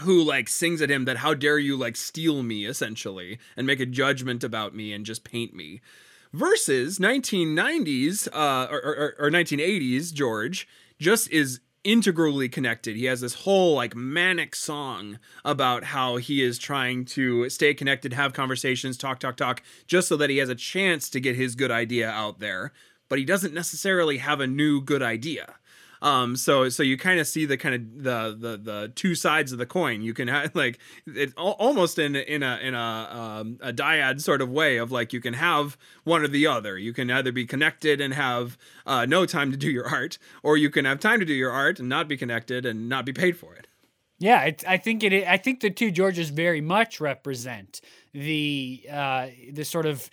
who 0.00 0.24
like 0.24 0.48
sings 0.48 0.82
at 0.82 0.90
him 0.90 1.04
that 1.04 1.18
how 1.18 1.34
dare 1.34 1.58
you 1.58 1.76
like 1.76 1.94
steal 1.94 2.42
me 2.42 2.64
essentially 2.64 3.38
and 3.56 3.64
make 3.64 3.78
a 3.78 3.86
judgment 3.86 4.42
about 4.42 4.74
me 4.74 4.92
and 4.92 5.06
just 5.06 5.22
paint 5.22 5.54
me 5.54 5.80
versus 6.34 6.98
1990s 6.98 8.26
uh, 8.32 8.66
or, 8.68 8.78
or, 8.78 9.14
or 9.18 9.30
1980s 9.30 10.12
George 10.12 10.66
just 10.98 11.30
is 11.30 11.60
integrally 11.84 12.48
connected. 12.48 12.96
He 12.96 13.04
has 13.04 13.20
this 13.20 13.34
whole 13.34 13.74
like 13.74 13.94
manic 13.94 14.56
song 14.56 15.20
about 15.44 15.84
how 15.84 16.16
he 16.16 16.42
is 16.42 16.58
trying 16.58 17.04
to 17.06 17.48
stay 17.50 17.72
connected, 17.72 18.12
have 18.14 18.32
conversations, 18.32 18.96
talk, 18.96 19.20
talk, 19.20 19.36
talk, 19.36 19.62
just 19.86 20.08
so 20.08 20.16
that 20.16 20.30
he 20.30 20.38
has 20.38 20.48
a 20.48 20.54
chance 20.56 21.08
to 21.10 21.20
get 21.20 21.36
his 21.36 21.54
good 21.54 21.70
idea 21.70 22.10
out 22.10 22.40
there. 22.40 22.72
But 23.08 23.18
he 23.20 23.24
doesn't 23.24 23.54
necessarily 23.54 24.18
have 24.18 24.40
a 24.40 24.46
new 24.46 24.80
good 24.80 25.02
idea. 25.02 25.54
Um, 26.04 26.36
so 26.36 26.68
so 26.68 26.82
you 26.82 26.98
kind 26.98 27.18
of 27.18 27.26
see 27.26 27.46
the 27.46 27.56
kind 27.56 27.74
of 27.74 28.04
the, 28.04 28.36
the 28.38 28.56
the 28.58 28.92
two 28.94 29.14
sides 29.14 29.52
of 29.52 29.58
the 29.58 29.64
coin. 29.64 30.02
You 30.02 30.12
can 30.12 30.28
have 30.28 30.54
like 30.54 30.78
it's 31.06 31.32
almost 31.36 31.98
in 31.98 32.14
in 32.14 32.42
a 32.42 32.58
in 32.58 32.74
a 32.74 33.08
um, 33.10 33.58
a 33.62 33.72
dyad 33.72 34.20
sort 34.20 34.42
of 34.42 34.50
way 34.50 34.76
of 34.76 34.92
like 34.92 35.14
you 35.14 35.20
can 35.20 35.32
have 35.32 35.78
one 36.04 36.22
or 36.22 36.28
the 36.28 36.46
other. 36.46 36.76
You 36.76 36.92
can 36.92 37.10
either 37.10 37.32
be 37.32 37.46
connected 37.46 38.02
and 38.02 38.12
have 38.12 38.58
uh, 38.84 39.06
no 39.06 39.24
time 39.24 39.50
to 39.50 39.56
do 39.56 39.70
your 39.70 39.88
art, 39.88 40.18
or 40.42 40.58
you 40.58 40.68
can 40.68 40.84
have 40.84 41.00
time 41.00 41.20
to 41.20 41.26
do 41.26 41.32
your 41.32 41.50
art 41.50 41.80
and 41.80 41.88
not 41.88 42.06
be 42.06 42.18
connected 42.18 42.66
and 42.66 42.86
not 42.86 43.06
be 43.06 43.14
paid 43.14 43.38
for 43.38 43.54
it. 43.54 43.66
Yeah, 44.18 44.42
it, 44.42 44.62
I 44.68 44.76
think 44.76 45.02
it. 45.02 45.26
I 45.26 45.38
think 45.38 45.60
the 45.60 45.70
two 45.70 45.90
Georges 45.90 46.28
very 46.28 46.60
much 46.60 47.00
represent 47.00 47.80
the 48.12 48.86
uh, 48.92 49.28
the 49.50 49.64
sort 49.64 49.86
of 49.86 50.10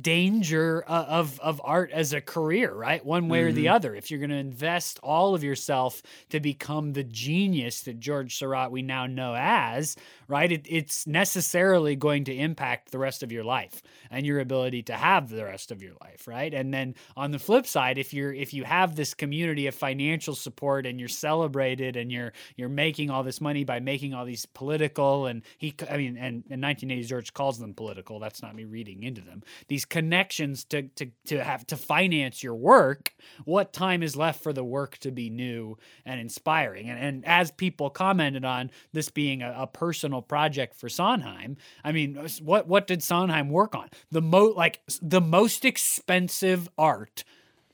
danger 0.00 0.84
uh, 0.86 1.04
of 1.08 1.40
of 1.40 1.60
art 1.64 1.90
as 1.90 2.12
a 2.12 2.20
career, 2.20 2.72
right? 2.72 3.04
One 3.04 3.28
way 3.28 3.40
mm-hmm. 3.40 3.48
or 3.48 3.52
the 3.52 3.64
mm-hmm. 3.66 3.74
other. 3.74 3.94
If 3.94 4.10
you're 4.10 4.20
going 4.20 4.30
to 4.30 4.36
invest 4.36 5.00
all 5.02 5.34
of 5.34 5.42
yourself 5.42 6.02
to 6.30 6.40
become 6.40 6.92
the 6.92 7.04
genius 7.04 7.82
that 7.82 8.00
George 8.00 8.36
Seurat 8.36 8.70
we 8.70 8.82
now 8.82 9.06
know 9.06 9.34
as, 9.36 9.96
right? 10.28 10.50
It, 10.50 10.66
it's 10.68 11.06
necessarily 11.06 11.96
going 11.96 12.24
to 12.24 12.34
impact 12.34 12.92
the 12.92 12.98
rest 12.98 13.22
of 13.22 13.32
your 13.32 13.44
life 13.44 13.82
and 14.10 14.24
your 14.26 14.40
ability 14.40 14.82
to 14.84 14.94
have 14.94 15.28
the 15.28 15.44
rest 15.44 15.70
of 15.70 15.82
your 15.82 15.94
life, 16.00 16.26
right? 16.28 16.52
And 16.52 16.72
then 16.72 16.94
on 17.16 17.30
the 17.30 17.38
flip 17.38 17.66
side, 17.66 17.98
if 17.98 18.14
you're 18.14 18.32
if 18.32 18.54
you 18.54 18.64
have 18.64 18.96
this 18.96 19.14
community 19.14 19.66
of 19.66 19.74
financial 19.74 20.34
support 20.34 20.86
and 20.86 20.98
you're 20.98 21.08
celebrated 21.08 21.96
and 21.96 22.12
you're 22.12 22.32
you're 22.56 22.68
making 22.68 23.10
all 23.10 23.22
this 23.22 23.40
money 23.40 23.64
by 23.64 23.80
making 23.80 24.14
all 24.14 24.24
these 24.24 24.46
political 24.46 25.26
and 25.26 25.42
he 25.58 25.74
I 25.90 25.96
mean 25.96 26.16
and 26.16 26.44
in 26.48 26.60
1980s 26.60 27.06
George 27.06 27.34
calls 27.34 27.58
them 27.58 27.74
political. 27.74 28.18
That's 28.18 28.42
not 28.42 28.54
me 28.54 28.64
reading 28.64 29.02
into 29.02 29.20
them. 29.20 29.42
These 29.74 29.86
connections 29.86 30.62
to 30.66 30.82
to 30.82 31.10
to 31.26 31.42
have 31.42 31.66
to 31.66 31.76
finance 31.76 32.44
your 32.44 32.54
work. 32.54 33.12
What 33.44 33.72
time 33.72 34.04
is 34.04 34.14
left 34.14 34.40
for 34.40 34.52
the 34.52 34.62
work 34.62 34.98
to 34.98 35.10
be 35.10 35.30
new 35.30 35.78
and 36.06 36.20
inspiring? 36.20 36.88
And 36.88 36.96
and 36.96 37.26
as 37.26 37.50
people 37.50 37.90
commented 37.90 38.44
on 38.44 38.70
this 38.92 39.08
being 39.08 39.42
a, 39.42 39.52
a 39.58 39.66
personal 39.66 40.22
project 40.22 40.76
for 40.76 40.88
Sondheim. 40.88 41.56
I 41.82 41.90
mean, 41.90 42.14
what 42.40 42.68
what 42.68 42.86
did 42.86 43.02
Sondheim 43.02 43.48
work 43.48 43.74
on? 43.74 43.88
The 44.12 44.22
mo 44.22 44.54
like 44.56 44.80
the 45.02 45.20
most 45.20 45.64
expensive 45.64 46.68
art 46.78 47.24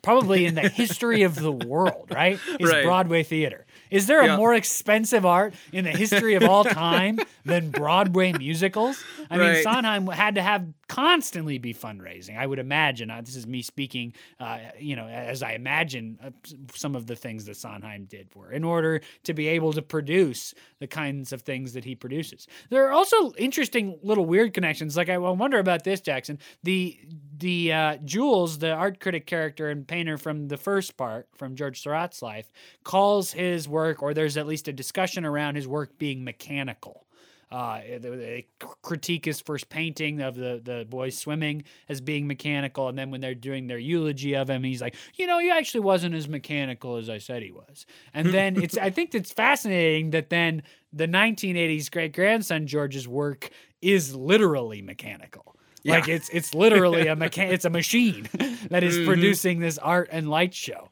probably 0.02 0.46
in 0.46 0.54
the 0.54 0.68
history 0.68 1.22
of 1.22 1.34
the 1.34 1.52
world, 1.52 2.08
right? 2.14 2.38
Is 2.58 2.70
right. 2.70 2.84
Broadway 2.84 3.22
theater. 3.22 3.66
Is 3.90 4.06
there 4.06 4.20
a 4.20 4.26
yeah. 4.26 4.36
more 4.36 4.54
expensive 4.54 5.26
art 5.26 5.54
in 5.72 5.84
the 5.84 5.90
history 5.90 6.34
of 6.34 6.44
all 6.44 6.64
time 6.84 7.18
than 7.44 7.70
Broadway 7.70 8.32
musicals? 8.32 9.02
I 9.30 9.38
right. 9.38 9.54
mean, 9.54 9.62
Sondheim 9.62 10.06
had 10.06 10.36
to 10.36 10.42
have 10.42 10.66
constantly 10.90 11.56
be 11.56 11.72
fundraising. 11.72 12.36
I 12.36 12.44
would 12.44 12.58
imagine. 12.58 13.12
Uh, 13.12 13.20
this 13.20 13.36
is 13.36 13.46
me 13.46 13.62
speaking, 13.62 14.12
uh, 14.40 14.58
you 14.76 14.96
know, 14.96 15.06
as 15.06 15.40
I 15.40 15.52
imagine 15.52 16.18
uh, 16.20 16.30
some 16.74 16.96
of 16.96 17.06
the 17.06 17.14
things 17.14 17.44
that 17.44 17.56
Sondheim 17.56 18.06
did 18.06 18.28
for 18.28 18.50
in 18.50 18.64
order 18.64 19.00
to 19.22 19.32
be 19.32 19.46
able 19.46 19.72
to 19.74 19.82
produce 19.82 20.52
the 20.80 20.88
kinds 20.88 21.32
of 21.32 21.42
things 21.42 21.74
that 21.74 21.84
he 21.84 21.94
produces. 21.94 22.48
There 22.70 22.88
are 22.88 22.90
also 22.90 23.30
interesting 23.34 24.00
little 24.02 24.26
weird 24.26 24.52
connections. 24.52 24.96
Like 24.96 25.08
I 25.08 25.16
wonder 25.18 25.60
about 25.60 25.84
this, 25.84 26.00
Jackson. 26.00 26.40
The 26.64 26.98
the 27.38 27.72
uh, 27.72 27.96
Jules, 28.04 28.58
the 28.58 28.72
art 28.72 28.98
critic 28.98 29.26
character 29.26 29.70
and 29.70 29.86
painter 29.86 30.18
from 30.18 30.48
the 30.48 30.56
first 30.56 30.96
part, 30.96 31.28
from 31.36 31.54
George 31.54 31.80
Seurat's 31.80 32.20
life, 32.20 32.50
calls 32.82 33.30
his 33.30 33.68
work, 33.68 34.02
or 34.02 34.12
there's 34.12 34.36
at 34.36 34.48
least 34.48 34.66
a 34.66 34.72
discussion 34.72 35.24
around 35.24 35.54
his 35.54 35.68
work 35.68 35.96
being 35.98 36.24
mechanical. 36.24 37.06
Uh, 37.52 37.80
they 37.98 38.46
critique 38.82 39.24
his 39.24 39.40
first 39.40 39.68
painting 39.68 40.20
of 40.20 40.36
the 40.36 40.60
the 40.62 40.86
boys 40.88 41.18
swimming 41.18 41.64
as 41.88 42.00
being 42.00 42.26
mechanical, 42.28 42.88
and 42.88 42.96
then 42.96 43.10
when 43.10 43.20
they're 43.20 43.34
doing 43.34 43.66
their 43.66 43.78
eulogy 43.78 44.34
of 44.34 44.48
him, 44.48 44.62
he's 44.62 44.80
like, 44.80 44.94
you 45.14 45.26
know, 45.26 45.40
he 45.40 45.50
actually 45.50 45.80
wasn't 45.80 46.14
as 46.14 46.28
mechanical 46.28 46.96
as 46.96 47.10
I 47.10 47.18
said 47.18 47.42
he 47.42 47.50
was. 47.50 47.86
And 48.14 48.28
then 48.34 48.62
it's 48.62 48.78
I 48.78 48.90
think 48.90 49.14
it's 49.14 49.32
fascinating 49.32 50.10
that 50.10 50.30
then 50.30 50.62
the 50.92 51.08
1980s 51.08 51.90
great 51.90 52.14
grandson 52.14 52.66
George's 52.68 53.08
work 53.08 53.50
is 53.82 54.14
literally 54.14 54.80
mechanical. 54.80 55.56
Yeah. 55.82 55.94
Like 55.94 56.08
it's 56.08 56.28
it's 56.28 56.54
literally 56.54 57.08
a 57.08 57.16
mechan- 57.16 57.50
it's 57.50 57.64
a 57.64 57.70
machine 57.70 58.28
that 58.70 58.84
is 58.84 58.96
mm-hmm. 58.96 59.06
producing 59.06 59.58
this 59.58 59.78
art 59.78 60.08
and 60.12 60.28
light 60.28 60.54
show. 60.54 60.90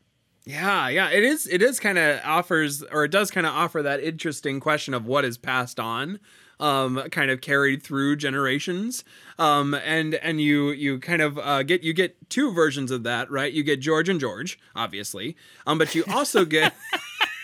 Yeah, 0.49 0.89
yeah, 0.89 1.11
it 1.11 1.25
is. 1.25 1.47
It 1.47 1.61
is 1.61 1.79
kind 1.79 1.99
of 1.99 2.21
offers, 2.25 2.83
or 2.83 3.05
it 3.05 3.11
does 3.11 3.31
kind 3.31 3.47
of 3.47 3.53
offer 3.53 3.83
that 3.83 4.03
interesting 4.03 4.61
question 4.61 4.95
of 4.95 5.05
what 5.05 5.27
is 5.27 5.37
passed 5.37 5.79
on, 5.79 6.21
um, 6.61 7.03
kind 7.11 7.31
of 7.31 7.41
carried 7.41 7.83
through 7.83 8.17
generations, 8.17 9.05
um, 9.39 9.75
and 9.75 10.15
and 10.17 10.41
you 10.41 10.71
you 10.71 10.99
kind 10.99 11.23
of 11.23 11.39
uh, 11.39 11.63
get 11.63 11.83
you 11.83 11.93
get 11.93 12.17
two 12.31 12.53
versions 12.53 12.91
of 12.91 13.03
that, 13.05 13.31
right? 13.31 13.53
You 13.53 13.63
get 13.63 13.81
George 13.81 14.09
and 14.09 14.21
George, 14.21 14.59
obviously, 14.75 15.37
um, 15.67 15.79
but 15.79 15.95
you 15.95 16.05
also 16.09 16.45
get. 16.45 16.75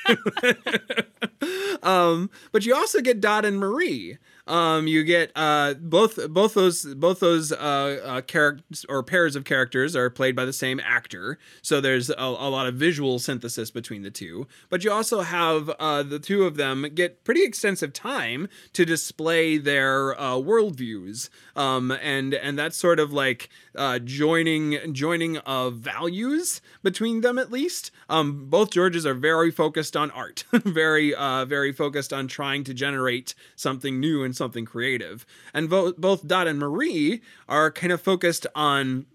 um, 1.83 2.31
but 2.53 2.67
you 2.67 2.75
also 2.75 3.01
get 3.01 3.21
Dot 3.21 3.45
and 3.45 3.59
Marie, 3.59 4.19
um, 4.47 4.87
you 4.87 5.05
get 5.05 5.33
uh, 5.35 5.75
both 5.75 6.19
both 6.31 6.55
those 6.55 6.95
both 6.95 7.21
those 7.21 7.51
uh, 7.51 8.01
uh, 8.05 8.21
characters 8.21 8.85
or 8.89 9.03
pairs 9.03 9.37
of 9.37 9.45
characters 9.45 9.97
are 9.97 10.11
played 10.11 10.37
by 10.37 10.45
the 10.45 10.53
same 10.53 10.81
actor, 10.81 11.39
so 11.63 11.81
there's 11.81 12.11
a, 12.11 12.15
a 12.19 12.51
lot 12.51 12.67
of 12.67 12.75
visual 12.75 13.19
synthesis 13.19 13.71
between 13.71 14.03
the 14.03 14.11
two. 14.11 14.47
But 14.69 14.85
you 14.85 14.93
also 14.93 15.23
have 15.23 15.71
uh, 15.79 16.03
the 16.03 16.19
two 16.19 16.45
of 16.45 16.57
them 16.57 16.87
get 16.95 17.25
pretty 17.25 17.43
extensive 17.43 17.95
time 17.95 18.49
to 18.75 18.85
display 18.85 19.57
their 19.57 20.19
uh, 20.21 20.35
worldviews, 20.35 21.31
um, 21.57 21.91
and 21.91 22.35
and 22.35 22.59
that's 22.59 22.77
sort 22.77 23.01
of 23.01 23.15
like 23.15 23.49
uh, 23.75 23.99
joining 23.99 24.93
joining 24.93 25.39
of 25.39 25.77
values 25.77 26.61
between 26.83 27.23
them 27.23 27.39
at 27.39 27.51
least. 27.51 27.91
Um, 28.11 28.51
both 28.51 28.71
Georges 28.71 29.07
are 29.07 29.15
very 29.15 29.51
focused 29.51 29.97
on 29.97 30.11
art, 30.11 30.45
very 30.53 31.15
very 31.47 31.73
focused 31.73 32.13
on 32.13 32.29
trying 32.29 32.63
to 32.65 32.75
generate 32.75 33.35
something 33.57 33.99
new 33.99 34.23
and 34.23 34.34
something 34.35 34.65
creative. 34.65 35.25
And 35.53 35.71
both 35.71 36.27
Dot 36.27 36.47
and 36.47 36.59
Marie 36.59 37.23
are 37.49 37.71
kind 37.71 37.93
of 37.93 38.01
focused 38.01 38.47
on 38.55 39.07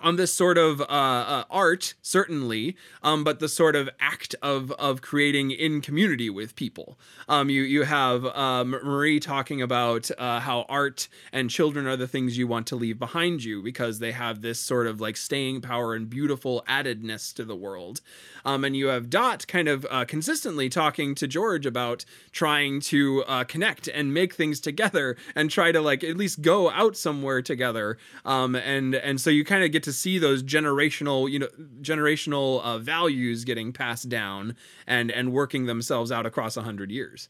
on 0.00 0.16
this 0.16 0.32
sort 0.32 0.56
of 0.56 0.80
uh, 0.80 0.84
uh, 0.84 1.44
art, 1.50 1.94
certainly, 2.00 2.76
um, 3.02 3.24
but 3.24 3.40
the 3.40 3.48
sort 3.48 3.76
of 3.76 3.90
act 4.00 4.34
of 4.40 4.72
of 4.72 5.02
creating 5.02 5.50
in 5.50 5.80
community 5.82 6.30
with 6.30 6.56
people. 6.56 6.98
Um, 7.28 7.50
you 7.50 7.62
you 7.62 7.82
have 7.82 8.24
um, 8.26 8.70
Marie 8.70 9.20
talking 9.20 9.60
about 9.60 10.10
uh, 10.16 10.40
how 10.40 10.64
art 10.68 11.08
and 11.32 11.50
children 11.50 11.86
are 11.86 11.96
the 11.96 12.08
things 12.08 12.38
you 12.38 12.46
want 12.46 12.66
to 12.68 12.76
leave 12.76 12.98
behind 12.98 13.44
you 13.44 13.62
because 13.62 13.98
they 13.98 14.12
have 14.12 14.40
this 14.40 14.58
sort 14.58 14.86
of 14.86 15.00
like 15.00 15.16
staying 15.16 15.60
power 15.60 15.94
and 15.94 16.08
beautiful 16.08 16.64
addedness 16.66 17.34
to 17.34 17.44
the 17.44 17.56
world. 17.56 18.00
Um, 18.44 18.64
and 18.64 18.74
you 18.74 18.86
have 18.86 19.10
Dot 19.10 19.46
kind 19.46 19.68
of 19.68 19.86
uh, 19.90 20.04
consistently 20.06 20.68
talking 20.68 21.14
to 21.16 21.28
George 21.28 21.66
about 21.66 22.04
trying 22.32 22.80
to 22.80 23.24
uh, 23.24 23.44
connect 23.44 23.88
and 23.88 24.14
make 24.14 24.34
things 24.34 24.58
together 24.58 25.16
and 25.34 25.50
try 25.50 25.70
to 25.70 25.80
like 25.80 26.02
at 26.02 26.16
least 26.16 26.40
go 26.40 26.70
out 26.70 26.96
somewhere 26.96 27.42
together. 27.42 27.98
Um, 28.24 28.56
and 28.56 28.94
and 28.94 29.20
so 29.20 29.28
you 29.28 29.44
kind 29.44 29.62
of 29.62 29.70
get 29.70 29.81
get 29.82 29.90
to 29.90 29.92
see 29.92 30.18
those 30.18 30.42
generational, 30.42 31.30
you 31.30 31.38
know, 31.38 31.48
generational 31.80 32.62
uh, 32.62 32.78
values 32.78 33.44
getting 33.44 33.72
passed 33.72 34.08
down 34.08 34.56
and 34.86 35.10
and 35.10 35.32
working 35.32 35.66
themselves 35.66 36.12
out 36.12 36.26
across 36.26 36.56
a 36.56 36.62
hundred 36.62 36.90
years. 36.90 37.28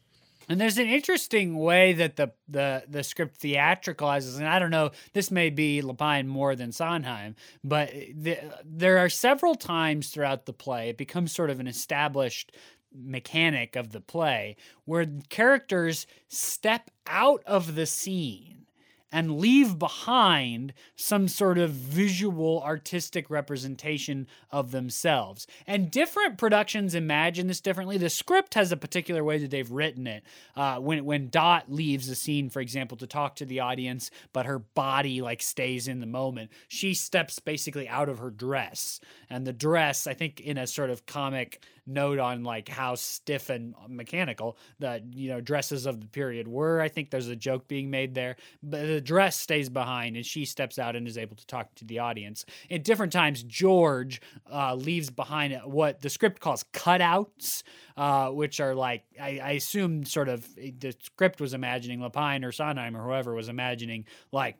And 0.49 0.59
there's 0.59 0.77
an 0.77 0.87
interesting 0.87 1.57
way 1.57 1.93
that 1.93 2.15
the 2.15 2.31
the 2.47 2.83
the 2.87 3.03
script 3.03 3.39
theatricalizes, 3.41 4.37
and 4.37 4.47
I 4.47 4.59
don't 4.59 4.71
know, 4.71 4.91
this 5.13 5.31
may 5.31 5.49
be 5.49 5.81
Lapine 5.81 6.27
more 6.27 6.55
than 6.55 6.71
Sondheim, 6.71 7.35
but 7.63 7.91
the, 7.91 8.37
there 8.63 8.97
are 8.99 9.09
several 9.09 9.55
times 9.55 10.09
throughout 10.09 10.45
the 10.45 10.53
play 10.53 10.89
it 10.89 10.97
becomes 10.97 11.31
sort 11.31 11.49
of 11.49 11.59
an 11.59 11.67
established 11.67 12.51
mechanic 12.95 13.75
of 13.75 13.91
the 13.91 14.01
play 14.01 14.55
where 14.85 15.07
characters 15.29 16.05
step 16.27 16.91
out 17.07 17.41
of 17.47 17.73
the 17.73 17.87
scene 17.87 18.62
and 19.13 19.39
leave 19.39 19.77
behind 19.77 20.73
some 20.95 21.27
sort 21.27 21.59
of 21.59 21.69
visual 21.69 22.61
artistic 22.63 23.29
representation 23.29 24.27
of 24.49 24.71
themselves. 24.71 25.45
And 25.67 25.91
different 25.91 26.39
productions 26.39 26.95
imagine 26.95 27.45
this 27.45 27.61
differently. 27.61 27.99
The 27.99 28.09
script 28.09 28.55
has 28.55 28.71
a 28.71 28.77
particular 28.77 29.23
way 29.23 29.37
that 29.37 29.51
they've 29.51 29.71
written 29.71 30.07
it. 30.07 30.23
Uh, 30.55 30.77
when 30.79 31.05
when 31.05 31.29
Dot 31.29 31.71
leaves 31.71 32.07
the 32.07 32.15
scene, 32.15 32.49
for 32.49 32.59
example, 32.59 32.97
to 32.97 33.07
talk 33.07 33.35
to 33.35 33.45
the 33.45 33.59
audience, 33.59 34.09
but 34.33 34.47
her 34.47 34.59
body 34.59 35.21
like 35.21 35.43
stays 35.43 35.87
in 35.87 35.99
the 35.99 36.07
moment, 36.07 36.49
she 36.67 36.95
steps 36.95 37.37
basically 37.37 37.87
out 37.87 38.09
of 38.09 38.17
her 38.17 38.31
dress, 38.31 38.99
and 39.29 39.45
the 39.45 39.53
dress, 39.53 40.07
I 40.07 40.15
think, 40.15 40.41
in 40.41 40.57
a 40.57 40.65
sort 40.65 40.89
of 40.89 41.05
comic 41.05 41.61
note 41.85 42.19
on 42.19 42.43
like 42.43 42.69
how 42.69 42.95
stiff 42.95 43.49
and 43.49 43.73
mechanical 43.87 44.57
the 44.79 45.03
you 45.11 45.29
know 45.29 45.41
dresses 45.41 45.85
of 45.85 45.99
the 45.99 46.07
period 46.07 46.47
were. 46.47 46.81
I 46.81 46.87
think 46.89 47.09
there's 47.09 47.27
a 47.27 47.35
joke 47.35 47.67
being 47.67 47.89
made 47.89 48.13
there, 48.15 48.35
but 48.61 48.85
the 48.85 49.01
dress 49.01 49.39
stays 49.39 49.69
behind 49.69 50.15
and 50.15 50.25
she 50.25 50.45
steps 50.45 50.79
out 50.79 50.95
and 50.95 51.07
is 51.07 51.17
able 51.17 51.35
to 51.35 51.45
talk 51.47 51.73
to 51.75 51.85
the 51.85 51.99
audience. 51.99 52.45
At 52.71 52.83
different 52.83 53.13
times, 53.13 53.43
George 53.43 54.21
uh, 54.51 54.75
leaves 54.75 55.09
behind 55.09 55.59
what 55.65 56.01
the 56.01 56.09
script 56.09 56.39
calls 56.39 56.63
cutouts, 56.73 57.63
uh, 57.97 58.29
which 58.29 58.59
are 58.59 58.75
like 58.75 59.03
I, 59.21 59.39
I 59.43 59.51
assume 59.51 60.05
sort 60.05 60.29
of 60.29 60.47
the 60.55 60.95
script 61.01 61.41
was 61.41 61.53
imagining 61.53 61.99
Lapine 61.99 62.45
or 62.45 62.51
Sondheim 62.51 62.95
or 62.95 63.03
whoever 63.03 63.33
was 63.33 63.49
imagining 63.49 64.05
like 64.31 64.57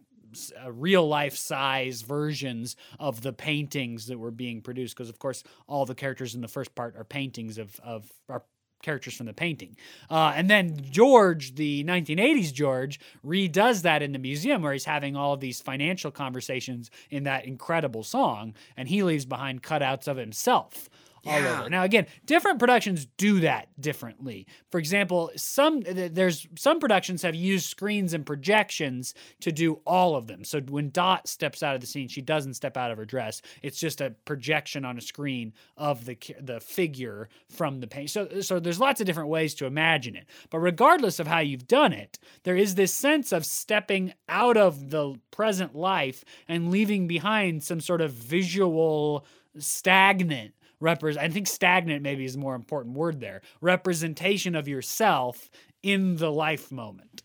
uh, 0.63 0.71
real 0.71 1.07
life 1.07 1.35
size 1.35 2.01
versions 2.01 2.75
of 2.99 3.21
the 3.21 3.33
paintings 3.33 4.07
that 4.07 4.17
were 4.17 4.31
being 4.31 4.61
produced 4.61 4.95
because 4.95 5.09
of 5.09 5.19
course 5.19 5.43
all 5.67 5.85
the 5.85 5.95
characters 5.95 6.35
in 6.35 6.41
the 6.41 6.47
first 6.47 6.75
part 6.75 6.95
are 6.95 7.03
paintings 7.03 7.57
of 7.57 7.79
of 7.83 8.11
are 8.29 8.43
characters 8.83 9.15
from 9.15 9.25
the 9.25 9.33
painting. 9.33 9.75
Uh, 10.11 10.33
and 10.35 10.49
then 10.49 10.77
George, 10.91 11.55
the 11.55 11.83
1980s 11.85 12.53
George, 12.53 12.99
redoes 13.25 13.81
that 13.81 14.03
in 14.03 14.11
the 14.11 14.19
museum 14.19 14.61
where 14.61 14.73
he's 14.73 14.85
having 14.85 15.15
all 15.15 15.35
these 15.37 15.61
financial 15.61 16.11
conversations 16.11 16.91
in 17.09 17.23
that 17.23 17.45
incredible 17.45 18.03
song, 18.03 18.53
and 18.77 18.89
he 18.89 19.01
leaves 19.01 19.25
behind 19.25 19.63
cutouts 19.63 20.07
of 20.07 20.17
himself 20.17 20.89
Yeah. 21.23 21.59
over. 21.61 21.69
Now 21.69 21.83
again, 21.83 22.07
different 22.25 22.59
productions 22.59 23.07
do 23.17 23.39
that 23.41 23.69
differently. 23.79 24.47
For 24.71 24.77
example, 24.77 25.31
some 25.35 25.81
there's 25.81 26.47
some 26.57 26.79
productions 26.79 27.21
have 27.21 27.35
used 27.35 27.65
screens 27.65 28.13
and 28.13 28.25
projections 28.25 29.13
to 29.41 29.51
do 29.51 29.79
all 29.85 30.15
of 30.15 30.27
them. 30.27 30.43
So 30.43 30.59
when 30.61 30.89
Dot 30.89 31.27
steps 31.27 31.63
out 31.63 31.75
of 31.75 31.81
the 31.81 31.87
scene, 31.87 32.07
she 32.07 32.21
doesn't 32.21 32.55
step 32.55 32.75
out 32.75 32.91
of 32.91 32.97
her 32.97 33.05
dress. 33.05 33.41
It's 33.61 33.79
just 33.79 34.01
a 34.01 34.11
projection 34.25 34.83
on 34.85 34.97
a 34.97 35.01
screen 35.01 35.53
of 35.77 36.05
the 36.05 36.17
the 36.41 36.59
figure 36.59 37.29
from 37.49 37.79
the 37.79 37.87
paint. 37.87 38.09
So 38.09 38.41
so 38.41 38.59
there's 38.59 38.79
lots 38.79 38.99
of 38.99 39.07
different 39.07 39.29
ways 39.29 39.53
to 39.55 39.65
imagine 39.65 40.15
it. 40.15 40.27
But 40.49 40.59
regardless 40.59 41.19
of 41.19 41.27
how 41.27 41.39
you've 41.39 41.67
done 41.67 41.93
it, 41.93 42.19
there 42.43 42.57
is 42.57 42.75
this 42.75 42.93
sense 42.93 43.31
of 43.31 43.45
stepping 43.45 44.13
out 44.27 44.57
of 44.57 44.89
the 44.89 45.15
present 45.31 45.75
life 45.75 46.23
and 46.47 46.69
leaving 46.69 47.07
behind 47.07 47.63
some 47.63 47.79
sort 47.79 48.01
of 48.01 48.11
visual 48.11 49.25
stagnant 49.57 50.53
I 50.87 51.29
think 51.29 51.47
stagnant 51.47 52.01
maybe 52.01 52.25
is 52.25 52.35
a 52.35 52.39
more 52.39 52.55
important 52.55 52.95
word 52.95 53.19
there. 53.19 53.41
Representation 53.61 54.55
of 54.55 54.67
yourself 54.67 55.49
in 55.81 56.17
the 56.17 56.31
life 56.31 56.71
moment. 56.71 57.23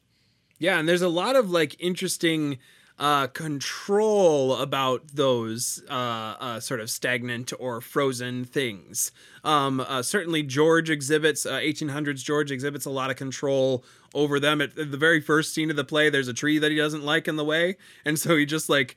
Yeah, 0.58 0.78
and 0.78 0.88
there's 0.88 1.02
a 1.02 1.08
lot 1.08 1.36
of 1.36 1.50
like 1.50 1.76
interesting 1.78 2.58
uh, 2.98 3.28
control 3.28 4.56
about 4.56 5.06
those 5.14 5.82
uh, 5.88 5.92
uh, 5.92 6.60
sort 6.60 6.80
of 6.80 6.90
stagnant 6.90 7.52
or 7.58 7.80
frozen 7.80 8.44
things. 8.44 9.12
Um, 9.44 9.80
uh, 9.80 10.02
certainly, 10.02 10.42
George 10.42 10.90
exhibits 10.90 11.46
uh, 11.46 11.52
1800s. 11.52 12.24
George 12.24 12.50
exhibits 12.50 12.86
a 12.86 12.90
lot 12.90 13.10
of 13.10 13.16
control 13.16 13.84
over 14.14 14.40
them. 14.40 14.60
At, 14.60 14.76
at 14.76 14.90
the 14.90 14.96
very 14.96 15.20
first 15.20 15.54
scene 15.54 15.70
of 15.70 15.76
the 15.76 15.84
play, 15.84 16.10
there's 16.10 16.28
a 16.28 16.34
tree 16.34 16.58
that 16.58 16.72
he 16.72 16.76
doesn't 16.76 17.04
like 17.04 17.28
in 17.28 17.36
the 17.36 17.44
way, 17.44 17.76
and 18.04 18.18
so 18.18 18.36
he 18.36 18.44
just 18.44 18.68
like 18.68 18.96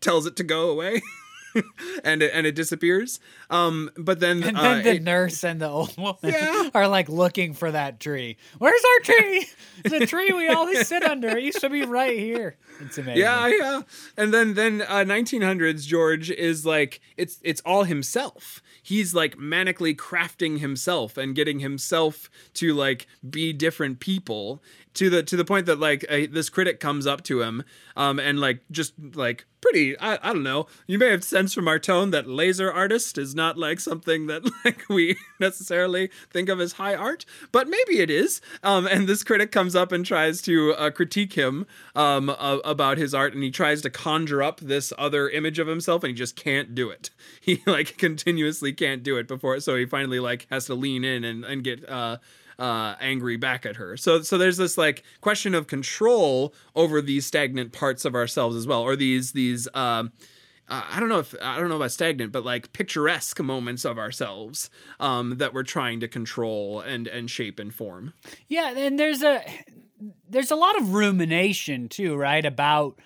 tells 0.00 0.26
it 0.26 0.34
to 0.36 0.44
go 0.44 0.68
away. 0.68 1.00
and 2.04 2.22
it, 2.22 2.30
and 2.34 2.46
it 2.46 2.54
disappears. 2.54 3.20
Um, 3.50 3.90
but 3.96 4.20
then, 4.20 4.42
And 4.42 4.56
uh, 4.56 4.62
then 4.62 4.84
the 4.84 4.94
it- 4.96 5.02
nurse 5.02 5.44
and 5.44 5.60
the 5.60 5.68
old 5.68 5.96
woman 5.96 6.16
Yeah. 6.22 6.70
are 6.74 6.88
like 6.88 7.08
looking 7.08 7.54
for 7.54 7.70
that 7.70 8.00
tree. 8.00 8.36
Where's 8.58 8.82
our 8.84 9.00
tree? 9.04 9.46
the 9.84 10.06
tree 10.06 10.32
we 10.32 10.48
always 10.48 10.86
sit 10.86 11.02
under. 11.02 11.28
It 11.28 11.42
used 11.44 11.60
to 11.60 11.70
be 11.70 11.82
right 11.84 12.18
here. 12.18 12.56
It's 12.80 12.96
amazing. 12.98 13.20
Yeah, 13.22 13.46
yeah. 13.48 13.82
And 14.16 14.32
then 14.32 14.54
then 14.54 14.82
uh, 14.82 15.04
1900s 15.04 15.86
George 15.86 16.30
is 16.30 16.64
like 16.64 17.00
it's 17.16 17.38
it's 17.42 17.60
all 17.64 17.84
himself. 17.84 18.62
He's 18.82 19.14
like 19.14 19.36
manically 19.36 19.94
crafting 19.94 20.58
himself 20.60 21.16
and 21.18 21.34
getting 21.34 21.60
himself 21.60 22.30
to 22.54 22.72
like 22.74 23.06
be 23.28 23.52
different 23.52 24.00
people 24.00 24.62
to 24.94 25.08
the 25.10 25.22
to 25.22 25.36
the 25.36 25.44
point 25.44 25.66
that 25.66 25.78
like 25.78 26.04
uh, 26.08 26.22
this 26.30 26.48
critic 26.48 26.80
comes 26.80 27.06
up 27.06 27.22
to 27.24 27.42
him 27.42 27.62
um 27.96 28.18
and 28.18 28.40
like 28.40 28.60
just 28.70 28.94
like 29.14 29.46
pretty 29.60 29.98
I, 29.98 30.14
I 30.22 30.32
don't 30.32 30.42
know 30.42 30.66
you 30.86 30.98
may 30.98 31.10
have 31.10 31.22
sensed 31.22 31.54
from 31.54 31.68
our 31.68 31.78
tone 31.78 32.10
that 32.10 32.26
laser 32.26 32.72
artist 32.72 33.18
is 33.18 33.34
not 33.34 33.56
like 33.58 33.78
something 33.78 34.26
that 34.26 34.42
like 34.64 34.84
we 34.88 35.16
necessarily 35.38 36.10
think 36.30 36.48
of 36.48 36.60
as 36.60 36.72
high 36.72 36.94
art 36.94 37.24
but 37.52 37.68
maybe 37.68 38.00
it 38.00 38.10
is 38.10 38.40
um 38.62 38.86
and 38.86 39.08
this 39.08 39.22
critic 39.22 39.52
comes 39.52 39.76
up 39.76 39.92
and 39.92 40.04
tries 40.04 40.42
to 40.42 40.72
uh, 40.74 40.90
critique 40.90 41.34
him 41.34 41.66
um 41.94 42.30
about 42.38 42.98
his 42.98 43.14
art 43.14 43.34
and 43.34 43.42
he 43.42 43.50
tries 43.50 43.82
to 43.82 43.90
conjure 43.90 44.42
up 44.42 44.60
this 44.60 44.92
other 44.98 45.28
image 45.28 45.58
of 45.58 45.66
himself 45.66 46.02
and 46.02 46.10
he 46.10 46.14
just 46.14 46.36
can't 46.36 46.74
do 46.74 46.90
it. 46.90 47.10
He 47.42 47.62
like 47.66 47.96
continuously 47.96 48.72
can't 48.72 49.02
do 49.02 49.16
it 49.16 49.26
before 49.26 49.60
so 49.60 49.76
he 49.76 49.86
finally 49.86 50.20
like 50.20 50.46
has 50.50 50.66
to 50.66 50.74
lean 50.74 51.04
in 51.04 51.24
and 51.24 51.44
and 51.44 51.64
get 51.64 51.88
uh 51.88 52.18
uh, 52.60 52.94
angry 53.00 53.36
back 53.36 53.64
at 53.64 53.76
her. 53.76 53.96
So 53.96 54.20
so 54.20 54.38
there's 54.38 54.58
this 54.58 54.76
like 54.76 55.02
question 55.22 55.54
of 55.54 55.66
control 55.66 56.54
over 56.76 57.00
these 57.00 57.26
stagnant 57.26 57.72
parts 57.72 58.04
of 58.04 58.14
ourselves 58.14 58.54
as 58.54 58.66
well, 58.66 58.82
or 58.82 58.94
these 58.94 59.32
these 59.32 59.66
um, 59.74 60.12
uh, 60.68 60.82
I 60.92 61.00
don't 61.00 61.08
know 61.08 61.18
if 61.18 61.34
I 61.42 61.58
don't 61.58 61.70
know 61.70 61.76
about 61.76 61.90
stagnant, 61.90 62.32
but 62.32 62.44
like 62.44 62.72
picturesque 62.72 63.40
moments 63.40 63.84
of 63.84 63.98
ourselves 63.98 64.70
um, 65.00 65.38
that 65.38 65.54
we're 65.54 65.62
trying 65.62 66.00
to 66.00 66.08
control 66.08 66.80
and 66.80 67.08
and 67.08 67.30
shape 67.30 67.58
and 67.58 67.74
form. 67.74 68.12
Yeah, 68.46 68.76
and 68.76 68.98
there's 68.98 69.22
a 69.22 69.42
there's 70.28 70.50
a 70.50 70.56
lot 70.56 70.78
of 70.78 70.92
rumination 70.92 71.88
too, 71.88 72.14
right? 72.14 72.44
About 72.44 73.00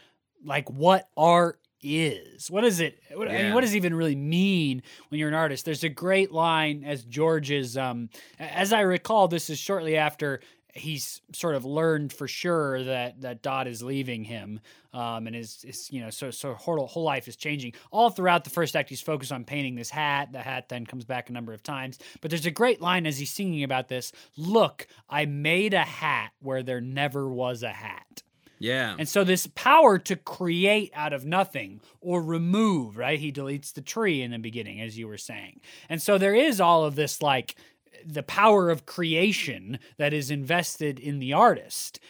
like 0.44 0.68
what 0.68 1.08
art 1.16 1.60
is. 1.84 2.50
What 2.50 2.64
is 2.64 2.80
it? 2.80 2.98
What, 3.12 3.28
I 3.28 3.42
mean, 3.42 3.54
what 3.54 3.60
does 3.60 3.74
it 3.74 3.76
even 3.76 3.94
really 3.94 4.16
mean 4.16 4.82
when 5.08 5.18
you're 5.18 5.28
an 5.28 5.34
artist? 5.34 5.64
There's 5.64 5.84
a 5.84 5.88
great 5.88 6.32
line 6.32 6.84
as 6.84 7.04
George 7.04 7.50
is, 7.50 7.76
um, 7.76 8.08
as 8.38 8.72
I 8.72 8.80
recall, 8.80 9.28
this 9.28 9.50
is 9.50 9.58
shortly 9.58 9.96
after 9.96 10.40
he's 10.74 11.20
sort 11.32 11.54
of 11.54 11.64
learned 11.64 12.12
for 12.12 12.26
sure 12.26 12.82
that 12.82 13.20
that 13.20 13.42
Dot 13.42 13.66
is 13.66 13.82
leaving 13.82 14.24
him, 14.24 14.60
um, 14.92 15.26
and 15.26 15.34
is, 15.34 15.64
is 15.64 15.90
you 15.90 16.00
know 16.00 16.10
so 16.10 16.30
so 16.30 16.54
whole, 16.54 16.86
whole 16.86 17.04
life 17.04 17.28
is 17.28 17.36
changing. 17.36 17.72
All 17.90 18.10
throughout 18.10 18.44
the 18.44 18.50
first 18.50 18.76
act, 18.76 18.88
he's 18.88 19.00
focused 19.00 19.32
on 19.32 19.44
painting 19.44 19.76
this 19.76 19.90
hat. 19.90 20.32
The 20.32 20.40
hat 20.40 20.68
then 20.68 20.84
comes 20.84 21.04
back 21.04 21.30
a 21.30 21.32
number 21.32 21.52
of 21.52 21.62
times, 21.62 21.98
but 22.20 22.30
there's 22.30 22.46
a 22.46 22.50
great 22.50 22.80
line 22.80 23.06
as 23.06 23.18
he's 23.18 23.30
singing 23.30 23.62
about 23.62 23.88
this. 23.88 24.12
Look, 24.36 24.86
I 25.08 25.26
made 25.26 25.74
a 25.74 25.80
hat 25.84 26.32
where 26.40 26.62
there 26.62 26.80
never 26.80 27.28
was 27.28 27.62
a 27.62 27.70
hat. 27.72 28.22
Yeah. 28.58 28.96
And 28.98 29.08
so 29.08 29.24
this 29.24 29.46
power 29.54 29.98
to 29.98 30.16
create 30.16 30.92
out 30.94 31.12
of 31.12 31.24
nothing 31.24 31.80
or 32.00 32.22
remove, 32.22 32.96
right? 32.96 33.18
He 33.18 33.32
deletes 33.32 33.72
the 33.72 33.80
tree 33.80 34.22
in 34.22 34.30
the 34.30 34.38
beginning, 34.38 34.80
as 34.80 34.98
you 34.98 35.08
were 35.08 35.18
saying. 35.18 35.60
And 35.88 36.00
so 36.00 36.18
there 36.18 36.34
is 36.34 36.60
all 36.60 36.84
of 36.84 36.94
this 36.94 37.20
like 37.20 37.56
the 38.04 38.22
power 38.22 38.70
of 38.70 38.86
creation 38.86 39.78
that 39.96 40.12
is 40.12 40.30
invested 40.30 40.98
in 40.98 41.18
the 41.18 41.32
artist. 41.32 42.00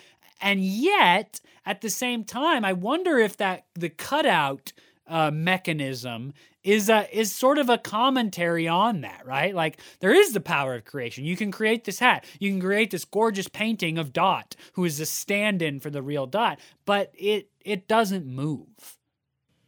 And 0.40 0.64
yet, 0.64 1.40
at 1.64 1.80
the 1.80 1.90
same 1.90 2.24
time, 2.24 2.64
I 2.64 2.72
wonder 2.72 3.18
if 3.18 3.36
that 3.38 3.64
the 3.74 3.88
cutout 3.88 4.72
uh, 5.06 5.30
mechanism 5.30 6.34
is 6.64 6.88
a 6.88 7.06
is 7.16 7.32
sort 7.32 7.58
of 7.58 7.68
a 7.68 7.78
commentary 7.78 8.66
on 8.66 9.02
that, 9.02 9.24
right? 9.26 9.54
Like 9.54 9.78
there 10.00 10.14
is 10.14 10.32
the 10.32 10.40
power 10.40 10.74
of 10.74 10.84
creation. 10.84 11.24
You 11.24 11.36
can 11.36 11.52
create 11.52 11.84
this 11.84 11.98
hat. 11.98 12.24
You 12.40 12.50
can 12.50 12.60
create 12.60 12.90
this 12.90 13.04
gorgeous 13.04 13.48
painting 13.48 13.98
of 13.98 14.12
Dot, 14.12 14.56
who 14.72 14.84
is 14.84 14.98
a 14.98 15.06
stand-in 15.06 15.78
for 15.78 15.90
the 15.90 16.02
real 16.02 16.26
Dot, 16.26 16.58
but 16.86 17.12
it 17.14 17.50
it 17.60 17.86
doesn't 17.86 18.26
move. 18.26 18.98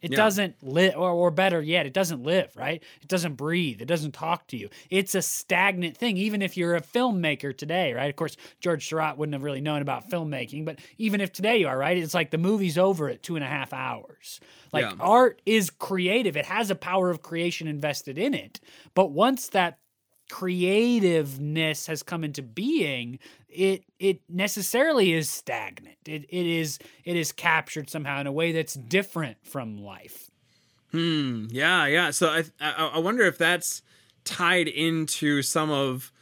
It 0.06 0.12
Yeah. 0.12 0.16
doesn't 0.18 0.62
live, 0.62 0.94
or, 0.96 1.10
or 1.10 1.32
better 1.32 1.60
yet, 1.60 1.84
it 1.84 1.92
doesn't 1.92 2.22
live, 2.22 2.54
right? 2.56 2.80
It 3.02 3.08
doesn't 3.08 3.34
breathe. 3.34 3.82
It 3.82 3.86
doesn't 3.88 4.12
talk 4.12 4.46
to 4.48 4.56
you. 4.56 4.68
It's 4.88 5.16
a 5.16 5.20
stagnant 5.22 5.96
thing, 5.96 6.16
even 6.16 6.42
if 6.42 6.56
you're 6.56 6.76
a 6.76 6.80
filmmaker 6.80 7.56
today, 7.56 7.92
right? 7.92 8.08
Of 8.08 8.14
course, 8.14 8.36
George 8.60 8.86
Seurat 8.88 9.18
wouldn't 9.18 9.34
have 9.34 9.42
really 9.42 9.60
known 9.60 9.82
about 9.82 10.08
filmmaking, 10.08 10.64
but 10.64 10.78
even 10.96 11.20
if 11.20 11.32
today 11.32 11.56
you 11.58 11.66
are, 11.66 11.76
right? 11.76 11.96
It's 11.96 12.14
like 12.14 12.30
the 12.30 12.38
movie's 12.38 12.78
over 12.78 13.08
at 13.08 13.24
two 13.24 13.34
and 13.34 13.44
a 13.44 13.48
half 13.48 13.72
hours. 13.72 14.38
Like 14.72 14.84
Yeah. 14.84 14.94
art 15.00 15.42
is 15.44 15.70
creative, 15.70 16.36
it 16.36 16.46
has 16.46 16.70
a 16.70 16.76
power 16.76 17.10
of 17.10 17.20
creation 17.22 17.66
invested 17.66 18.16
in 18.16 18.32
it. 18.32 18.60
But 18.94 19.10
once 19.10 19.48
that 19.48 19.78
creativeness 20.30 21.86
has 21.86 22.02
come 22.02 22.24
into 22.24 22.42
being, 22.42 23.18
it 23.48 23.84
it 23.98 24.20
necessarily 24.28 25.12
is 25.12 25.30
stagnant. 25.30 25.96
It 26.06 26.24
it 26.28 26.46
is 26.46 26.78
it 27.04 27.16
is 27.16 27.32
captured 27.32 27.90
somehow 27.90 28.20
in 28.20 28.26
a 28.26 28.32
way 28.32 28.52
that's 28.52 28.74
different 28.74 29.38
from 29.46 29.78
life. 29.78 30.30
Hmm. 30.92 31.46
Yeah. 31.50 31.86
Yeah. 31.86 32.10
So 32.10 32.28
I 32.28 32.44
I, 32.60 32.90
I 32.94 32.98
wonder 32.98 33.24
if 33.24 33.38
that's 33.38 33.82
tied 34.24 34.68
into 34.68 35.42
some 35.42 35.70
of 35.70 36.12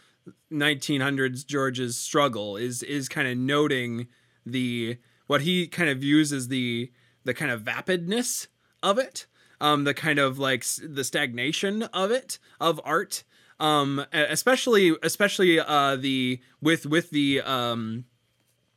1900s 0.53 1.47
George's 1.47 1.99
struggle 1.99 2.57
is 2.57 2.83
is 2.83 3.09
kind 3.09 3.29
of 3.29 3.37
noting 3.37 4.07
the 4.47 4.99
what 5.27 5.43
he 5.43 5.67
kind 5.67 5.91
of 5.91 5.99
views 5.99 6.33
as 6.33 6.49
the 6.49 6.91
the 7.25 7.35
kind 7.35 7.51
of 7.51 7.63
vapidness 7.63 8.47
of 8.83 8.99
it, 8.99 9.27
um, 9.61 9.85
the 9.85 9.95
kind 9.95 10.19
of 10.19 10.39
like 10.39 10.65
the 10.83 11.05
stagnation 11.05 11.85
of 11.85 12.11
it 12.11 12.39
of 12.61 12.81
art, 12.85 13.25
um, 13.65 14.05
especially 14.13 14.95
especially 15.03 15.59
uh 15.59 15.97
the 15.97 16.39
with 16.61 16.85
with 16.85 17.11
the 17.11 17.41
um 17.41 18.05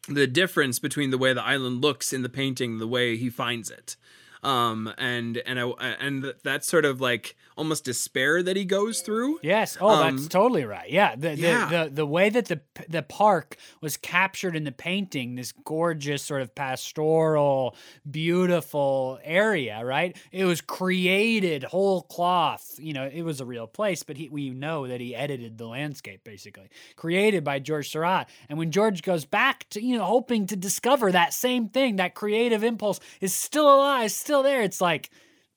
the 0.07 0.25
difference 0.25 0.79
between 0.79 1.11
the 1.11 1.17
way 1.17 1.33
the 1.33 1.43
island 1.43 1.81
looks 1.81 2.13
in 2.13 2.21
the 2.21 2.29
painting, 2.29 2.77
the 2.77 2.87
way 2.87 3.17
he 3.17 3.29
finds 3.29 3.69
it, 3.69 3.97
um, 4.43 4.93
and 4.97 5.39
and 5.45 5.59
I, 5.59 5.65
and 5.99 6.33
that 6.45 6.63
sort 6.63 6.85
of 6.85 7.01
like 7.01 7.35
almost 7.57 7.83
despair 7.83 8.43
that 8.43 8.55
he 8.55 8.63
goes 8.63 9.01
through. 9.01 9.39
Yes. 9.41 9.77
Oh, 9.81 9.87
Um, 9.89 10.15
that's 10.15 10.27
totally 10.29 10.63
right. 10.63 10.89
Yeah. 10.89 11.15
The, 11.15 11.29
the, 11.29 11.35
yeah. 11.35 11.65
the 11.69 11.89
the 11.91 12.05
way 12.05 12.29
that 12.29 12.45
the 12.45 12.61
the 12.87 13.01
park 13.01 13.57
was 13.81 13.97
captured 13.97 14.55
in 14.55 14.63
the 14.63 14.71
painting, 14.71 15.35
this 15.35 15.51
gorgeous 15.65 16.21
sort 16.23 16.41
of 16.41 16.53
pastoral, 16.53 17.75
beautiful 18.09 19.19
area, 19.23 19.83
right? 19.83 20.15
It 20.31 20.45
was 20.45 20.61
created 20.61 21.63
whole 21.63 22.03
cloth. 22.03 22.75
You 22.77 22.93
know, 22.93 23.09
it 23.11 23.23
was 23.23 23.41
a 23.41 23.45
real 23.45 23.67
place, 23.67 24.03
but 24.03 24.17
he, 24.17 24.29
we 24.29 24.49
know 24.51 24.87
that 24.87 25.01
he 25.01 25.15
edited 25.15 25.57
the 25.57 25.65
landscape 25.67 26.23
basically, 26.23 26.69
created 26.95 27.43
by 27.43 27.59
George 27.59 27.89
Seurat. 27.89 28.29
And 28.49 28.59
when 28.59 28.71
George 28.71 29.01
goes 29.01 29.25
back 29.25 29.67
to 29.71 29.83
you 29.83 29.97
know 29.97 30.05
hoping 30.05 30.45
to 30.47 30.55
discover 30.55 31.11
that 31.11 31.33
same 31.33 31.69
thing, 31.69 31.95
that 31.95 32.13
creative 32.13 32.63
impulse 32.63 32.99
is 33.21 33.33
still 33.33 33.73
alive, 33.73 34.11
still 34.11 34.43
there. 34.43 34.61
It's 34.61 34.81
like 34.81 35.09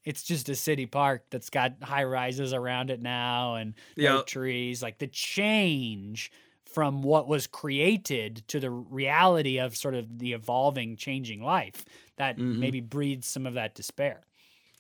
it's 0.05 0.23
just 0.23 0.49
a 0.49 0.55
city 0.55 0.87
park 0.87 1.25
that's 1.31 1.51
got 1.51 1.83
high 1.83 2.05
rises 2.05 2.53
around 2.53 2.91
it 2.91 3.03
now 3.03 3.57
and 3.57 3.75
no 3.97 4.23
trees. 4.23 4.83
Like 4.83 4.99
the 4.99 5.07
change 5.07 6.33
from 6.65 7.03
what 7.03 7.27
was 7.27 7.47
created 7.47 8.45
to 8.49 8.61
the 8.61 8.71
reality 8.71 9.59
of 9.59 9.77
sort 9.77 9.95
of 9.95 10.19
the 10.19 10.33
evolving, 10.33 10.97
changing 10.97 11.43
life 11.43 11.85
that 12.17 12.39
maybe 12.39 12.81
breeds 12.81 13.27
some 13.27 13.47
of 13.47 13.55
that 13.55 13.75
despair. 13.75 14.21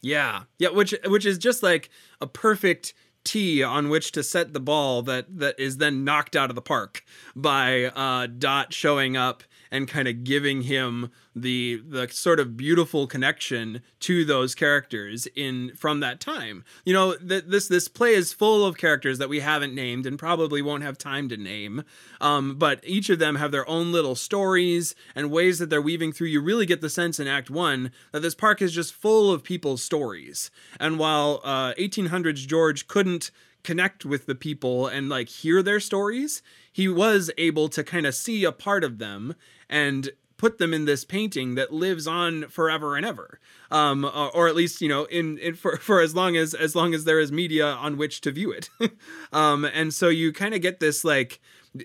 Yeah, 0.02 0.42
yeah, 0.58 0.68
which 0.70 0.94
which 1.06 1.26
is 1.26 1.36
just 1.36 1.62
like 1.62 1.90
a 2.20 2.26
perfect 2.26 2.94
tee 3.24 3.62
on 3.62 3.90
which 3.90 4.12
to 4.12 4.22
set 4.22 4.52
the 4.52 4.60
ball 4.60 5.02
that 5.02 5.26
that 5.38 5.58
is 5.58 5.76
then 5.76 6.04
knocked 6.04 6.36
out 6.36 6.48
of 6.48 6.56
the 6.56 6.62
park 6.62 7.04
by 7.36 7.84
uh, 7.84 8.26
Dot 8.26 8.72
showing 8.72 9.16
up 9.16 9.42
and 9.70 9.88
kind 9.88 10.08
of 10.08 10.24
giving 10.24 10.62
him 10.62 11.10
the 11.34 11.82
the 11.88 12.08
sort 12.08 12.40
of 12.40 12.56
beautiful 12.56 13.06
connection 13.06 13.82
to 14.00 14.24
those 14.24 14.54
characters 14.54 15.28
in 15.36 15.72
from 15.76 16.00
that 16.00 16.20
time. 16.20 16.64
You 16.84 16.92
know, 16.92 17.14
th- 17.16 17.44
this 17.46 17.68
this 17.68 17.88
play 17.88 18.14
is 18.14 18.32
full 18.32 18.64
of 18.64 18.76
characters 18.76 19.18
that 19.18 19.28
we 19.28 19.40
haven't 19.40 19.74
named 19.74 20.06
and 20.06 20.18
probably 20.18 20.62
won't 20.62 20.82
have 20.82 20.98
time 20.98 21.28
to 21.28 21.36
name. 21.36 21.84
Um, 22.20 22.56
but 22.56 22.80
each 22.84 23.10
of 23.10 23.18
them 23.18 23.36
have 23.36 23.52
their 23.52 23.68
own 23.68 23.92
little 23.92 24.14
stories 24.14 24.94
and 25.14 25.30
ways 25.30 25.58
that 25.58 25.70
they're 25.70 25.80
weaving 25.82 26.12
through. 26.12 26.28
You 26.28 26.40
really 26.40 26.66
get 26.66 26.80
the 26.80 26.90
sense 26.90 27.20
in 27.20 27.28
Act 27.28 27.50
One 27.50 27.92
that 28.12 28.20
this 28.20 28.34
park 28.34 28.60
is 28.60 28.72
just 28.72 28.94
full 28.94 29.32
of 29.32 29.44
people's 29.44 29.82
stories. 29.82 30.50
And 30.78 30.98
while 30.98 31.40
uh, 31.44 31.74
1800s 31.74 32.46
George 32.46 32.88
couldn't 32.88 33.30
connect 33.62 34.04
with 34.04 34.26
the 34.26 34.34
people 34.34 34.86
and 34.86 35.08
like 35.08 35.28
hear 35.28 35.62
their 35.62 35.80
stories, 35.80 36.42
he 36.72 36.88
was 36.88 37.30
able 37.36 37.68
to 37.68 37.84
kind 37.84 38.06
of 38.06 38.14
see 38.14 38.44
a 38.44 38.52
part 38.52 38.84
of 38.84 38.98
them 38.98 39.34
and 39.70 40.10
put 40.36 40.56
them 40.56 40.72
in 40.72 40.86
this 40.86 41.04
painting 41.04 41.54
that 41.54 41.70
lives 41.70 42.06
on 42.06 42.48
forever 42.48 42.96
and 42.96 43.04
ever. 43.04 43.38
Um, 43.70 44.06
uh, 44.06 44.28
or 44.28 44.48
at 44.48 44.56
least 44.56 44.80
you 44.80 44.88
know 44.88 45.04
in, 45.04 45.38
in 45.38 45.54
for, 45.54 45.76
for 45.76 46.00
as 46.00 46.14
long 46.14 46.36
as 46.36 46.52
as 46.54 46.74
long 46.74 46.92
as 46.92 47.04
there 47.04 47.20
is 47.20 47.30
media 47.30 47.66
on 47.66 47.96
which 47.96 48.20
to 48.22 48.30
view 48.32 48.50
it. 48.50 48.68
Um, 49.32 49.64
and 49.64 49.94
so 49.94 50.08
you 50.08 50.32
kind 50.32 50.54
of 50.54 50.60
get 50.60 50.80
this 50.80 51.04
like 51.04 51.40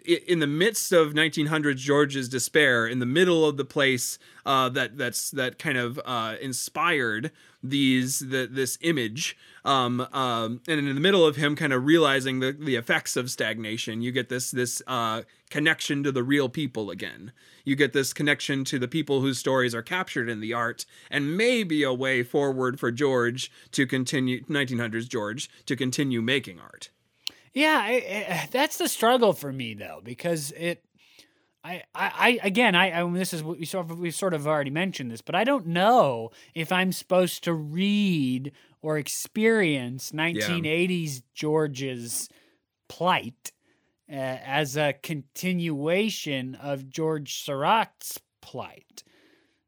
in 0.05 0.39
the 0.39 0.47
midst 0.47 0.91
of 0.91 1.13
1900s 1.13 1.75
George's 1.75 2.27
despair, 2.27 2.87
in 2.87 2.99
the 2.99 3.05
middle 3.05 3.45
of 3.45 3.57
the 3.57 3.65
place 3.65 4.17
uh, 4.45 4.67
that 4.69 4.97
that's 4.97 5.29
that 5.31 5.59
kind 5.59 5.77
of 5.77 5.99
uh, 6.05 6.35
inspired 6.41 7.31
these 7.61 8.19
the, 8.19 8.47
this 8.51 8.79
image, 8.81 9.37
um, 9.63 10.01
um, 10.11 10.61
and 10.67 10.79
in 10.79 10.95
the 10.95 11.01
middle 11.01 11.25
of 11.25 11.35
him 11.35 11.55
kind 11.55 11.71
of 11.71 11.85
realizing 11.85 12.39
the, 12.39 12.51
the 12.51 12.75
effects 12.75 13.15
of 13.15 13.29
stagnation, 13.29 14.01
you 14.01 14.11
get 14.11 14.29
this 14.29 14.49
this 14.49 14.81
uh, 14.87 15.21
connection 15.51 16.03
to 16.03 16.11
the 16.11 16.23
real 16.23 16.49
people 16.49 16.89
again. 16.89 17.31
You 17.63 17.75
get 17.75 17.93
this 17.93 18.11
connection 18.11 18.63
to 18.65 18.79
the 18.79 18.87
people 18.87 19.21
whose 19.21 19.37
stories 19.37 19.75
are 19.75 19.83
captured 19.83 20.29
in 20.29 20.39
the 20.39 20.53
art, 20.53 20.85
and 21.11 21.37
maybe 21.37 21.83
a 21.83 21.93
way 21.93 22.23
forward 22.23 22.79
for 22.79 22.91
George 22.91 23.51
to 23.71 23.85
continue 23.85 24.43
1900s 24.45 25.07
George 25.07 25.47
to 25.67 25.75
continue 25.75 26.23
making 26.23 26.59
art. 26.59 26.89
Yeah, 27.55 27.79
I, 27.81 27.93
I, 28.29 28.49
that's 28.51 28.77
the 28.77 28.89
struggle 28.89 29.33
for 29.33 29.51
me 29.51 29.73
though, 29.73 30.01
because 30.03 30.51
it. 30.51 30.83
I, 31.63 31.81
I, 31.95 32.39
again, 32.43 32.75
I, 32.75 33.01
I 33.01 33.09
this 33.09 33.33
is 33.33 33.41
we 33.41 33.65
sort 33.65 33.89
of 33.89 33.97
we 33.97 34.11
sort 34.11 34.35
of 34.35 34.45
already 34.45 34.69
mentioned 34.69 35.09
this, 35.09 35.21
but 35.21 35.33
I 35.33 35.43
don't 35.43 35.65
know 35.65 36.29
if 36.53 36.71
I'm 36.71 36.91
supposed 36.91 37.43
to 37.45 37.53
read 37.53 38.51
or 38.83 38.99
experience 38.99 40.11
1980s 40.11 41.15
yeah. 41.15 41.19
George's 41.33 42.29
plight 42.87 43.51
uh, 44.07 44.13
as 44.13 44.77
a 44.77 44.93
continuation 45.01 46.53
of 46.53 46.87
George 46.87 47.43
Seurat's 47.43 48.19
plight. 48.41 49.03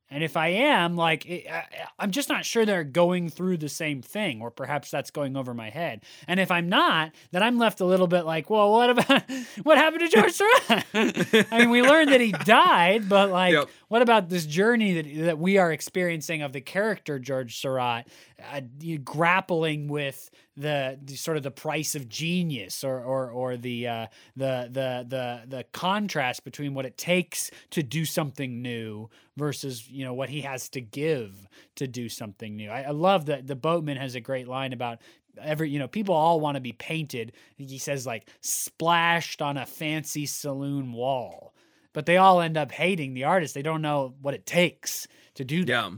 And 0.09 0.23
if 0.23 0.37
I 0.37 0.47
am, 0.47 0.95
like, 0.95 1.25
I, 1.27 1.65
I'm 1.99 2.11
just 2.11 2.29
not 2.29 2.45
sure 2.45 2.65
they're 2.65 2.83
going 2.85 3.29
through 3.29 3.57
the 3.57 3.67
same 3.67 4.01
thing, 4.01 4.41
or 4.41 4.49
perhaps 4.49 4.89
that's 4.89 5.11
going 5.11 5.35
over 5.35 5.53
my 5.53 5.69
head. 5.69 6.03
And 6.27 6.39
if 6.39 6.49
I'm 6.49 6.69
not, 6.69 7.11
then 7.31 7.43
I'm 7.43 7.57
left 7.57 7.81
a 7.81 7.85
little 7.85 8.07
bit 8.07 8.23
like, 8.23 8.49
well, 8.49 8.71
what 8.71 8.89
about 8.89 9.23
what 9.63 9.77
happened 9.77 10.09
to 10.09 10.15
George 10.15 10.31
Seurat? 10.31 10.85
I 11.51 11.59
mean, 11.59 11.69
we 11.69 11.81
learned 11.81 12.11
that 12.13 12.21
he 12.21 12.31
died, 12.31 13.09
but 13.09 13.31
like, 13.31 13.53
yep. 13.53 13.69
What 13.87 14.01
about 14.01 14.29
this 14.29 14.45
journey 14.45 15.01
that 15.01 15.25
that 15.25 15.39
we 15.39 15.57
are 15.57 15.71
experiencing 15.71 16.41
of 16.41 16.53
the 16.53 16.61
character 16.61 17.19
George 17.19 17.59
Seurat, 17.59 18.07
uh, 18.51 18.61
grappling 19.03 19.87
with 19.87 20.29
the, 20.55 20.99
the, 21.03 21.15
sort 21.15 21.37
of 21.37 21.43
the 21.43 21.51
price 21.51 21.95
of 21.95 22.09
genius 22.09 22.83
or 22.83 23.01
or 23.01 23.29
or 23.29 23.57
the 23.57 23.87
uh, 23.87 24.07
the 24.35 24.69
the 24.71 25.05
the 25.07 25.41
the 25.47 25.63
contrast 25.71 26.43
between 26.43 26.73
what 26.73 26.85
it 26.85 26.97
takes 26.97 27.51
to 27.71 27.83
do 27.83 28.05
something 28.05 28.61
new 28.61 29.09
versus 29.37 29.89
you 29.89 30.03
know 30.03 30.13
what 30.13 30.29
he 30.29 30.41
has 30.41 30.69
to 30.69 30.81
give 30.81 31.47
to 31.75 31.87
do 31.87 32.09
something 32.09 32.55
new. 32.55 32.69
I, 32.69 32.83
I 32.83 32.91
love 32.91 33.27
that 33.27 33.47
the 33.47 33.55
boatman 33.55 33.97
has 33.97 34.15
a 34.15 34.21
great 34.21 34.47
line 34.47 34.73
about 34.73 34.99
every 35.41 35.69
you 35.69 35.79
know 35.79 35.87
people 35.87 36.15
all 36.15 36.39
want 36.39 36.55
to 36.55 36.61
be 36.61 36.73
painted. 36.73 37.33
He 37.55 37.77
says 37.77 38.05
like 38.05 38.27
splashed 38.41 39.41
on 39.41 39.57
a 39.57 39.65
fancy 39.65 40.25
saloon 40.25 40.93
wall, 40.93 41.53
but 41.97 42.05
they 42.05 42.17
all 42.17 42.41
end 42.41 42.57
up 42.57 42.71
hating 42.71 43.15
the 43.15 43.23
artist. 43.23 43.55
They 43.55 43.63
don't 43.63 43.81
know 43.81 44.13
what 44.21 44.35
it 44.35 44.45
takes 44.45 45.07
to 45.33 45.43
do 45.43 45.65
that. 45.65 45.71
Yeah. 45.71 45.89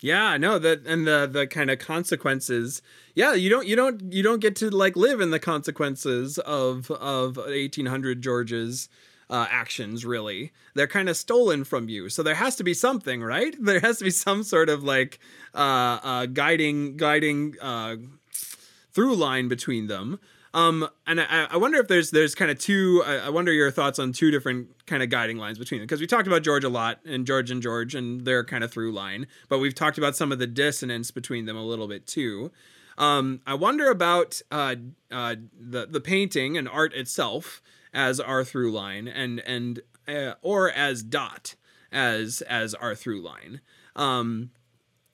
Yeah, 0.00 0.36
no, 0.36 0.58
that 0.58 0.86
and 0.86 1.06
the 1.06 1.26
the 1.26 1.46
kind 1.46 1.70
of 1.70 1.78
consequences. 1.78 2.82
Yeah, 3.14 3.32
you 3.32 3.48
don't 3.48 3.66
you 3.66 3.74
don't 3.74 4.12
you 4.12 4.22
don't 4.22 4.40
get 4.40 4.54
to 4.56 4.68
like 4.68 4.94
live 4.94 5.22
in 5.22 5.30
the 5.30 5.38
consequences 5.38 6.36
of 6.40 6.90
of 6.90 7.38
1800 7.38 8.20
George's 8.20 8.90
uh, 9.30 9.46
actions. 9.48 10.04
Really, 10.04 10.52
they're 10.74 10.86
kind 10.86 11.08
of 11.08 11.16
stolen 11.16 11.64
from 11.64 11.88
you. 11.88 12.10
So 12.10 12.22
there 12.22 12.34
has 12.34 12.56
to 12.56 12.62
be 12.62 12.74
something, 12.74 13.22
right? 13.22 13.56
There 13.58 13.80
has 13.80 13.96
to 14.00 14.04
be 14.04 14.10
some 14.10 14.42
sort 14.42 14.68
of 14.68 14.84
like 14.84 15.20
uh, 15.54 16.00
uh, 16.02 16.26
guiding 16.26 16.98
guiding 16.98 17.54
uh, 17.62 17.96
through 18.92 19.14
line 19.14 19.48
between 19.48 19.86
them. 19.86 20.20
Um, 20.54 20.88
and 21.06 21.20
I, 21.20 21.48
I 21.50 21.56
wonder 21.56 21.78
if 21.78 21.88
there's 21.88 22.10
there's 22.10 22.34
kind 22.34 22.50
of 22.50 22.58
two. 22.58 23.02
I, 23.06 23.26
I 23.26 23.28
wonder 23.30 23.52
your 23.52 23.70
thoughts 23.70 23.98
on 23.98 24.12
two 24.12 24.30
different 24.30 24.68
kind 24.86 25.02
of 25.02 25.08
guiding 25.08 25.38
lines 25.38 25.58
between 25.58 25.80
them 25.80 25.86
because 25.86 26.00
we 26.00 26.06
talked 26.06 26.26
about 26.26 26.42
George 26.42 26.64
a 26.64 26.68
lot 26.68 27.00
and 27.06 27.26
George 27.26 27.50
and 27.50 27.62
George 27.62 27.94
and 27.94 28.24
their 28.26 28.44
kind 28.44 28.62
of 28.62 28.70
through 28.70 28.92
line, 28.92 29.26
but 29.48 29.58
we've 29.58 29.74
talked 29.74 29.98
about 29.98 30.14
some 30.14 30.30
of 30.30 30.38
the 30.38 30.46
dissonance 30.46 31.10
between 31.10 31.46
them 31.46 31.56
a 31.56 31.64
little 31.64 31.88
bit 31.88 32.06
too. 32.06 32.50
Um, 32.98 33.40
I 33.46 33.54
wonder 33.54 33.90
about 33.90 34.42
uh, 34.50 34.76
uh, 35.10 35.36
the 35.58 35.86
the 35.86 36.00
painting 36.00 36.58
and 36.58 36.68
art 36.68 36.92
itself 36.94 37.62
as 37.94 38.20
our 38.20 38.44
through 38.44 38.72
line 38.72 39.08
and 39.08 39.40
and 39.40 39.80
uh, 40.06 40.34
or 40.42 40.70
as 40.70 41.02
dot 41.02 41.54
as 41.90 42.42
as 42.42 42.74
our 42.74 42.94
through 42.94 43.22
line. 43.22 43.60
Um, 43.96 44.50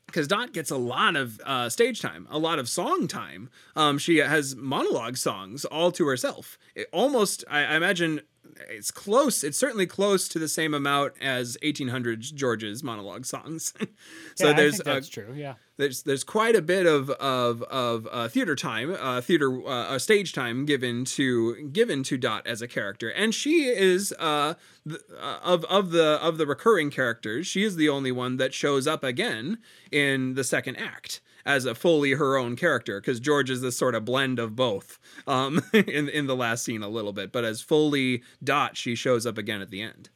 because 0.09 0.27
Dot 0.27 0.53
gets 0.55 0.71
a 0.71 0.77
lot 0.77 1.17
of 1.17 1.39
uh, 1.45 1.69
stage 1.69 2.01
time, 2.01 2.27
a 2.31 2.39
lot 2.39 2.59
of 2.59 2.69
song 2.69 3.07
time. 3.09 3.51
Um, 3.77 3.99
she 3.99 4.17
has 4.17 4.57
monologue 4.57 5.19
songs 5.19 5.67
all 5.67 5.93
to 5.93 6.07
herself. 6.07 6.59
It 6.75 6.89
almost, 6.93 7.45
I, 7.49 7.61
I, 7.61 7.77
imagine, 7.77 8.23
it's 8.69 8.91
close. 8.91 9.45
It's 9.45 9.59
certainly 9.59 9.87
close 9.87 10.29
to 10.29 10.39
the 10.39 10.49
same 10.49 10.75
amount 10.75 11.15
as 11.21 11.57
1800s 11.63 12.35
George's 12.35 12.83
monologue 12.83 13.27
songs. 13.27 13.75
so 14.35 14.49
yeah, 14.49 14.53
there's 14.55 14.79
that's 14.79 15.09
uh, 15.09 15.11
true. 15.13 15.35
Yeah 15.35 15.55
there's 15.79 16.03
there's 16.03 16.25
quite 16.25 16.55
a 16.55 16.61
bit 16.61 16.87
of 16.87 17.09
of 17.11 17.63
of 17.63 18.07
uh, 18.11 18.29
theater 18.29 18.55
time, 18.55 18.95
uh, 18.99 19.21
theater 19.21 19.67
uh, 19.67 19.99
stage 19.99 20.33
time 20.33 20.67
given 20.67 21.05
to 21.05 21.69
given 21.73 22.03
to 22.03 22.19
Dot 22.19 22.47
as 22.47 22.61
a 22.61 22.69
character, 22.69 23.09
and 23.09 23.35
she 23.35 23.67
is 23.67 24.13
uh, 24.19 24.55
the, 24.85 25.01
uh, 25.19 25.39
of 25.43 25.65
of 25.67 25.91
the 25.93 26.21
of 26.21 26.37
the 26.37 26.47
recurring 26.47 26.91
characters, 26.91 27.47
she 27.47 27.63
is 27.63 27.77
the 27.77 27.89
only 27.89 28.13
one 28.13 28.37
that 28.37 28.53
shows 28.53 28.87
up 28.87 29.03
again 29.03 29.59
in 29.91 30.35
the 30.35 30.45
second 30.45 30.77
act 30.77 31.21
as 31.49 31.65
a 31.65 31.75
fully 31.75 32.13
her 32.13 32.37
own 32.37 32.55
character 32.55 33.01
because 33.01 33.19
George 33.19 33.49
is 33.49 33.63
this 33.63 33.77
sort 33.77 33.95
of 33.95 34.05
blend 34.05 34.39
of 34.39 34.55
both 34.55 35.01
um, 35.27 35.63
in 35.73 36.09
in 36.11 36.27
the 36.27 36.37
last 36.37 36.63
scene 36.63 36.83
a 36.83 36.89
little 36.89 37.15
bit, 37.15 37.33
but 37.33 37.45
as 37.45 37.63
fully 37.63 38.23
Dot, 38.45 38.77
she 38.77 38.95
shows 38.95 39.27
up 39.27 39.39
again 39.39 39.63
at 39.63 39.71
the 39.71 39.81
end. 39.81 40.11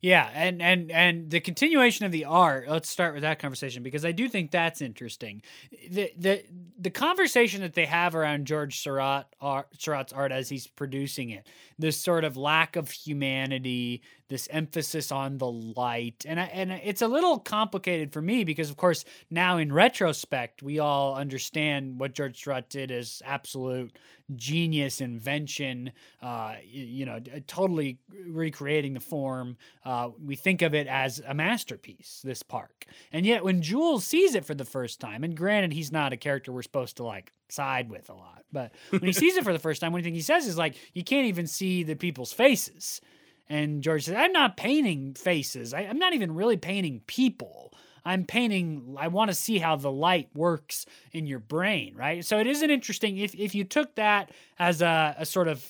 Yeah, 0.00 0.30
and 0.32 0.62
and 0.62 0.92
and 0.92 1.28
the 1.28 1.40
continuation 1.40 2.06
of 2.06 2.12
the 2.12 2.24
art. 2.24 2.68
Let's 2.68 2.88
start 2.88 3.14
with 3.14 3.22
that 3.22 3.40
conversation 3.40 3.82
because 3.82 4.04
I 4.04 4.12
do 4.12 4.28
think 4.28 4.52
that's 4.52 4.80
interesting. 4.80 5.42
The 5.90 6.12
the 6.16 6.44
the 6.78 6.90
conversation 6.90 7.62
that 7.62 7.74
they 7.74 7.86
have 7.86 8.14
around 8.14 8.46
George 8.46 8.78
Seurat 8.78 9.34
art, 9.40 9.66
Seurat's 9.76 10.12
art 10.12 10.30
as 10.30 10.48
he's 10.48 10.68
producing 10.68 11.30
it, 11.30 11.48
this 11.80 11.96
sort 11.96 12.22
of 12.22 12.36
lack 12.36 12.76
of 12.76 12.92
humanity, 12.92 14.02
this 14.28 14.48
emphasis 14.50 15.10
on 15.10 15.38
the 15.38 15.50
light, 15.50 16.24
and 16.28 16.38
I, 16.38 16.44
and 16.44 16.72
it's 16.72 17.02
a 17.02 17.08
little 17.08 17.38
complicated 17.38 18.12
for 18.12 18.22
me 18.22 18.44
because 18.44 18.70
of 18.70 18.76
course 18.76 19.04
now 19.30 19.56
in 19.58 19.72
retrospect 19.72 20.62
we 20.62 20.78
all 20.78 21.14
understand 21.14 21.98
what 21.98 22.14
George 22.14 22.42
Seurat 22.42 22.68
did 22.68 22.90
as 22.90 23.22
absolute 23.24 23.96
genius 24.36 25.00
invention, 25.00 25.92
uh, 26.22 26.54
you 26.62 27.06
know, 27.06 27.18
totally 27.46 27.98
recreating 28.26 28.94
the 28.94 29.00
form. 29.00 29.56
Uh, 29.84 30.10
we 30.22 30.36
think 30.36 30.62
of 30.62 30.74
it 30.74 30.86
as 30.86 31.22
a 31.26 31.34
masterpiece, 31.34 32.20
this 32.24 32.42
park. 32.42 32.84
And 33.12 33.24
yet, 33.24 33.44
when 33.44 33.62
Jules 33.62 34.04
sees 34.04 34.34
it 34.34 34.44
for 34.44 34.54
the 34.54 34.64
first 34.64 35.00
time, 35.00 35.24
and 35.24 35.36
granted, 35.36 35.72
he's 35.72 35.92
not 35.92 36.12
a 36.12 36.16
character 36.16 36.52
we're 36.52 36.62
supposed 36.62 36.96
to 36.98 37.04
like 37.04 37.32
side 37.48 37.88
with 37.90 38.10
a 38.10 38.14
lot, 38.14 38.44
but 38.52 38.72
when 38.90 39.04
he 39.04 39.12
sees 39.12 39.36
it 39.36 39.44
for 39.44 39.52
the 39.52 39.58
first 39.58 39.80
time, 39.80 39.92
one 39.92 40.02
thing 40.02 40.14
he 40.14 40.20
says 40.20 40.46
is 40.46 40.58
like, 40.58 40.76
you 40.92 41.02
can't 41.02 41.26
even 41.26 41.46
see 41.46 41.82
the 41.82 41.96
people's 41.96 42.32
faces. 42.32 43.00
And 43.48 43.82
George 43.82 44.04
says, 44.04 44.14
I'm 44.16 44.32
not 44.32 44.56
painting 44.56 45.14
faces. 45.14 45.72
I, 45.72 45.80
I'm 45.80 45.98
not 45.98 46.12
even 46.12 46.34
really 46.34 46.56
painting 46.56 47.02
people. 47.06 47.72
I'm 48.04 48.24
painting, 48.24 48.96
I 48.98 49.08
want 49.08 49.30
to 49.30 49.34
see 49.34 49.58
how 49.58 49.76
the 49.76 49.90
light 49.90 50.28
works 50.34 50.86
in 51.12 51.26
your 51.26 51.40
brain, 51.40 51.94
right? 51.94 52.24
So 52.24 52.38
it 52.38 52.46
isn't 52.46 52.70
interesting 52.70 53.18
if, 53.18 53.34
if 53.34 53.54
you 53.54 53.64
took 53.64 53.94
that 53.96 54.30
as 54.58 54.82
a, 54.82 55.14
a 55.18 55.26
sort 55.26 55.48
of 55.48 55.64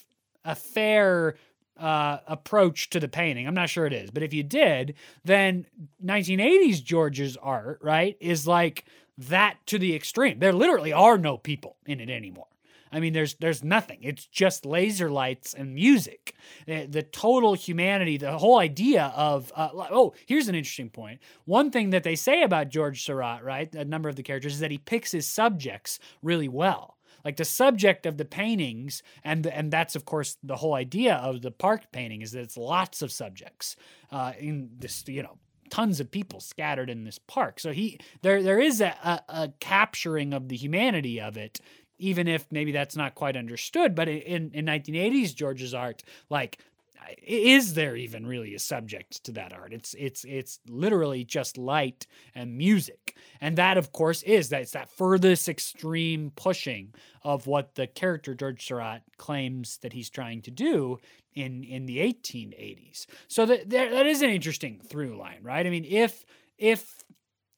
a 0.44 0.54
fair 0.54 1.36
uh, 1.76 2.18
approach 2.26 2.90
to 2.90 3.00
the 3.00 3.08
painting. 3.08 3.46
I'm 3.46 3.54
not 3.54 3.70
sure 3.70 3.86
it 3.86 3.92
is, 3.92 4.10
but 4.10 4.22
if 4.22 4.32
you 4.32 4.42
did, 4.42 4.94
then 5.24 5.66
1980s 6.04 6.82
George's 6.82 7.36
art, 7.36 7.78
right, 7.82 8.16
is 8.20 8.46
like 8.46 8.84
that 9.18 9.56
to 9.66 9.78
the 9.78 9.94
extreme. 9.94 10.38
There 10.38 10.52
literally 10.52 10.92
are 10.92 11.18
no 11.18 11.36
people 11.38 11.76
in 11.86 12.00
it 12.00 12.10
anymore. 12.10 12.46
I 12.92 13.00
mean, 13.00 13.12
there's 13.12 13.34
there's 13.34 13.64
nothing. 13.64 13.98
It's 14.02 14.26
just 14.26 14.66
laser 14.66 15.10
lights 15.10 15.54
and 15.54 15.74
music. 15.74 16.34
The, 16.66 16.86
the 16.86 17.02
total 17.02 17.54
humanity, 17.54 18.16
the 18.16 18.38
whole 18.38 18.58
idea 18.58 19.12
of 19.16 19.52
uh, 19.54 19.68
oh, 19.74 20.14
here's 20.26 20.48
an 20.48 20.54
interesting 20.54 20.90
point. 20.90 21.20
One 21.44 21.70
thing 21.70 21.90
that 21.90 22.02
they 22.02 22.16
say 22.16 22.42
about 22.42 22.70
George 22.70 23.04
Seurat, 23.04 23.44
right, 23.44 23.72
a 23.74 23.84
number 23.84 24.08
of 24.08 24.16
the 24.16 24.22
characters, 24.22 24.54
is 24.54 24.60
that 24.60 24.70
he 24.70 24.78
picks 24.78 25.12
his 25.12 25.26
subjects 25.26 25.98
really 26.22 26.48
well 26.48 26.98
like 27.24 27.36
the 27.36 27.44
subject 27.44 28.06
of 28.06 28.16
the 28.16 28.24
paintings 28.24 29.02
and 29.24 29.46
and 29.46 29.70
that's 29.70 29.96
of 29.96 30.04
course 30.04 30.36
the 30.42 30.56
whole 30.56 30.74
idea 30.74 31.14
of 31.16 31.42
the 31.42 31.50
park 31.50 31.90
painting 31.92 32.22
is 32.22 32.32
that 32.32 32.40
it's 32.40 32.56
lots 32.56 33.02
of 33.02 33.10
subjects 33.12 33.76
uh, 34.10 34.32
in 34.38 34.70
this 34.78 35.04
you 35.06 35.22
know 35.22 35.38
tons 35.70 36.00
of 36.00 36.10
people 36.10 36.40
scattered 36.40 36.88
in 36.88 37.04
this 37.04 37.18
park 37.18 37.60
so 37.60 37.72
he 37.72 37.98
there 38.22 38.42
there 38.42 38.58
is 38.58 38.80
a, 38.80 38.96
a, 39.04 39.20
a 39.28 39.52
capturing 39.60 40.32
of 40.32 40.48
the 40.48 40.56
humanity 40.56 41.20
of 41.20 41.36
it 41.36 41.60
even 41.98 42.28
if 42.28 42.46
maybe 42.50 42.72
that's 42.72 42.96
not 42.96 43.14
quite 43.14 43.36
understood 43.36 43.94
but 43.94 44.08
in 44.08 44.50
in 44.52 44.64
1980s 44.64 45.34
george's 45.34 45.74
art 45.74 46.02
like 46.30 46.58
is 47.22 47.74
there 47.74 47.96
even 47.96 48.26
really 48.26 48.54
a 48.54 48.58
subject 48.58 49.24
to 49.24 49.32
that 49.32 49.52
art? 49.52 49.72
It's 49.72 49.94
it's 49.94 50.24
it's 50.24 50.60
literally 50.68 51.24
just 51.24 51.56
light 51.56 52.06
and 52.34 52.56
music. 52.56 53.16
And 53.40 53.56
that 53.56 53.78
of 53.78 53.92
course 53.92 54.22
is 54.22 54.48
that 54.50 54.62
it's 54.62 54.72
that 54.72 54.90
furthest 54.90 55.48
extreme 55.48 56.32
pushing 56.36 56.94
of 57.22 57.46
what 57.46 57.74
the 57.74 57.86
character 57.86 58.34
george 58.34 58.66
seurat 58.66 59.02
claims 59.16 59.78
that 59.78 59.92
he's 59.92 60.10
trying 60.10 60.42
to 60.42 60.50
do 60.50 60.98
in 61.34 61.62
in 61.62 61.86
the 61.86 61.98
1880s 61.98 63.06
so 63.28 63.44
that 63.46 63.70
that 63.70 64.06
is 64.06 64.22
an 64.22 64.30
interesting 64.30 64.80
through 64.80 65.16
line 65.16 65.38
right? 65.42 65.66
I 65.66 65.70
mean 65.70 65.84
if 65.84 66.24
if 66.56 67.02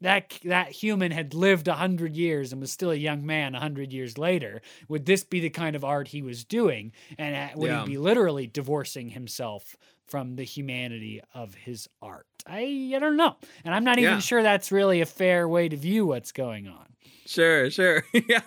that 0.01 0.39
that 0.45 0.71
human 0.71 1.13
had 1.13 1.35
lived 1.35 1.69
a 1.69 1.75
hundred 1.75 2.17
years 2.17 2.53
and 2.53 2.61
was 2.61 2.73
still 2.73 2.91
a 2.91 2.97
young 2.97 3.25
man 3.25 3.55
a 3.55 3.61
hundred 3.61 3.93
years 3.93 4.19
later, 4.19 4.63
would 4.89 5.07
this 5.07 5.25
be 5.25 5.41
the 5.41 5.51
kind 5.51 5.77
of 5.77 5.85
art 5.85 6.09
he 6.09 6.23
was 6.23 6.45
doing? 6.45 6.93
And 7.19 7.35
uh, 7.35 7.57
would 7.57 7.71
yeah. 7.71 7.83
he 7.83 7.91
be 7.91 7.99
literally 7.99 8.47
divorcing 8.47 9.11
himself 9.11 9.77
from 10.07 10.37
the 10.37 10.45
humanity 10.45 11.21
of 11.35 11.55
his 11.55 11.89
art? 12.03 12.27
I 12.47 12.93
I 12.95 12.99
don't 12.99 13.17
know, 13.17 13.37
and 13.65 13.75
I'm 13.75 13.85
not 13.85 13.99
even 13.99 14.15
yeah. 14.15 14.21
sure 14.21 14.43
that's 14.43 14.73
really 14.73 15.01
a 15.01 15.07
fair 15.07 15.49
way 15.49 15.69
to 15.69 15.77
view 15.77 16.07
what's 16.07 16.33
going 16.33 16.69
on. 16.69 16.90
Sure, 17.31 17.71
sure, 17.71 18.03
yeah. 18.13 18.41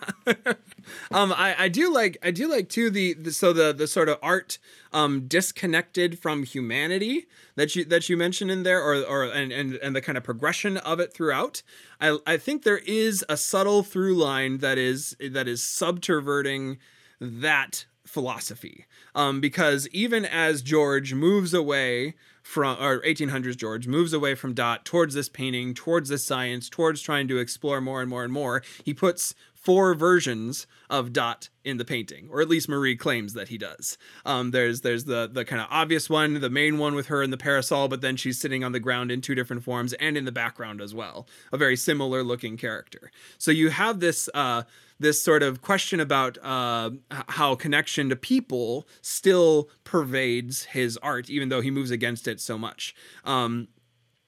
um, 1.09 1.31
I, 1.31 1.55
I 1.57 1.69
do 1.69 1.93
like 1.93 2.17
I 2.21 2.31
do 2.31 2.49
like 2.49 2.67
too 2.67 2.89
the, 2.89 3.13
the 3.13 3.31
so 3.31 3.53
the 3.53 3.71
the 3.71 3.87
sort 3.87 4.09
of 4.09 4.17
art 4.21 4.57
um 4.91 5.21
disconnected 5.25 6.19
from 6.19 6.43
humanity 6.43 7.27
that 7.55 7.77
you 7.77 7.85
that 7.85 8.09
you 8.09 8.17
mentioned 8.17 8.51
in 8.51 8.63
there, 8.63 8.83
or 8.83 8.95
or 8.95 9.23
and 9.23 9.53
and 9.53 9.75
and 9.75 9.95
the 9.95 10.01
kind 10.01 10.17
of 10.17 10.25
progression 10.25 10.75
of 10.75 10.99
it 10.99 11.13
throughout. 11.13 11.63
I 12.01 12.17
I 12.27 12.35
think 12.35 12.63
there 12.63 12.79
is 12.79 13.23
a 13.29 13.37
subtle 13.37 13.83
through 13.83 14.15
line 14.15 14.57
that 14.57 14.77
is 14.77 15.15
that 15.31 15.47
is 15.47 15.63
subverting 15.63 16.77
that 17.21 17.85
philosophy 18.05 18.85
um, 19.15 19.39
because 19.39 19.87
even 19.93 20.25
as 20.25 20.61
George 20.61 21.13
moves 21.13 21.53
away 21.53 22.15
from 22.43 22.77
or 22.79 22.99
1800s 23.01 23.57
George 23.57 23.87
moves 23.87 24.13
away 24.13 24.35
from 24.35 24.53
Dot 24.53 24.85
towards 24.85 25.15
this 25.15 25.29
painting, 25.29 25.73
towards 25.73 26.09
this 26.09 26.23
science, 26.23 26.69
towards 26.69 27.01
trying 27.01 27.27
to 27.29 27.39
explore 27.39 27.81
more 27.81 28.01
and 28.01 28.09
more 28.09 28.23
and 28.23 28.33
more. 28.33 28.61
He 28.83 28.93
puts 28.93 29.33
four 29.63 29.95
versions 29.95 30.67
of 30.89 31.13
Dot 31.13 31.47
in 31.63 31.77
the 31.77 31.85
painting, 31.85 32.27
or 32.29 32.41
at 32.41 32.49
least 32.49 32.67
Marie 32.67 32.97
claims 32.97 33.33
that 33.33 33.47
he 33.47 33.57
does. 33.57 33.97
Um, 34.25 34.51
there's 34.51 34.81
there's 34.81 35.05
the 35.05 35.29
the 35.31 35.45
kind 35.45 35.61
of 35.61 35.67
obvious 35.71 36.09
one, 36.09 36.39
the 36.41 36.49
main 36.49 36.77
one 36.77 36.95
with 36.95 37.07
her 37.07 37.23
in 37.23 37.31
the 37.31 37.37
parasol, 37.37 37.87
but 37.87 38.01
then 38.01 38.17
she's 38.17 38.39
sitting 38.39 38.63
on 38.63 38.73
the 38.73 38.79
ground 38.79 39.09
in 39.09 39.21
two 39.21 39.35
different 39.35 39.63
forms 39.63 39.93
and 39.93 40.17
in 40.17 40.25
the 40.25 40.31
background 40.31 40.81
as 40.81 40.93
well, 40.93 41.27
a 41.51 41.57
very 41.57 41.77
similar 41.77 42.23
looking 42.23 42.57
character. 42.57 43.09
So 43.37 43.51
you 43.51 43.69
have 43.69 44.01
this 44.01 44.29
uh, 44.33 44.63
this 44.99 45.21
sort 45.21 45.43
of 45.43 45.61
question 45.61 45.99
about 45.99 46.37
uh, 46.43 46.91
how 47.29 47.55
connection 47.55 48.09
to 48.09 48.15
people 48.15 48.85
still 49.01 49.69
pervades 49.85 50.65
his 50.65 50.97
art, 50.97 51.29
even 51.29 51.49
though 51.49 51.61
he 51.61 51.71
moves 51.71 51.91
against 51.91 52.27
it 52.27 52.41
so 52.41 52.57
much. 52.57 52.93
Um, 53.23 53.69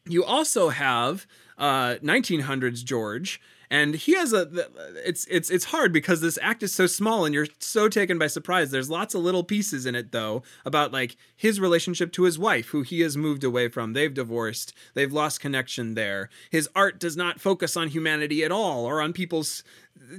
you 0.07 0.23
also 0.23 0.69
have 0.69 1.25
uh, 1.57 1.95
1900s 1.95 2.83
George, 2.83 3.41
and 3.69 3.95
he 3.95 4.15
has 4.15 4.33
a 4.33 4.47
it's 5.05 5.25
it's 5.25 5.49
it's 5.49 5.65
hard 5.65 5.91
because 5.91 6.21
this 6.21 6.39
act 6.41 6.63
is 6.63 6.73
so 6.73 6.87
small 6.87 7.25
and 7.25 7.33
you're 7.33 7.47
so 7.59 7.89
taken 7.89 8.17
by 8.17 8.27
surprise. 8.27 8.71
There's 8.71 8.89
lots 8.89 9.15
of 9.15 9.21
little 9.21 9.43
pieces 9.43 9.85
in 9.85 9.95
it 9.95 10.11
though 10.11 10.43
about 10.65 10.91
like 10.91 11.15
his 11.35 11.59
relationship 11.59 12.11
to 12.13 12.23
his 12.23 12.39
wife 12.39 12.67
who 12.67 12.81
he 12.81 13.01
has 13.01 13.17
moved 13.17 13.43
away 13.43 13.67
from. 13.67 13.93
They've 13.93 14.13
divorced. 14.13 14.73
They've 14.93 15.11
lost 15.11 15.39
connection 15.39 15.93
there. 15.93 16.29
His 16.49 16.69
art 16.75 16.99
does 16.99 17.17
not 17.17 17.39
focus 17.39 17.75
on 17.75 17.89
humanity 17.89 18.43
at 18.43 18.51
all 18.51 18.85
or 18.85 19.01
on 19.01 19.13
people's 19.13 19.63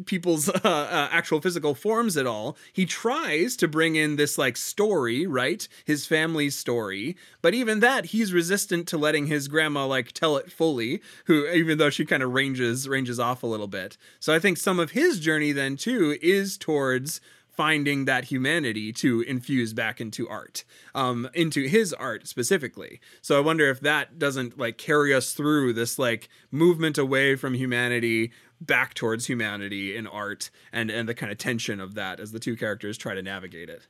people's 0.06 0.48
uh, 0.48 0.60
uh, 0.64 1.08
actual 1.10 1.40
physical 1.40 1.74
forms 1.74 2.16
at 2.16 2.26
all. 2.26 2.56
He 2.72 2.86
tries 2.86 3.56
to 3.56 3.68
bring 3.68 3.96
in 3.96 4.16
this 4.16 4.38
like 4.38 4.56
story, 4.56 5.26
right? 5.26 5.66
His 5.84 6.06
family's 6.06 6.56
story, 6.56 7.16
but 7.42 7.54
even 7.54 7.80
that 7.80 8.06
he's 8.06 8.32
resistant 8.32 8.88
to 8.88 8.98
letting 8.98 9.26
his 9.26 9.48
grandma 9.48 9.86
like 9.86 10.12
tell 10.12 10.36
it 10.36 10.50
fully. 10.50 11.00
Who, 11.26 11.46
even 11.48 11.78
though 11.78 11.90
she 11.90 12.04
kind 12.04 12.22
of 12.22 12.32
ranges 12.32 12.88
ranges 12.88 13.20
off 13.20 13.42
a 13.42 13.46
little 13.46 13.68
bit. 13.68 13.96
So 14.20 14.34
I 14.34 14.38
think 14.38 14.58
some 14.58 14.78
of 14.78 14.92
his 14.92 15.20
journey 15.20 15.52
then 15.52 15.76
too 15.76 16.16
is 16.20 16.56
towards 16.56 17.20
finding 17.56 18.04
that 18.04 18.24
humanity 18.24 18.92
to 18.92 19.22
infuse 19.22 19.72
back 19.72 19.98
into 19.98 20.28
art, 20.28 20.62
um, 20.94 21.28
into 21.32 21.66
his 21.66 21.92
art 21.94 22.28
specifically. 22.28 23.00
So 23.22 23.36
I 23.36 23.40
wonder 23.40 23.70
if 23.70 23.80
that 23.80 24.18
doesn't 24.18 24.58
like 24.58 24.76
carry 24.76 25.14
us 25.14 25.32
through 25.32 25.72
this 25.72 25.98
like 25.98 26.28
movement 26.50 26.98
away 26.98 27.34
from 27.34 27.54
humanity 27.54 28.30
back 28.60 28.94
towards 28.94 29.26
humanity 29.26 29.96
in 29.96 30.06
art 30.06 30.50
and 30.72 30.90
and 30.90 31.08
the 31.08 31.14
kind 31.14 31.30
of 31.30 31.38
tension 31.38 31.80
of 31.80 31.94
that 31.94 32.20
as 32.20 32.32
the 32.32 32.38
two 32.38 32.56
characters 32.56 32.96
try 32.96 33.14
to 33.14 33.22
navigate 33.22 33.68
it. 33.68 33.86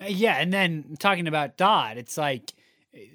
Uh, 0.00 0.06
yeah, 0.06 0.36
and 0.36 0.52
then 0.52 0.96
talking 0.98 1.26
about 1.26 1.56
Dot, 1.56 1.96
it's 1.96 2.16
like 2.16 2.52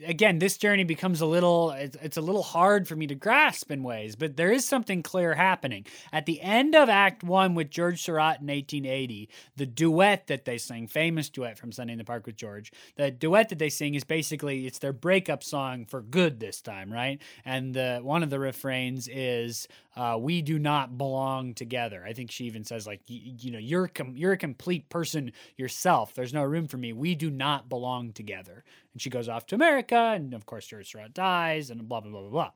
again, 0.06 0.40
this 0.40 0.58
journey 0.58 0.84
becomes 0.84 1.22
a 1.22 1.26
little 1.26 1.72
it's, 1.72 2.18
a 2.18 2.22
little 2.22 2.44
hard 2.44 2.88
for 2.88 2.96
me 2.96 3.08
to 3.08 3.16
grasp 3.16 3.72
in 3.72 3.84
ways, 3.84 4.16
but 4.16 4.38
there 4.38 4.52
is 4.52 4.68
something 4.68 5.04
clear 5.04 5.36
happening. 5.36 5.86
At 6.12 6.26
the 6.26 6.42
end 6.42 6.76
of 6.76 6.90
Act 6.90 7.24
1 7.24 7.56
with 7.56 7.70
George 7.70 8.02
Seurat 8.02 8.42
in 8.42 8.48
1880, 8.48 9.30
the 9.56 9.66
duet 9.66 10.28
that 10.28 10.46
they 10.46 10.58
sing, 10.58 10.88
famous 10.88 11.30
duet 11.30 11.58
from 11.58 11.72
Sunday 11.72 11.94
in 11.94 12.00
the 12.00 12.06
Park 12.06 12.26
with 12.26 12.36
George, 12.36 12.72
the 12.96 13.12
duet 13.12 13.50
that 13.50 13.60
they 13.60 13.70
sing 13.70 13.96
is 13.96 14.04
basically 14.04 14.66
it's 14.66 14.80
their 14.80 14.94
breakup 14.94 15.44
song 15.44 15.86
for 15.86 16.02
good 16.02 16.40
this 16.40 16.62
time, 16.62 16.92
right? 16.92 17.22
And 17.46 17.74
the 17.74 18.00
one 18.02 18.24
of 18.24 18.30
the 18.30 18.40
refrains 18.40 19.08
is 19.08 19.68
uh, 19.96 20.18
we 20.20 20.42
do 20.42 20.58
not 20.60 20.98
belong 20.98 21.54
together. 21.54 22.06
I 22.08 22.14
think 22.14 22.32
she 22.32 22.46
even 22.46 22.64
says 22.64 22.88
like 22.88 23.02
you 23.08 23.52
know 23.52 23.60
you're 23.60 23.88
com- 23.88 24.16
you're 24.16 24.34
a 24.34 24.38
complete 24.38 24.90
person 24.90 25.32
yourself. 25.58 26.14
There's 26.14 26.34
no 26.34 26.44
room 26.44 26.68
for 26.68 26.78
me. 26.78 26.94
We 26.94 27.16
do 27.16 27.30
not 27.30 27.70
belong 27.70 28.14
together. 28.14 28.64
And 28.94 29.02
she 29.02 29.10
goes 29.10 29.30
off 29.30 29.46
to 29.48 29.56
America, 29.56 29.69
and 29.78 30.34
of 30.34 30.46
course, 30.46 30.68
George 30.68 30.92
Seurat 30.92 31.14
dies, 31.14 31.70
and 31.70 31.88
blah, 31.88 32.02
blah, 32.02 32.12
blah, 32.12 32.22
blah, 32.22 32.30
blah. 32.30 32.52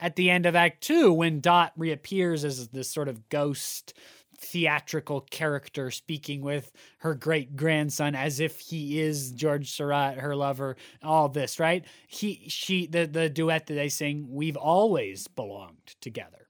At 0.00 0.16
the 0.16 0.30
end 0.30 0.46
of 0.46 0.54
Act 0.54 0.82
Two, 0.82 1.12
when 1.12 1.40
Dot 1.40 1.72
reappears 1.76 2.44
as 2.44 2.68
this 2.68 2.90
sort 2.90 3.08
of 3.08 3.28
ghost 3.28 3.94
theatrical 4.40 5.20
character 5.22 5.90
speaking 5.90 6.40
with 6.42 6.70
her 6.98 7.14
great 7.14 7.56
grandson 7.56 8.14
as 8.14 8.38
if 8.38 8.60
he 8.60 9.00
is 9.00 9.32
George 9.32 9.70
Seurat, 9.70 10.18
her 10.18 10.36
lover, 10.36 10.76
all 11.02 11.28
this, 11.28 11.58
right? 11.58 11.84
He 12.06 12.44
she 12.48 12.86
the 12.86 13.06
the 13.06 13.28
duet 13.28 13.66
that 13.66 13.74
they 13.74 13.88
sing, 13.88 14.28
We've 14.30 14.56
always 14.56 15.26
belonged 15.28 15.96
together. 16.00 16.48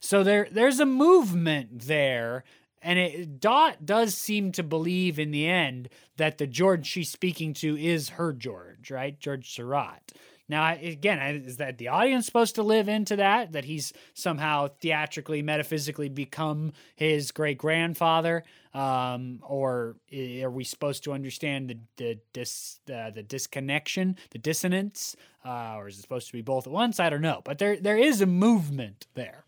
So 0.00 0.22
there 0.22 0.48
there's 0.50 0.80
a 0.80 0.86
movement 0.86 1.80
there 1.80 2.44
and 2.82 2.98
it, 2.98 3.40
Dot 3.40 3.84
does 3.84 4.14
seem 4.14 4.52
to 4.52 4.62
believe 4.62 5.18
in 5.18 5.30
the 5.30 5.46
end 5.46 5.88
that 6.16 6.38
the 6.38 6.46
George 6.46 6.86
she's 6.86 7.10
speaking 7.10 7.52
to 7.54 7.76
is 7.76 8.10
her 8.10 8.32
George, 8.32 8.90
right? 8.90 9.18
George 9.18 9.52
Seurat. 9.52 10.12
Now, 10.50 10.72
again, 10.72 11.36
is 11.46 11.58
that 11.58 11.78
the 11.78 11.88
audience 11.88 12.26
supposed 12.26 12.56
to 12.56 12.64
live 12.64 12.88
into 12.88 13.14
that? 13.14 13.52
That 13.52 13.64
he's 13.66 13.92
somehow 14.14 14.66
theatrically, 14.80 15.42
metaphysically 15.42 16.08
become 16.08 16.72
his 16.96 17.30
great 17.30 17.56
grandfather? 17.56 18.42
Um, 18.74 19.38
or 19.44 19.94
are 20.42 20.50
we 20.50 20.64
supposed 20.64 21.04
to 21.04 21.12
understand 21.12 21.70
the 21.70 21.78
the 21.96 22.18
dis, 22.32 22.80
uh, 22.92 23.10
the 23.10 23.22
disconnection, 23.22 24.16
the 24.30 24.38
dissonance, 24.38 25.14
uh, 25.44 25.74
or 25.76 25.86
is 25.86 25.98
it 25.98 26.02
supposed 26.02 26.26
to 26.26 26.32
be 26.32 26.42
both 26.42 26.66
at 26.66 26.72
once? 26.72 26.98
I 26.98 27.10
don't 27.10 27.22
know, 27.22 27.42
but 27.44 27.58
there 27.58 27.76
there 27.76 27.98
is 27.98 28.20
a 28.20 28.26
movement 28.26 29.06
there. 29.14 29.44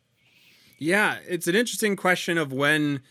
Yeah, 0.78 1.18
it's 1.28 1.48
an 1.48 1.56
interesting 1.56 1.96
question 1.96 2.38
of 2.38 2.52
when 2.52 3.02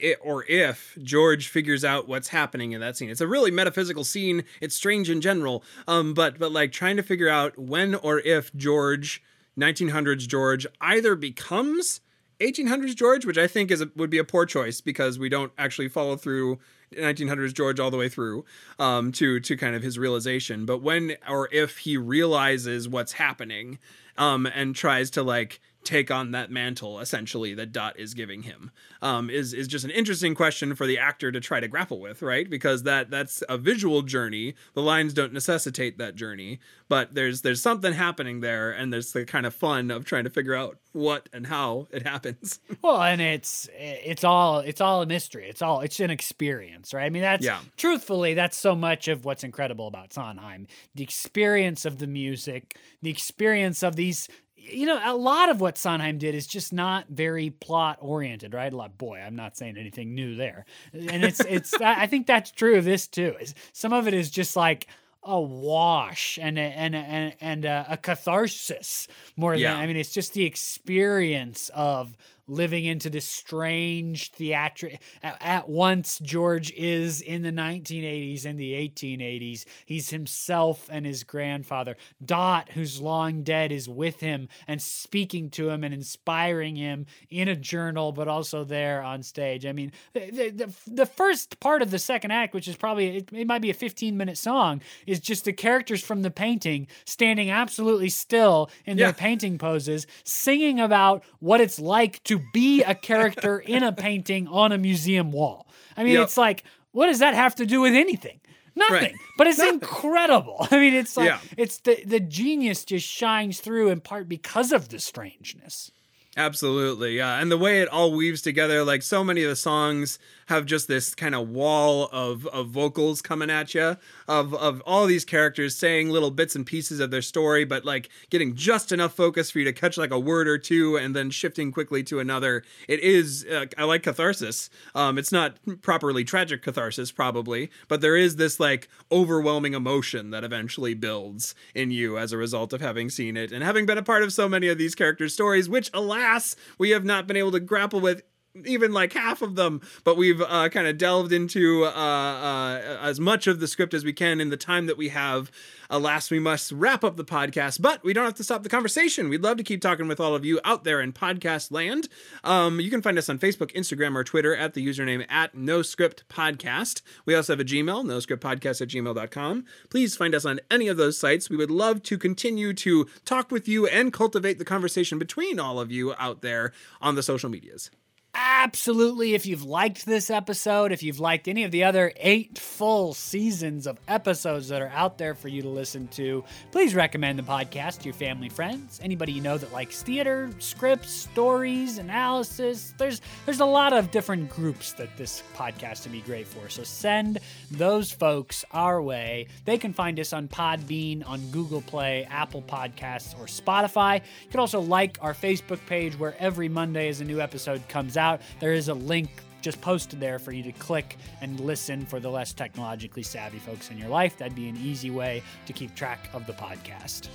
it, 0.00 0.18
or 0.22 0.44
if 0.48 0.96
George 1.02 1.48
figures 1.48 1.84
out 1.84 2.08
what's 2.08 2.28
happening 2.28 2.72
in 2.72 2.80
that 2.80 2.96
scene. 2.96 3.10
It's 3.10 3.20
a 3.20 3.26
really 3.26 3.50
metaphysical 3.50 4.04
scene. 4.04 4.44
It's 4.60 4.74
strange 4.74 5.10
in 5.10 5.20
general, 5.20 5.62
um, 5.86 6.14
but 6.14 6.38
but 6.38 6.52
like 6.52 6.72
trying 6.72 6.96
to 6.96 7.02
figure 7.02 7.28
out 7.28 7.58
when 7.58 7.94
or 7.94 8.20
if 8.20 8.54
George, 8.54 9.22
1900s 9.58 10.26
George, 10.26 10.66
either 10.80 11.14
becomes 11.14 12.00
1800s 12.40 12.94
George, 12.94 13.26
which 13.26 13.38
I 13.38 13.46
think 13.46 13.70
is 13.70 13.80
a, 13.80 13.90
would 13.96 14.10
be 14.10 14.18
a 14.18 14.24
poor 14.24 14.46
choice 14.46 14.80
because 14.80 15.18
we 15.18 15.28
don't 15.28 15.52
actually 15.58 15.88
follow 15.88 16.16
through 16.16 16.58
1900s 16.94 17.52
George 17.52 17.80
all 17.80 17.90
the 17.90 17.96
way 17.96 18.08
through 18.08 18.44
um, 18.78 19.12
to 19.12 19.40
to 19.40 19.56
kind 19.56 19.74
of 19.74 19.82
his 19.82 19.98
realization. 19.98 20.64
But 20.64 20.82
when 20.82 21.16
or 21.28 21.48
if 21.52 21.78
he 21.78 21.96
realizes 21.96 22.88
what's 22.88 23.12
happening 23.12 23.78
um, 24.16 24.46
and 24.46 24.74
tries 24.74 25.10
to 25.10 25.22
like 25.22 25.60
take 25.88 26.10
on 26.10 26.32
that 26.32 26.50
mantle 26.50 27.00
essentially 27.00 27.54
that 27.54 27.72
Dot 27.72 27.98
is 27.98 28.14
giving 28.14 28.42
him? 28.42 28.70
Um, 29.00 29.30
is 29.30 29.54
is 29.54 29.66
just 29.66 29.84
an 29.84 29.90
interesting 29.90 30.34
question 30.34 30.74
for 30.74 30.86
the 30.86 30.98
actor 30.98 31.32
to 31.32 31.40
try 31.40 31.60
to 31.60 31.68
grapple 31.68 31.98
with, 31.98 32.22
right? 32.22 32.48
Because 32.48 32.82
that 32.82 33.10
that's 33.10 33.42
a 33.48 33.56
visual 33.56 34.02
journey. 34.02 34.54
The 34.74 34.82
lines 34.82 35.14
don't 35.14 35.32
necessitate 35.32 35.98
that 35.98 36.14
journey, 36.14 36.60
but 36.88 37.14
there's 37.14 37.42
there's 37.42 37.62
something 37.62 37.94
happening 37.94 38.40
there, 38.40 38.70
and 38.70 38.92
there's 38.92 39.12
the 39.12 39.24
kind 39.24 39.46
of 39.46 39.54
fun 39.54 39.90
of 39.90 40.04
trying 40.04 40.24
to 40.24 40.30
figure 40.30 40.54
out 40.54 40.78
what 40.92 41.28
and 41.32 41.46
how 41.46 41.88
it 41.90 42.02
happens. 42.06 42.60
well, 42.82 43.00
and 43.02 43.20
it's 43.20 43.68
it's 43.74 44.24
all 44.24 44.58
it's 44.58 44.80
all 44.80 45.02
a 45.02 45.06
mystery. 45.06 45.48
It's 45.48 45.62
all 45.62 45.80
it's 45.80 45.98
an 46.00 46.10
experience, 46.10 46.92
right? 46.92 47.06
I 47.06 47.10
mean, 47.10 47.22
that's 47.22 47.44
yeah. 47.44 47.60
truthfully 47.76 48.34
that's 48.34 48.56
so 48.56 48.74
much 48.74 49.08
of 49.08 49.24
what's 49.24 49.44
incredible 49.44 49.86
about 49.86 50.12
Sondheim. 50.12 50.66
The 50.94 51.02
experience 51.02 51.84
of 51.84 51.98
the 51.98 52.06
music, 52.06 52.76
the 53.00 53.10
experience 53.10 53.82
of 53.82 53.96
these 53.96 54.28
you 54.58 54.86
know, 54.86 55.00
a 55.02 55.16
lot 55.16 55.48
of 55.48 55.60
what 55.60 55.78
Sondheim 55.78 56.18
did 56.18 56.34
is 56.34 56.46
just 56.46 56.72
not 56.72 57.06
very 57.08 57.50
plot 57.50 57.98
oriented, 58.00 58.54
right? 58.54 58.72
A 58.72 58.76
lot, 58.76 58.98
boy, 58.98 59.18
I'm 59.18 59.36
not 59.36 59.56
saying 59.56 59.76
anything 59.76 60.14
new 60.14 60.36
there, 60.36 60.66
and 60.92 61.24
it's 61.24 61.40
it's. 61.48 61.74
I 61.74 62.06
think 62.06 62.26
that's 62.26 62.50
true 62.50 62.76
of 62.76 62.84
this 62.84 63.06
too. 63.06 63.34
Is 63.40 63.54
some 63.72 63.92
of 63.92 64.08
it 64.08 64.14
is 64.14 64.30
just 64.30 64.56
like 64.56 64.86
a 65.22 65.40
wash 65.40 66.38
and 66.40 66.58
a, 66.58 66.62
and 66.62 66.94
a, 66.94 66.98
and 66.98 67.34
and 67.40 67.64
a, 67.64 67.70
uh, 67.70 67.84
a 67.90 67.96
catharsis 67.96 69.08
more 69.36 69.54
yeah. 69.54 69.72
than 69.72 69.80
I 69.80 69.86
mean, 69.86 69.96
it's 69.96 70.12
just 70.12 70.34
the 70.34 70.44
experience 70.44 71.70
of 71.74 72.16
living 72.48 72.84
into 72.84 73.10
this 73.10 73.26
strange 73.26 74.32
theatric. 74.32 75.00
At, 75.22 75.68
once, 75.68 76.18
George 76.18 76.72
is 76.72 77.20
in 77.20 77.42
the 77.42 77.52
1980s 77.52 78.44
and 78.44 78.58
the 78.58 78.72
1880s. 78.72 79.64
He's 79.84 80.10
himself 80.10 80.88
and 80.90 81.04
his 81.04 81.24
grandfather. 81.24 81.96
Dot, 82.24 82.70
who's 82.72 83.00
long 83.00 83.42
dead, 83.42 83.70
is 83.70 83.88
with 83.88 84.20
him 84.20 84.48
and 84.66 84.80
speaking 84.80 85.50
to 85.50 85.68
him 85.68 85.84
and 85.84 85.92
inspiring 85.92 86.76
him 86.76 87.06
in 87.30 87.48
a 87.48 87.56
journal, 87.56 88.12
but 88.12 88.28
also 88.28 88.64
there 88.64 89.02
on 89.02 89.22
stage. 89.22 89.66
I 89.66 89.72
mean, 89.72 89.92
the, 90.14 90.50
the, 90.50 90.74
the 90.86 91.06
first 91.06 91.60
part 91.60 91.82
of 91.82 91.90
the 91.90 91.98
second 91.98 92.30
act, 92.30 92.54
which 92.54 92.68
is 92.68 92.76
probably, 92.76 93.18
it, 93.18 93.28
it 93.32 93.46
might 93.46 93.62
be 93.62 93.70
a 93.70 93.74
15 93.74 94.16
minute 94.16 94.38
song, 94.38 94.80
is 95.06 95.20
just 95.20 95.44
the 95.44 95.52
characters 95.52 96.02
from 96.02 96.22
the 96.22 96.30
painting 96.30 96.86
standing 97.04 97.50
absolutely 97.50 98.08
still 98.08 98.70
in 98.86 98.96
yeah. 98.96 99.06
their 99.06 99.12
painting 99.12 99.58
poses, 99.58 100.06
singing 100.24 100.80
about 100.80 101.22
what 101.40 101.60
it's 101.60 101.78
like 101.78 102.22
to 102.24 102.37
be 102.52 102.82
a 102.82 102.94
character 102.94 103.58
in 103.58 103.82
a 103.82 103.92
painting 103.92 104.48
on 104.48 104.72
a 104.72 104.78
museum 104.78 105.32
wall. 105.32 105.66
I 105.96 106.04
mean, 106.04 106.14
yep. 106.14 106.24
it's 106.24 106.36
like, 106.36 106.64
what 106.92 107.06
does 107.06 107.18
that 107.18 107.34
have 107.34 107.54
to 107.56 107.66
do 107.66 107.80
with 107.80 107.94
anything? 107.94 108.40
Nothing. 108.74 108.94
Right. 108.94 109.14
But 109.36 109.46
it's 109.48 109.58
Nothing. 109.58 109.74
incredible. 109.74 110.56
I 110.70 110.78
mean, 110.78 110.94
it's 110.94 111.16
like 111.16 111.28
yeah. 111.28 111.40
it's 111.56 111.80
the 111.80 112.02
the 112.04 112.20
genius 112.20 112.84
just 112.84 113.06
shines 113.06 113.60
through 113.60 113.90
in 113.90 114.00
part 114.00 114.28
because 114.28 114.72
of 114.72 114.88
the 114.88 115.00
strangeness. 115.00 115.90
Absolutely, 116.36 117.16
yeah. 117.16 117.40
And 117.40 117.50
the 117.50 117.58
way 117.58 117.80
it 117.82 117.88
all 117.88 118.14
weaves 118.14 118.42
together, 118.42 118.84
like 118.84 119.02
so 119.02 119.24
many 119.24 119.42
of 119.42 119.50
the 119.50 119.56
songs 119.56 120.20
have 120.48 120.64
just 120.64 120.88
this 120.88 121.14
kind 121.14 121.34
of 121.34 121.48
wall 121.50 122.08
of, 122.10 122.46
of 122.46 122.68
vocals 122.68 123.20
coming 123.20 123.50
at 123.50 123.74
you 123.74 123.96
of, 124.26 124.54
of 124.54 124.82
all 124.86 125.06
these 125.06 125.24
characters 125.24 125.76
saying 125.76 126.08
little 126.08 126.30
bits 126.30 126.56
and 126.56 126.64
pieces 126.64 127.00
of 127.00 127.10
their 127.10 127.22
story, 127.22 127.64
but 127.64 127.84
like 127.84 128.08
getting 128.30 128.54
just 128.54 128.90
enough 128.90 129.12
focus 129.12 129.50
for 129.50 129.58
you 129.58 129.64
to 129.66 129.72
catch 129.72 129.98
like 129.98 130.10
a 130.10 130.18
word 130.18 130.48
or 130.48 130.56
two 130.56 130.96
and 130.96 131.14
then 131.14 131.30
shifting 131.30 131.70
quickly 131.70 132.02
to 132.02 132.18
another. 132.18 132.64
It 132.88 133.00
is, 133.00 133.44
uh, 133.44 133.66
I 133.76 133.84
like 133.84 134.02
catharsis. 134.02 134.70
Um, 134.94 135.18
it's 135.18 135.32
not 135.32 135.56
properly 135.82 136.24
tragic 136.24 136.62
catharsis, 136.62 137.12
probably, 137.12 137.70
but 137.86 138.00
there 138.00 138.16
is 138.16 138.36
this 138.36 138.58
like 138.58 138.88
overwhelming 139.12 139.74
emotion 139.74 140.30
that 140.30 140.44
eventually 140.44 140.94
builds 140.94 141.54
in 141.74 141.90
you 141.90 142.16
as 142.16 142.32
a 142.32 142.38
result 142.38 142.72
of 142.72 142.80
having 142.80 143.10
seen 143.10 143.36
it 143.36 143.52
and 143.52 143.62
having 143.62 143.84
been 143.84 143.98
a 143.98 144.02
part 144.02 144.22
of 144.22 144.32
so 144.32 144.48
many 144.48 144.68
of 144.68 144.78
these 144.78 144.94
characters' 144.94 145.34
stories, 145.34 145.68
which 145.68 145.90
alas, 145.92 146.56
we 146.78 146.90
have 146.90 147.04
not 147.04 147.26
been 147.26 147.36
able 147.36 147.52
to 147.52 147.60
grapple 147.60 148.00
with 148.00 148.22
even 148.66 148.92
like 148.92 149.12
half 149.12 149.42
of 149.42 149.54
them, 149.56 149.80
but 150.04 150.16
we've 150.16 150.40
uh, 150.40 150.68
kind 150.68 150.86
of 150.86 150.98
delved 150.98 151.32
into 151.32 151.84
uh, 151.84 151.88
uh, 151.88 152.98
as 153.00 153.20
much 153.20 153.46
of 153.46 153.60
the 153.60 153.68
script 153.68 153.94
as 153.94 154.04
we 154.04 154.12
can 154.12 154.40
in 154.40 154.50
the 154.50 154.56
time 154.56 154.86
that 154.86 154.96
we 154.96 155.08
have. 155.10 155.50
Alas, 155.90 156.30
we 156.30 156.38
must 156.38 156.70
wrap 156.72 157.02
up 157.02 157.16
the 157.16 157.24
podcast, 157.24 157.80
but 157.80 158.04
we 158.04 158.12
don't 158.12 158.26
have 158.26 158.34
to 158.34 158.44
stop 158.44 158.62
the 158.62 158.68
conversation. 158.68 159.30
We'd 159.30 159.42
love 159.42 159.56
to 159.56 159.62
keep 159.62 159.80
talking 159.80 160.06
with 160.06 160.20
all 160.20 160.34
of 160.34 160.44
you 160.44 160.60
out 160.62 160.84
there 160.84 161.00
in 161.00 161.14
podcast 161.14 161.72
land. 161.72 162.08
Um, 162.44 162.78
you 162.78 162.90
can 162.90 163.00
find 163.00 163.16
us 163.16 163.30
on 163.30 163.38
Facebook, 163.38 163.74
Instagram, 163.74 164.14
or 164.14 164.22
Twitter 164.22 164.54
at 164.54 164.74
the 164.74 164.86
username 164.86 165.24
at 165.30 165.54
No 165.54 165.80
Script 165.80 166.28
Podcast. 166.28 167.00
We 167.24 167.34
also 167.34 167.54
have 167.54 167.60
a 167.60 167.64
Gmail, 167.64 168.04
noscriptpodcast 168.04 168.82
at 168.82 168.88
gmail.com. 168.88 169.64
Please 169.88 170.14
find 170.14 170.34
us 170.34 170.44
on 170.44 170.60
any 170.70 170.88
of 170.88 170.98
those 170.98 171.16
sites. 171.16 171.48
We 171.48 171.56
would 171.56 171.70
love 171.70 172.02
to 172.04 172.18
continue 172.18 172.74
to 172.74 173.08
talk 173.24 173.50
with 173.50 173.66
you 173.66 173.86
and 173.86 174.12
cultivate 174.12 174.58
the 174.58 174.64
conversation 174.66 175.18
between 175.18 175.58
all 175.58 175.80
of 175.80 175.90
you 175.90 176.14
out 176.18 176.42
there 176.42 176.72
on 177.00 177.14
the 177.14 177.22
social 177.22 177.48
medias 177.48 177.90
absolutely, 178.38 179.34
if 179.34 179.46
you've 179.46 179.64
liked 179.64 180.06
this 180.06 180.30
episode, 180.30 180.92
if 180.92 181.02
you've 181.02 181.18
liked 181.18 181.48
any 181.48 181.64
of 181.64 181.72
the 181.72 181.82
other 181.82 182.12
eight 182.16 182.56
full 182.56 183.12
seasons 183.12 183.86
of 183.86 183.98
episodes 184.06 184.68
that 184.68 184.80
are 184.80 184.92
out 184.94 185.18
there 185.18 185.34
for 185.34 185.48
you 185.48 185.60
to 185.62 185.68
listen 185.68 186.06
to, 186.08 186.44
please 186.70 186.94
recommend 186.94 187.38
the 187.38 187.42
podcast 187.42 187.98
to 187.98 188.04
your 188.04 188.14
family, 188.14 188.48
friends, 188.48 189.00
anybody 189.02 189.32
you 189.32 189.40
know 189.40 189.58
that 189.58 189.72
likes 189.72 190.02
theater, 190.02 190.50
scripts, 190.60 191.10
stories, 191.10 191.98
analysis. 191.98 192.94
There's 192.96 193.20
there's 193.44 193.60
a 193.60 193.66
lot 193.66 193.92
of 193.92 194.10
different 194.12 194.48
groups 194.50 194.92
that 194.92 195.16
this 195.16 195.42
podcast 195.56 196.04
would 196.04 196.12
be 196.12 196.20
great 196.20 196.46
for. 196.46 196.68
So 196.68 196.84
send 196.84 197.38
those 197.72 198.12
folks 198.12 198.64
our 198.70 199.02
way. 199.02 199.48
They 199.64 199.78
can 199.78 199.92
find 199.92 200.20
us 200.20 200.32
on 200.32 200.46
Podbean, 200.46 201.26
on 201.28 201.40
Google 201.50 201.82
Play, 201.82 202.26
Apple 202.30 202.62
Podcasts, 202.62 203.38
or 203.38 203.46
Spotify. 203.46 204.16
You 204.44 204.50
can 204.50 204.60
also 204.60 204.80
like 204.80 205.18
our 205.20 205.34
Facebook 205.34 205.84
page 205.86 206.16
where 206.18 206.36
every 206.38 206.68
Monday 206.68 207.08
as 207.08 207.20
a 207.20 207.24
new 207.24 207.40
episode 207.40 207.86
comes 207.88 208.16
out. 208.28 208.40
There 208.60 208.72
is 208.72 208.88
a 208.88 208.94
link 208.94 209.30
just 209.60 209.80
posted 209.80 210.20
there 210.20 210.38
for 210.38 210.52
you 210.52 210.62
to 210.62 210.72
click 210.72 211.16
and 211.40 211.58
listen 211.60 212.06
for 212.06 212.20
the 212.20 212.28
less 212.30 212.52
technologically 212.52 213.22
savvy 213.22 213.58
folks 213.58 213.90
in 213.90 213.98
your 213.98 214.08
life. 214.08 214.38
That'd 214.38 214.54
be 214.54 214.68
an 214.68 214.76
easy 214.76 215.10
way 215.10 215.42
to 215.66 215.72
keep 215.72 215.94
track 215.94 216.28
of 216.32 216.46
the 216.46 216.52
podcast. 216.52 217.28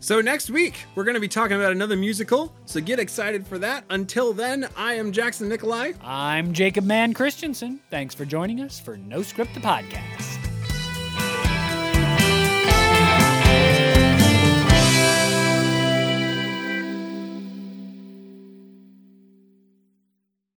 So, 0.00 0.20
next 0.20 0.50
week, 0.50 0.84
we're 0.96 1.04
going 1.04 1.14
to 1.14 1.20
be 1.20 1.28
talking 1.28 1.56
about 1.56 1.70
another 1.70 1.96
musical. 1.96 2.52
So, 2.66 2.80
get 2.80 2.98
excited 2.98 3.46
for 3.46 3.56
that. 3.58 3.84
Until 3.88 4.32
then, 4.32 4.68
I 4.76 4.94
am 4.94 5.12
Jackson 5.12 5.48
Nikolai. 5.48 5.92
I'm 6.02 6.52
Jacob 6.52 6.84
Mann 6.84 7.14
Christensen. 7.14 7.78
Thanks 7.88 8.12
for 8.12 8.24
joining 8.24 8.60
us 8.62 8.80
for 8.80 8.96
No 8.96 9.22
Script 9.22 9.54
the 9.54 9.60
Podcast. 9.60 10.31